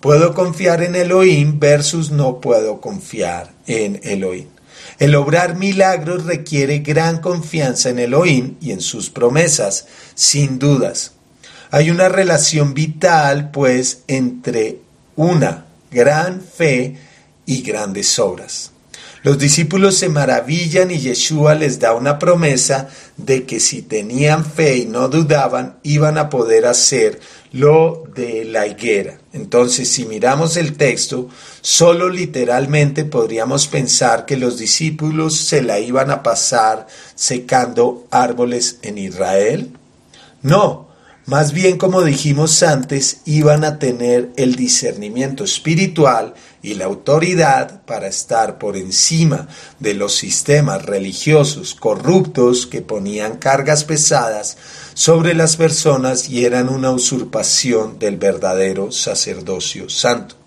[0.00, 4.48] Puedo confiar en Elohim versus no puedo confiar en Elohim.
[4.98, 11.15] El obrar milagros requiere gran confianza en Elohim y en sus promesas, sin dudas.
[11.70, 14.78] Hay una relación vital, pues, entre
[15.16, 16.96] una gran fe
[17.46, 18.72] y grandes obras.
[19.22, 24.76] Los discípulos se maravillan y Yeshua les da una promesa de que si tenían fe
[24.76, 27.18] y no dudaban, iban a poder hacer
[27.50, 29.18] lo de la higuera.
[29.32, 31.28] Entonces, si miramos el texto,
[31.60, 36.86] solo literalmente podríamos pensar que los discípulos se la iban a pasar
[37.16, 39.70] secando árboles en Israel.
[40.42, 40.85] No,
[41.26, 48.06] más bien, como dijimos antes, iban a tener el discernimiento espiritual y la autoridad para
[48.06, 49.48] estar por encima
[49.80, 54.56] de los sistemas religiosos corruptos que ponían cargas pesadas
[54.94, 60.45] sobre las personas y eran una usurpación del verdadero sacerdocio santo.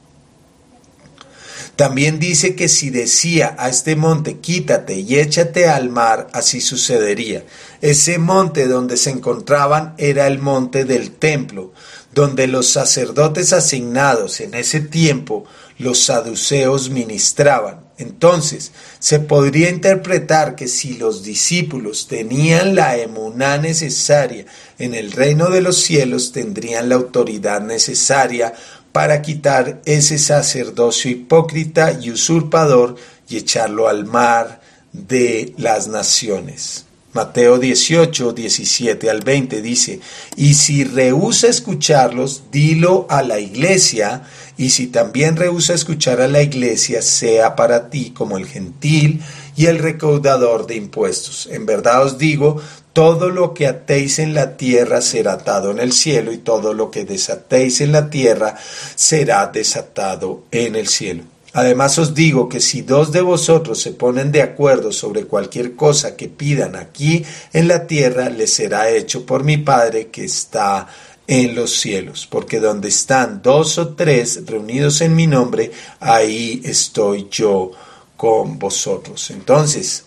[1.80, 7.46] También dice que si decía a este monte, quítate y échate al mar, así sucedería.
[7.80, 11.72] Ese monte donde se encontraban era el monte del templo,
[12.14, 15.46] donde los sacerdotes asignados en ese tiempo,
[15.78, 17.88] los saduceos, ministraban.
[17.98, 24.46] Entonces, se podría interpretar que si los discípulos tenían la emuná necesaria
[24.80, 28.54] en el reino de los cielos, tendrían la autoridad necesaria
[28.92, 32.96] para quitar ese sacerdocio hipócrita y usurpador
[33.28, 34.62] y echarlo al mar
[34.92, 36.86] de las naciones.
[37.12, 40.00] Mateo 18, 17 al 20 dice,
[40.36, 44.24] y si rehúsa escucharlos, dilo a la iglesia,
[44.58, 49.22] y si también rehúsa escuchar a la iglesia, sea para ti como el gentil
[49.56, 51.48] y el recaudador de impuestos.
[51.52, 52.62] En verdad os digo,
[52.94, 56.92] todo lo que atéis en la tierra será atado en el cielo, y todo lo
[56.92, 58.56] que desatéis en la tierra
[58.96, 61.24] será desatado en el cielo.
[61.54, 66.16] Además os digo que si dos de vosotros se ponen de acuerdo sobre cualquier cosa
[66.16, 70.88] que pidan aquí en la tierra, les será hecho por mi Padre que está
[71.26, 77.28] en los cielos, porque donde están dos o tres reunidos en mi nombre, ahí estoy
[77.32, 77.72] yo
[78.18, 79.30] con vosotros.
[79.30, 80.06] Entonces,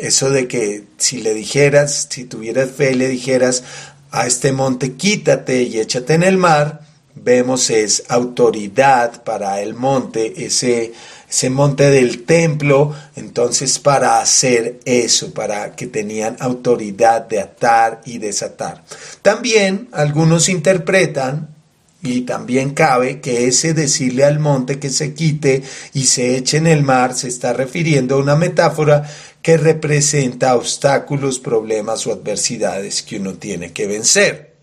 [0.00, 3.64] eso de que si le dijeras, si tuvieras fe, le dijeras
[4.10, 6.82] a este monte, quítate y échate en el mar,
[7.14, 10.92] vemos es autoridad para el monte, ese,
[11.28, 18.18] ese monte del templo, entonces para hacer eso, para que tenían autoridad de atar y
[18.18, 18.84] desatar.
[19.22, 21.54] También algunos interpretan
[22.02, 25.62] y también cabe que ese decirle al monte que se quite
[25.94, 29.08] y se eche en el mar se está refiriendo a una metáfora
[29.44, 34.54] que representa obstáculos, problemas o adversidades que uno tiene que vencer.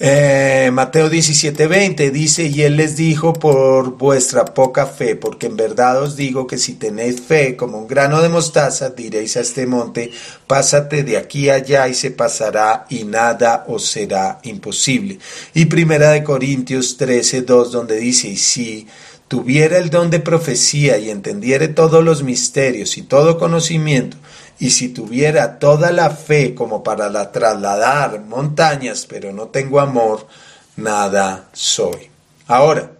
[0.00, 6.02] Eh, Mateo 17:20 dice, y él les dijo por vuestra poca fe, porque en verdad
[6.02, 10.10] os digo que si tenéis fe como un grano de mostaza, diréis a este monte,
[10.48, 15.20] pásate de aquí allá y se pasará y nada os será imposible.
[15.54, 18.88] Y primera de Corintios 13:2 donde dice, y si
[19.32, 24.18] tuviera el don de profecía y entendiere todos los misterios y todo conocimiento,
[24.58, 30.26] y si tuviera toda la fe como para la trasladar montañas, pero no tengo amor,
[30.76, 32.10] nada soy.
[32.46, 32.90] Ahora,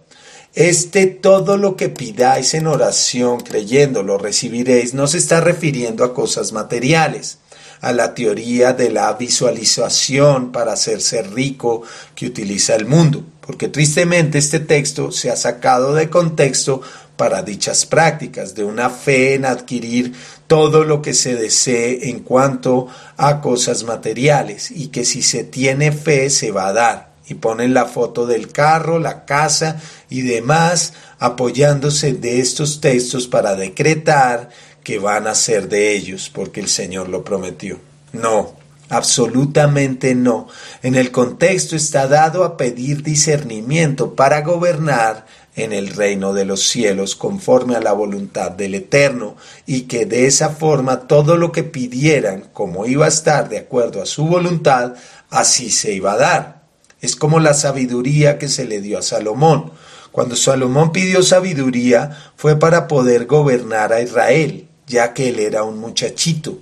[0.55, 6.15] este todo lo que pidáis en oración, creyendo lo recibiréis, no se está refiriendo a
[6.15, 7.37] cosas materiales,
[7.79, 11.83] a la teoría de la visualización para hacerse rico
[12.15, 16.81] que utiliza el mundo, porque tristemente este texto se ha sacado de contexto
[17.17, 20.13] para dichas prácticas, de una fe en adquirir
[20.47, 22.87] todo lo que se desee en cuanto
[23.17, 27.13] a cosas materiales y que si se tiene fe se va a dar.
[27.25, 29.79] Y ponen la foto del carro, la casa
[30.09, 34.49] y demás apoyándose de estos textos para decretar
[34.83, 37.79] que van a ser de ellos porque el Señor lo prometió.
[38.11, 38.55] No,
[38.89, 40.47] absolutamente no.
[40.81, 46.67] En el contexto está dado a pedir discernimiento para gobernar en el reino de los
[46.67, 49.35] cielos conforme a la voluntad del Eterno,
[49.65, 54.01] y que de esa forma todo lo que pidieran, como iba a estar de acuerdo
[54.01, 54.95] a su voluntad,
[55.29, 56.63] así se iba a dar.
[57.01, 59.71] Es como la sabiduría que se le dio a Salomón.
[60.11, 65.79] Cuando Salomón pidió sabiduría fue para poder gobernar a Israel, ya que él era un
[65.79, 66.59] muchachito.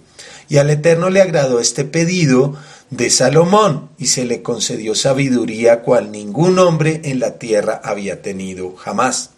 [0.51, 2.57] Y al Eterno le agradó este pedido
[2.89, 8.75] de Salomón y se le concedió sabiduría cual ningún hombre en la tierra había tenido
[8.75, 9.29] jamás.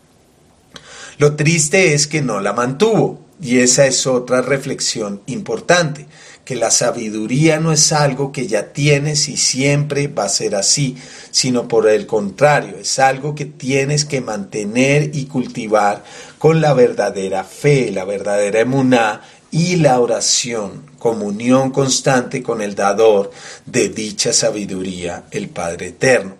[1.19, 6.07] Lo triste es que no la mantuvo y esa es otra reflexión importante,
[6.45, 10.97] que la sabiduría no es algo que ya tienes y siempre va a ser así,
[11.29, 16.03] sino por el contrario, es algo que tienes que mantener y cultivar
[16.39, 19.21] con la verdadera fe, la verdadera emuná
[19.53, 23.29] y la oración, comunión constante con el dador
[23.67, 26.37] de dicha sabiduría, el Padre Eterno.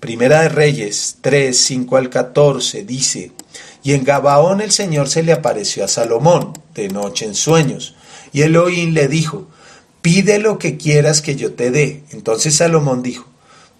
[0.00, 3.30] Primera de Reyes 3, 5 al 14 dice,
[3.84, 7.94] y en Gabaón el Señor se le apareció a Salomón de noche en sueños,
[8.32, 9.46] y Elohim le dijo,
[10.02, 12.02] pide lo que quieras que yo te dé.
[12.10, 13.24] Entonces Salomón dijo,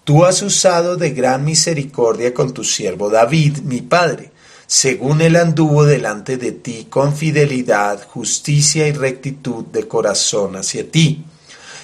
[0.05, 4.31] tú has usado de gran misericordia con tu siervo David, mi padre,
[4.69, 11.25] según él anduvo delante de ti con fidelidad, justicia y rectitud de corazón hacia ti.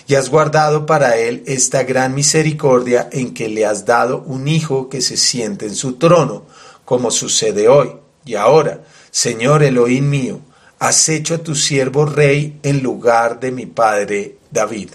[0.05, 4.87] Y has guardado para él esta gran misericordia en que le has dado un hijo
[4.87, 6.43] que se siente en su trono,
[6.85, 7.89] como sucede hoy.
[8.23, 10.41] Y ahora, Señor Elohim mío,
[10.77, 14.89] has hecho a tu siervo rey en lugar de mi padre David.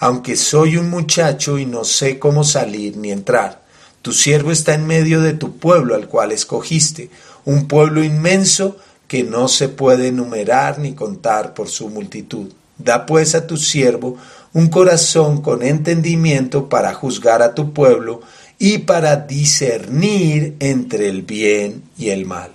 [0.00, 3.61] Aunque soy un muchacho y no sé cómo salir ni entrar,
[4.02, 7.08] Tu siervo está en medio de tu pueblo al cual escogiste,
[7.44, 8.76] un pueblo inmenso
[9.06, 12.48] que no se puede enumerar ni contar por su multitud.
[12.78, 14.16] Da pues a tu siervo
[14.52, 18.22] un corazón con entendimiento para juzgar a tu pueblo
[18.58, 22.52] y para discernir entre el bien y el mal.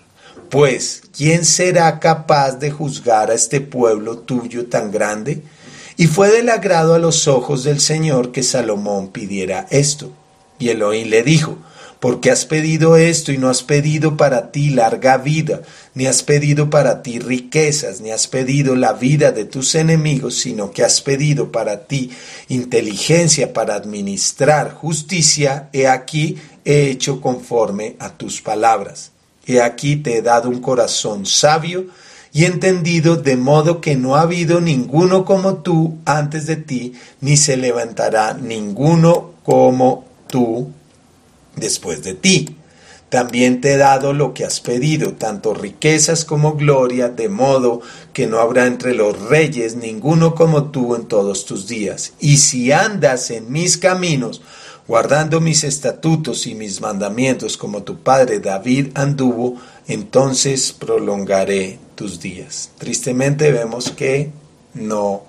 [0.49, 5.44] Pues, ¿quién será capaz de juzgar a este pueblo tuyo tan grande?
[5.98, 10.11] Y fue del agrado a los ojos del Señor que Salomón pidiera esto.
[10.60, 11.58] Y Elohim le dijo,
[12.00, 15.62] porque has pedido esto y no has pedido para ti larga vida,
[15.96, 20.72] ni has pedido para ti riquezas, ni has pedido la vida de tus enemigos, sino
[20.72, 22.12] que has pedido para ti
[22.50, 29.12] inteligencia para administrar justicia, he aquí he hecho conforme a tus palabras.
[29.46, 31.88] He aquí te he dado un corazón sabio
[32.34, 37.38] y entendido, de modo que no ha habido ninguno como tú antes de ti, ni
[37.38, 40.72] se levantará ninguno como tú
[41.56, 42.56] después de ti.
[43.10, 47.82] También te he dado lo que has pedido, tanto riquezas como gloria, de modo
[48.12, 52.14] que no habrá entre los reyes ninguno como tú en todos tus días.
[52.20, 54.41] Y si andas en mis caminos,
[54.90, 59.56] guardando mis estatutos y mis mandamientos como tu padre David anduvo,
[59.88, 62.72] entonces prolongaré tus días.
[62.78, 64.32] Tristemente vemos que
[64.74, 65.24] no,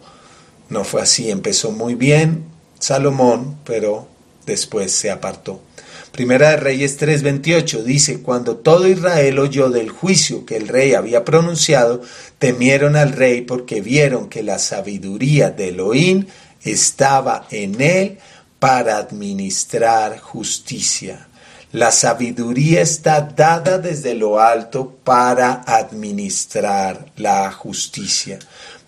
[0.69, 1.31] no fue así.
[1.31, 2.45] Empezó muy bien
[2.81, 4.09] Salomón, pero
[4.49, 5.63] después se apartó.
[6.11, 11.25] Primera de Reyes 3:28 dice, cuando todo Israel oyó del juicio que el rey había
[11.25, 12.03] pronunciado,
[12.41, 16.27] temieron al rey porque vieron que la sabiduría de Elohim
[16.65, 18.19] estaba en él
[18.59, 21.29] para administrar justicia.
[21.71, 28.39] La sabiduría está dada desde lo alto para administrar la justicia.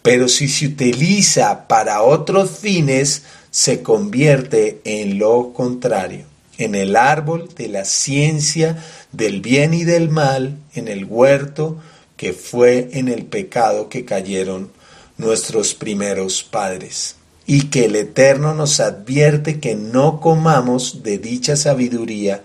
[0.03, 7.48] Pero si se utiliza para otros fines, se convierte en lo contrario en el árbol
[7.56, 11.78] de la ciencia del bien y del mal, en el huerto
[12.16, 14.70] que fue en el pecado que cayeron
[15.16, 17.16] nuestros primeros padres.
[17.47, 22.43] Y que el Eterno nos advierte que no comamos de dicha sabiduría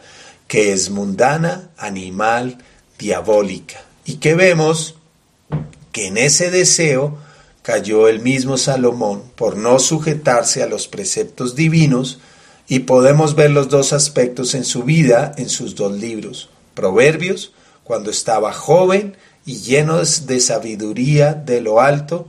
[0.48, 2.57] que es mundana, animal,
[2.98, 3.84] diabólica.
[4.06, 4.95] Y que vemos
[5.91, 7.18] que en ese deseo
[7.66, 12.20] cayó el mismo Salomón por no sujetarse a los preceptos divinos,
[12.68, 16.50] y podemos ver los dos aspectos en su vida en sus dos libros.
[16.76, 19.18] Proverbios, cuando estaba joven
[19.48, 22.28] y lleno de sabiduría de lo alto,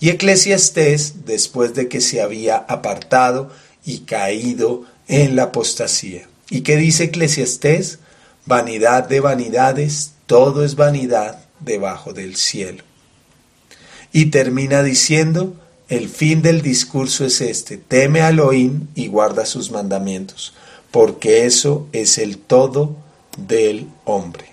[0.00, 3.50] y Eclesiastés, después de que se había apartado
[3.84, 6.28] y caído en la apostasía.
[6.48, 7.98] ¿Y qué dice Eclesiastés?
[8.46, 12.87] Vanidad de vanidades, todo es vanidad debajo del cielo.
[14.12, 15.54] Y termina diciendo,
[15.88, 20.54] el fin del discurso es este, teme a Elohim y guarda sus mandamientos,
[20.90, 22.96] porque eso es el todo
[23.36, 24.46] del hombre.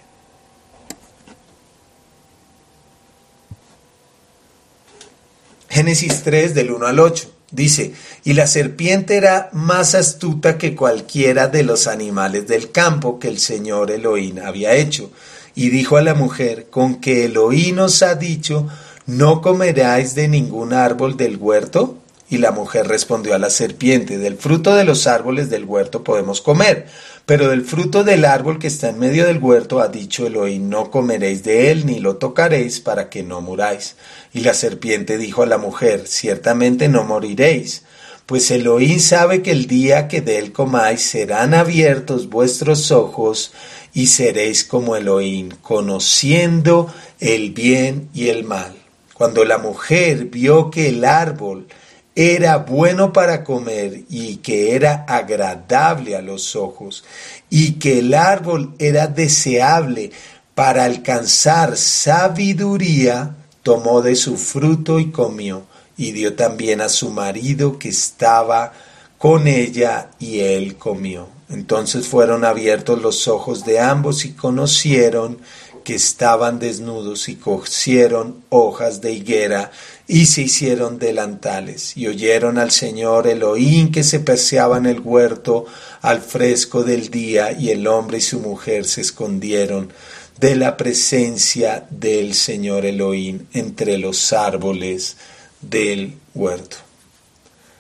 [5.69, 11.49] Génesis 3 del 1 al 8 dice, y la serpiente era más astuta que cualquiera
[11.49, 15.11] de los animales del campo que el Señor Elohim había hecho,
[15.53, 18.69] y dijo a la mujer, con que Elohim os ha dicho,
[19.05, 21.97] ¿no comeráis de ningún árbol del huerto?
[22.27, 26.41] Y la mujer respondió a la serpiente, del fruto de los árboles del huerto podemos
[26.41, 26.87] comer,
[27.27, 30.89] pero del fruto del árbol que está en medio del huerto ha dicho Elohim, no
[30.89, 33.95] comeréis de él ni lo tocaréis para que no muráis.
[34.33, 37.83] Y la serpiente dijo a la mujer, ciertamente no moriréis,
[38.25, 43.53] pues Elohim sabe que el día que de él comáis serán abiertos vuestros ojos
[43.93, 48.84] y seréis como Elohim, conociendo el bien y el mal.
[49.15, 51.67] Cuando la mujer vio que el árbol
[52.15, 57.05] era bueno para comer y que era agradable a los ojos
[57.49, 60.11] y que el árbol era deseable
[60.53, 65.63] para alcanzar sabiduría, tomó de su fruto y comió
[65.95, 68.73] y dio también a su marido que estaba
[69.17, 71.29] con ella y él comió.
[71.47, 75.39] Entonces fueron abiertos los ojos de ambos y conocieron
[75.85, 79.71] que estaban desnudos y cosieron hojas de higuera
[80.07, 85.65] y se hicieron delantales y oyeron al Señor Elohim que se paseaba en el huerto
[86.01, 89.93] al fresco del día y el hombre y su mujer se escondieron
[90.39, 95.15] de la presencia del Señor Elohim entre los árboles
[95.61, 96.77] del huerto.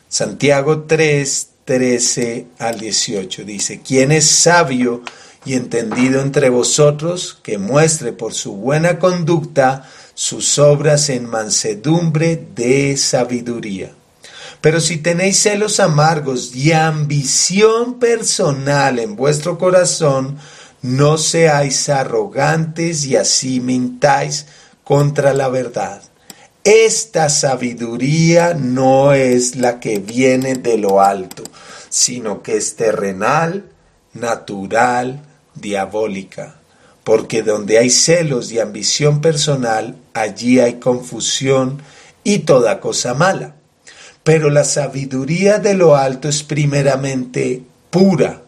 [0.07, 5.01] Santiago 3, 13 al 18 dice, ¿quién es sabio?
[5.45, 12.97] Y entendido entre vosotros, que muestre por su buena conducta sus obras en mansedumbre de
[12.97, 13.91] sabiduría.
[14.61, 20.39] Pero si tenéis celos amargos y ambición personal en vuestro corazón,
[20.81, 24.47] no seáis arrogantes y así mintáis
[24.83, 26.01] contra la verdad.
[26.63, 31.43] Esta sabiduría no es la que viene de lo alto,
[31.89, 33.65] sino que es terrenal,
[34.13, 35.23] natural,
[35.55, 36.55] diabólica.
[37.03, 41.81] Porque donde hay celos y ambición personal, allí hay confusión
[42.23, 43.55] y toda cosa mala.
[44.23, 47.61] Pero la sabiduría de lo alto es primeramente
[47.91, 48.41] pura,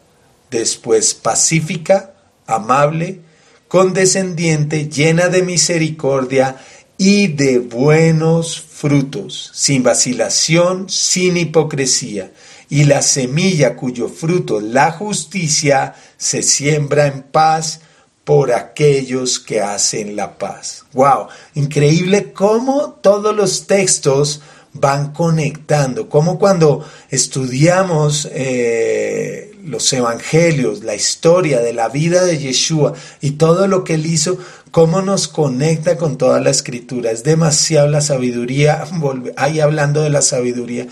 [0.50, 2.14] después pacífica,
[2.48, 3.22] amable,
[3.68, 6.58] condescendiente, llena de misericordia
[6.98, 12.32] y de buenos frutos, sin vacilación, sin hipocresía.
[12.70, 17.82] Y la semilla cuyo fruto la justicia se siembra en paz
[18.24, 20.84] por aquellos que hacen la paz.
[20.92, 21.28] ¡Wow!
[21.56, 24.42] Increíble cómo todos los textos
[24.74, 32.94] van conectando, como cuando estudiamos eh, los evangelios, la historia de la vida de Yeshua
[33.22, 34.38] y todo lo que él hizo,
[34.72, 37.12] cómo nos conecta con toda la escritura.
[37.12, 38.84] Es demasiado la sabiduría,
[39.36, 40.88] ahí hablando de la sabiduría,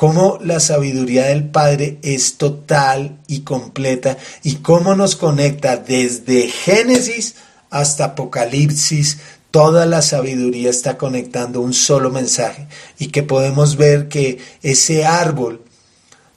[0.00, 7.34] cómo la sabiduría del Padre es total y completa y cómo nos conecta desde Génesis
[7.68, 9.18] hasta Apocalipsis,
[9.50, 12.66] Toda la sabiduría está conectando un solo mensaje
[12.98, 15.60] y que podemos ver que ese árbol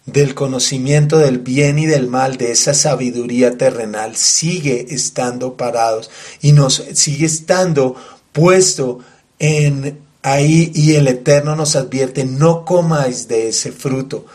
[0.07, 6.10] del conocimiento del bien y del mal, de esa sabiduría terrenal, sigue estando parados
[6.41, 7.95] y nos sigue estando
[8.34, 8.99] puesto
[9.38, 14.25] en ahí y el Eterno nos advierte, no comáis de ese fruto,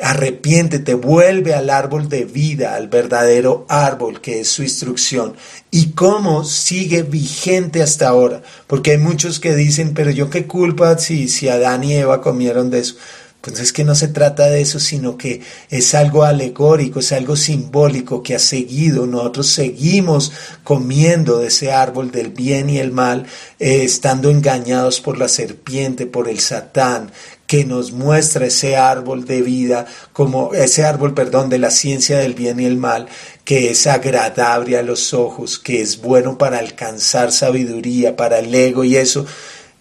[0.00, 5.36] Arrepiéntete, vuelve al árbol de vida, al verdadero árbol que es su instrucción.
[5.70, 8.42] ¿Y cómo sigue vigente hasta ahora?
[8.66, 12.70] Porque hay muchos que dicen, pero yo qué culpa si, si Adán y Eva comieron
[12.70, 12.96] de eso.
[13.44, 17.36] Pues es que no se trata de eso, sino que es algo alegórico, es algo
[17.36, 19.06] simbólico que ha seguido.
[19.06, 23.26] Nosotros seguimos comiendo de ese árbol del bien y el mal,
[23.58, 27.12] eh, estando engañados por la serpiente, por el Satán,
[27.46, 29.84] que nos muestra ese árbol de vida,
[30.14, 33.08] como ese árbol, perdón, de la ciencia del bien y el mal,
[33.44, 38.84] que es agradable a los ojos, que es bueno para alcanzar sabiduría, para el ego
[38.84, 39.26] y eso.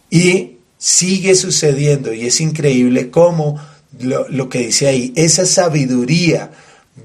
[0.09, 0.52] Y
[0.83, 3.57] sigue sucediendo y es increíble cómo
[4.01, 6.51] lo, lo que dice ahí, esa sabiduría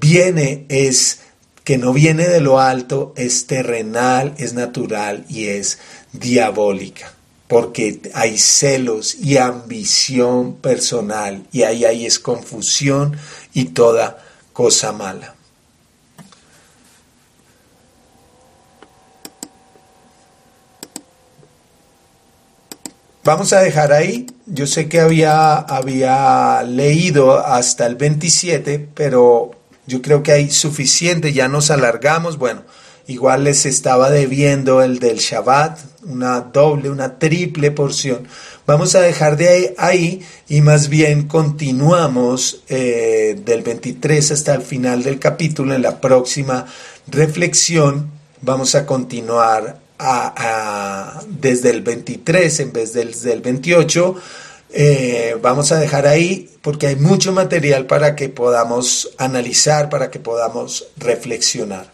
[0.01, 1.21] viene, es
[1.63, 5.79] que no viene de lo alto, es terrenal, es natural y es
[6.11, 7.13] diabólica
[7.47, 13.17] porque hay celos y ambición personal y ahí hay es confusión
[13.53, 15.38] y toda cosa mala.
[23.29, 24.25] Vamos a dejar ahí.
[24.47, 29.51] Yo sé que había, había leído hasta el 27, pero
[29.85, 32.39] yo creo que hay suficiente, ya nos alargamos.
[32.39, 32.63] Bueno,
[33.05, 38.27] Igual les estaba debiendo el del Shabbat, una doble, una triple porción.
[38.67, 45.01] Vamos a dejar de ahí y más bien continuamos eh, del 23 hasta el final
[45.01, 45.73] del capítulo.
[45.73, 46.67] En la próxima
[47.07, 48.11] reflexión
[48.41, 49.88] vamos a continuar
[51.27, 54.15] desde el 23 en vez del, del 28.
[54.71, 60.19] Eh, vamos a dejar ahí porque hay mucho material para que podamos analizar, para que
[60.19, 61.89] podamos reflexionar.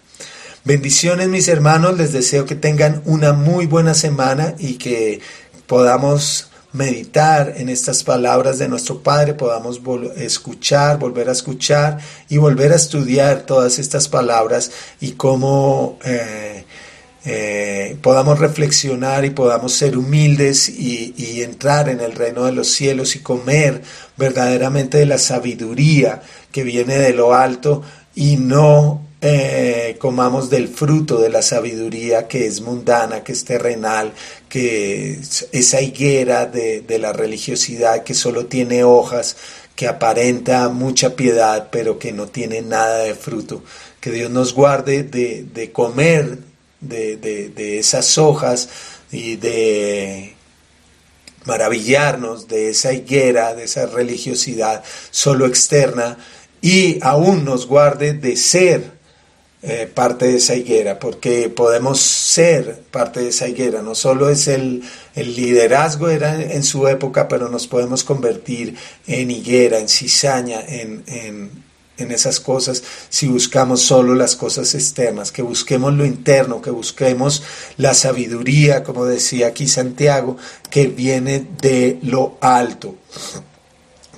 [0.65, 5.21] Bendiciones mis hermanos, les deseo que tengan una muy buena semana y que
[5.67, 9.79] podamos meditar en estas palabras de nuestro Padre, podamos
[10.17, 16.64] escuchar, volver a escuchar y volver a estudiar todas estas palabras y cómo eh,
[17.25, 23.15] eh, podamos reflexionar y podamos ser humildes y, entrar en el reino de los cielos
[23.15, 23.81] y comer
[24.17, 26.21] verdaderamente de la sabiduría
[26.51, 27.83] que viene de lo alto
[28.15, 34.13] y no eh, comamos del fruto de la sabiduría que es mundana, que es terrenal,
[34.47, 39.35] que es esa higuera de, la religiosidad que solo tiene hojas,
[39.75, 43.63] que aparenta mucha piedad, pero que no tiene nada de fruto.
[43.99, 46.37] Que Dios nos guarde de, comer
[46.87, 48.69] de, de esas hojas
[49.11, 50.35] y de
[51.45, 56.17] maravillarnos de esa higuera, de esa religiosidad solo externa
[56.61, 58.95] y aún nos guarde de ser
[59.67, 63.81] eh, parte de esa higuera, porque podemos ser parte de esa higuera.
[63.81, 64.83] No solo es el,
[65.15, 68.75] el liderazgo era en, su época, pero nos podemos convertir
[69.07, 71.64] en higuera, en cizaña, en,
[71.97, 77.43] en esas cosas si buscamos solo las cosas externas, que busquemos lo interno, que busquemos
[77.77, 80.37] la sabiduría, como decía aquí Santiago,
[80.69, 82.95] que viene de lo alto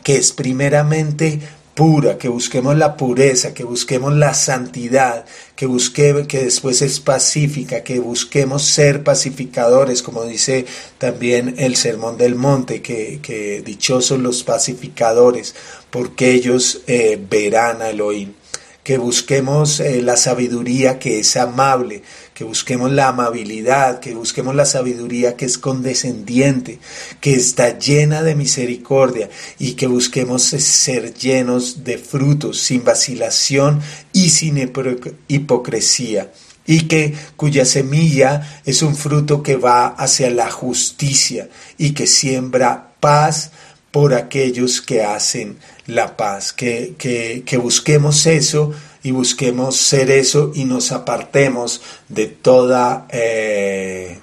[0.07, 1.41] que es primeramente
[1.77, 5.25] pura, que busquemos la pureza, que busquemos la santidad,
[5.55, 10.65] que busque, que después es pacífica, que busquemos ser pacificadores, como dice
[10.97, 15.53] también el Sermón del Monte, que, dichosos los pacificadores,
[15.91, 18.33] porque ellos eh, verán a Elohim.
[18.83, 22.01] Que busquemos eh, la sabiduría que es amable,
[22.37, 26.77] que busquemos la amabilidad, que busquemos la sabiduría que es condescendiente,
[27.19, 29.27] que está llena de misericordia
[29.57, 33.81] y que busquemos ser llenos de frutos sin vacilación
[34.13, 34.59] y sin
[35.27, 36.31] hipocresía.
[36.67, 41.49] Y que cuya semilla es un fruto que va hacia la justicia
[41.79, 43.49] y que siembra paz
[43.89, 45.57] por aquellos que hacen
[45.87, 48.73] la paz, que, que, busquemos eso
[49.07, 54.19] y busquemos ser eso y nos apartemos de toda, eh,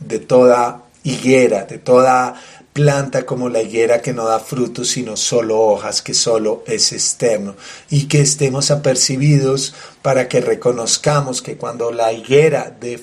[0.00, 2.34] de toda higuera, de toda
[2.72, 7.54] planta como la higuera que no da frutos sino solo hojas, que solo es externo,
[7.90, 13.00] y que estemos apercibidos para que reconozcamos que cuando la higuera de,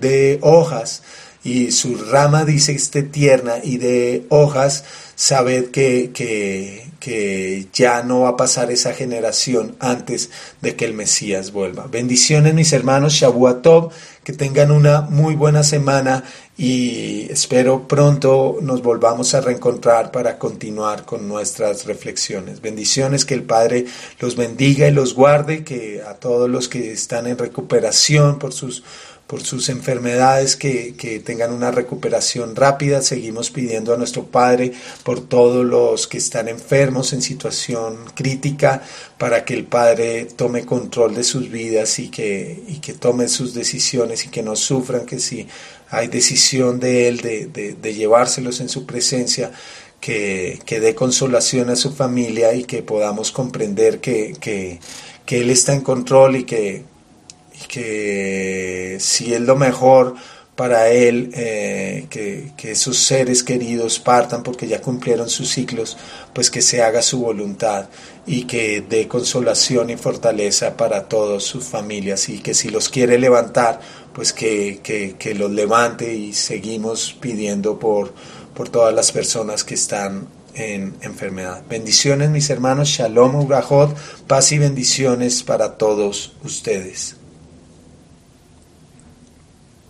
[0.00, 1.04] de hojas
[1.44, 4.82] y su rama dice esté tierna y de hojas,
[5.14, 10.30] sabed que, que, ya no va a pasar esa generación antes
[10.60, 11.86] de que el Mesías vuelva.
[11.86, 13.92] Bendiciones mis hermanos, Shabuatov,
[14.24, 16.24] que tengan una muy buena semana
[16.58, 22.60] y espero pronto nos volvamos a reencontrar para continuar con nuestras reflexiones.
[22.60, 23.86] Bendiciones, que el Padre
[24.18, 28.82] los bendiga y los guarde, que a todos los que están en recuperación por sus
[29.26, 30.94] por sus enfermedades, que,
[31.24, 33.02] tengan una recuperación rápida.
[33.02, 34.72] Seguimos pidiendo a nuestro Padre
[35.02, 38.82] por todos los que están enfermos en situación crítica,
[39.18, 43.54] para que el Padre tome control de sus vidas y que, y que tome sus
[43.54, 45.48] decisiones y que no sufran, que si
[45.90, 49.50] hay decisión de Él de, llevárselos en su presencia,
[50.00, 54.78] que, que, dé consolación a su familia y que podamos comprender que, que,
[55.24, 56.84] que Él está en control y que
[57.68, 60.14] que si es lo mejor
[60.56, 65.98] para él eh, que, que, sus seres queridos partan porque ya cumplieron sus ciclos,
[66.32, 67.90] pues que se haga su voluntad
[68.26, 73.18] y que dé consolación y fortaleza para todas sus familias y que si los quiere
[73.18, 73.80] levantar,
[74.14, 78.14] pues que, que, los levante y seguimos pidiendo por,
[78.54, 81.62] por todas las personas que están en enfermedad.
[81.68, 83.94] Bendiciones mis hermanos, shalom, urahot,
[84.26, 87.15] paz y bendiciones para todos ustedes.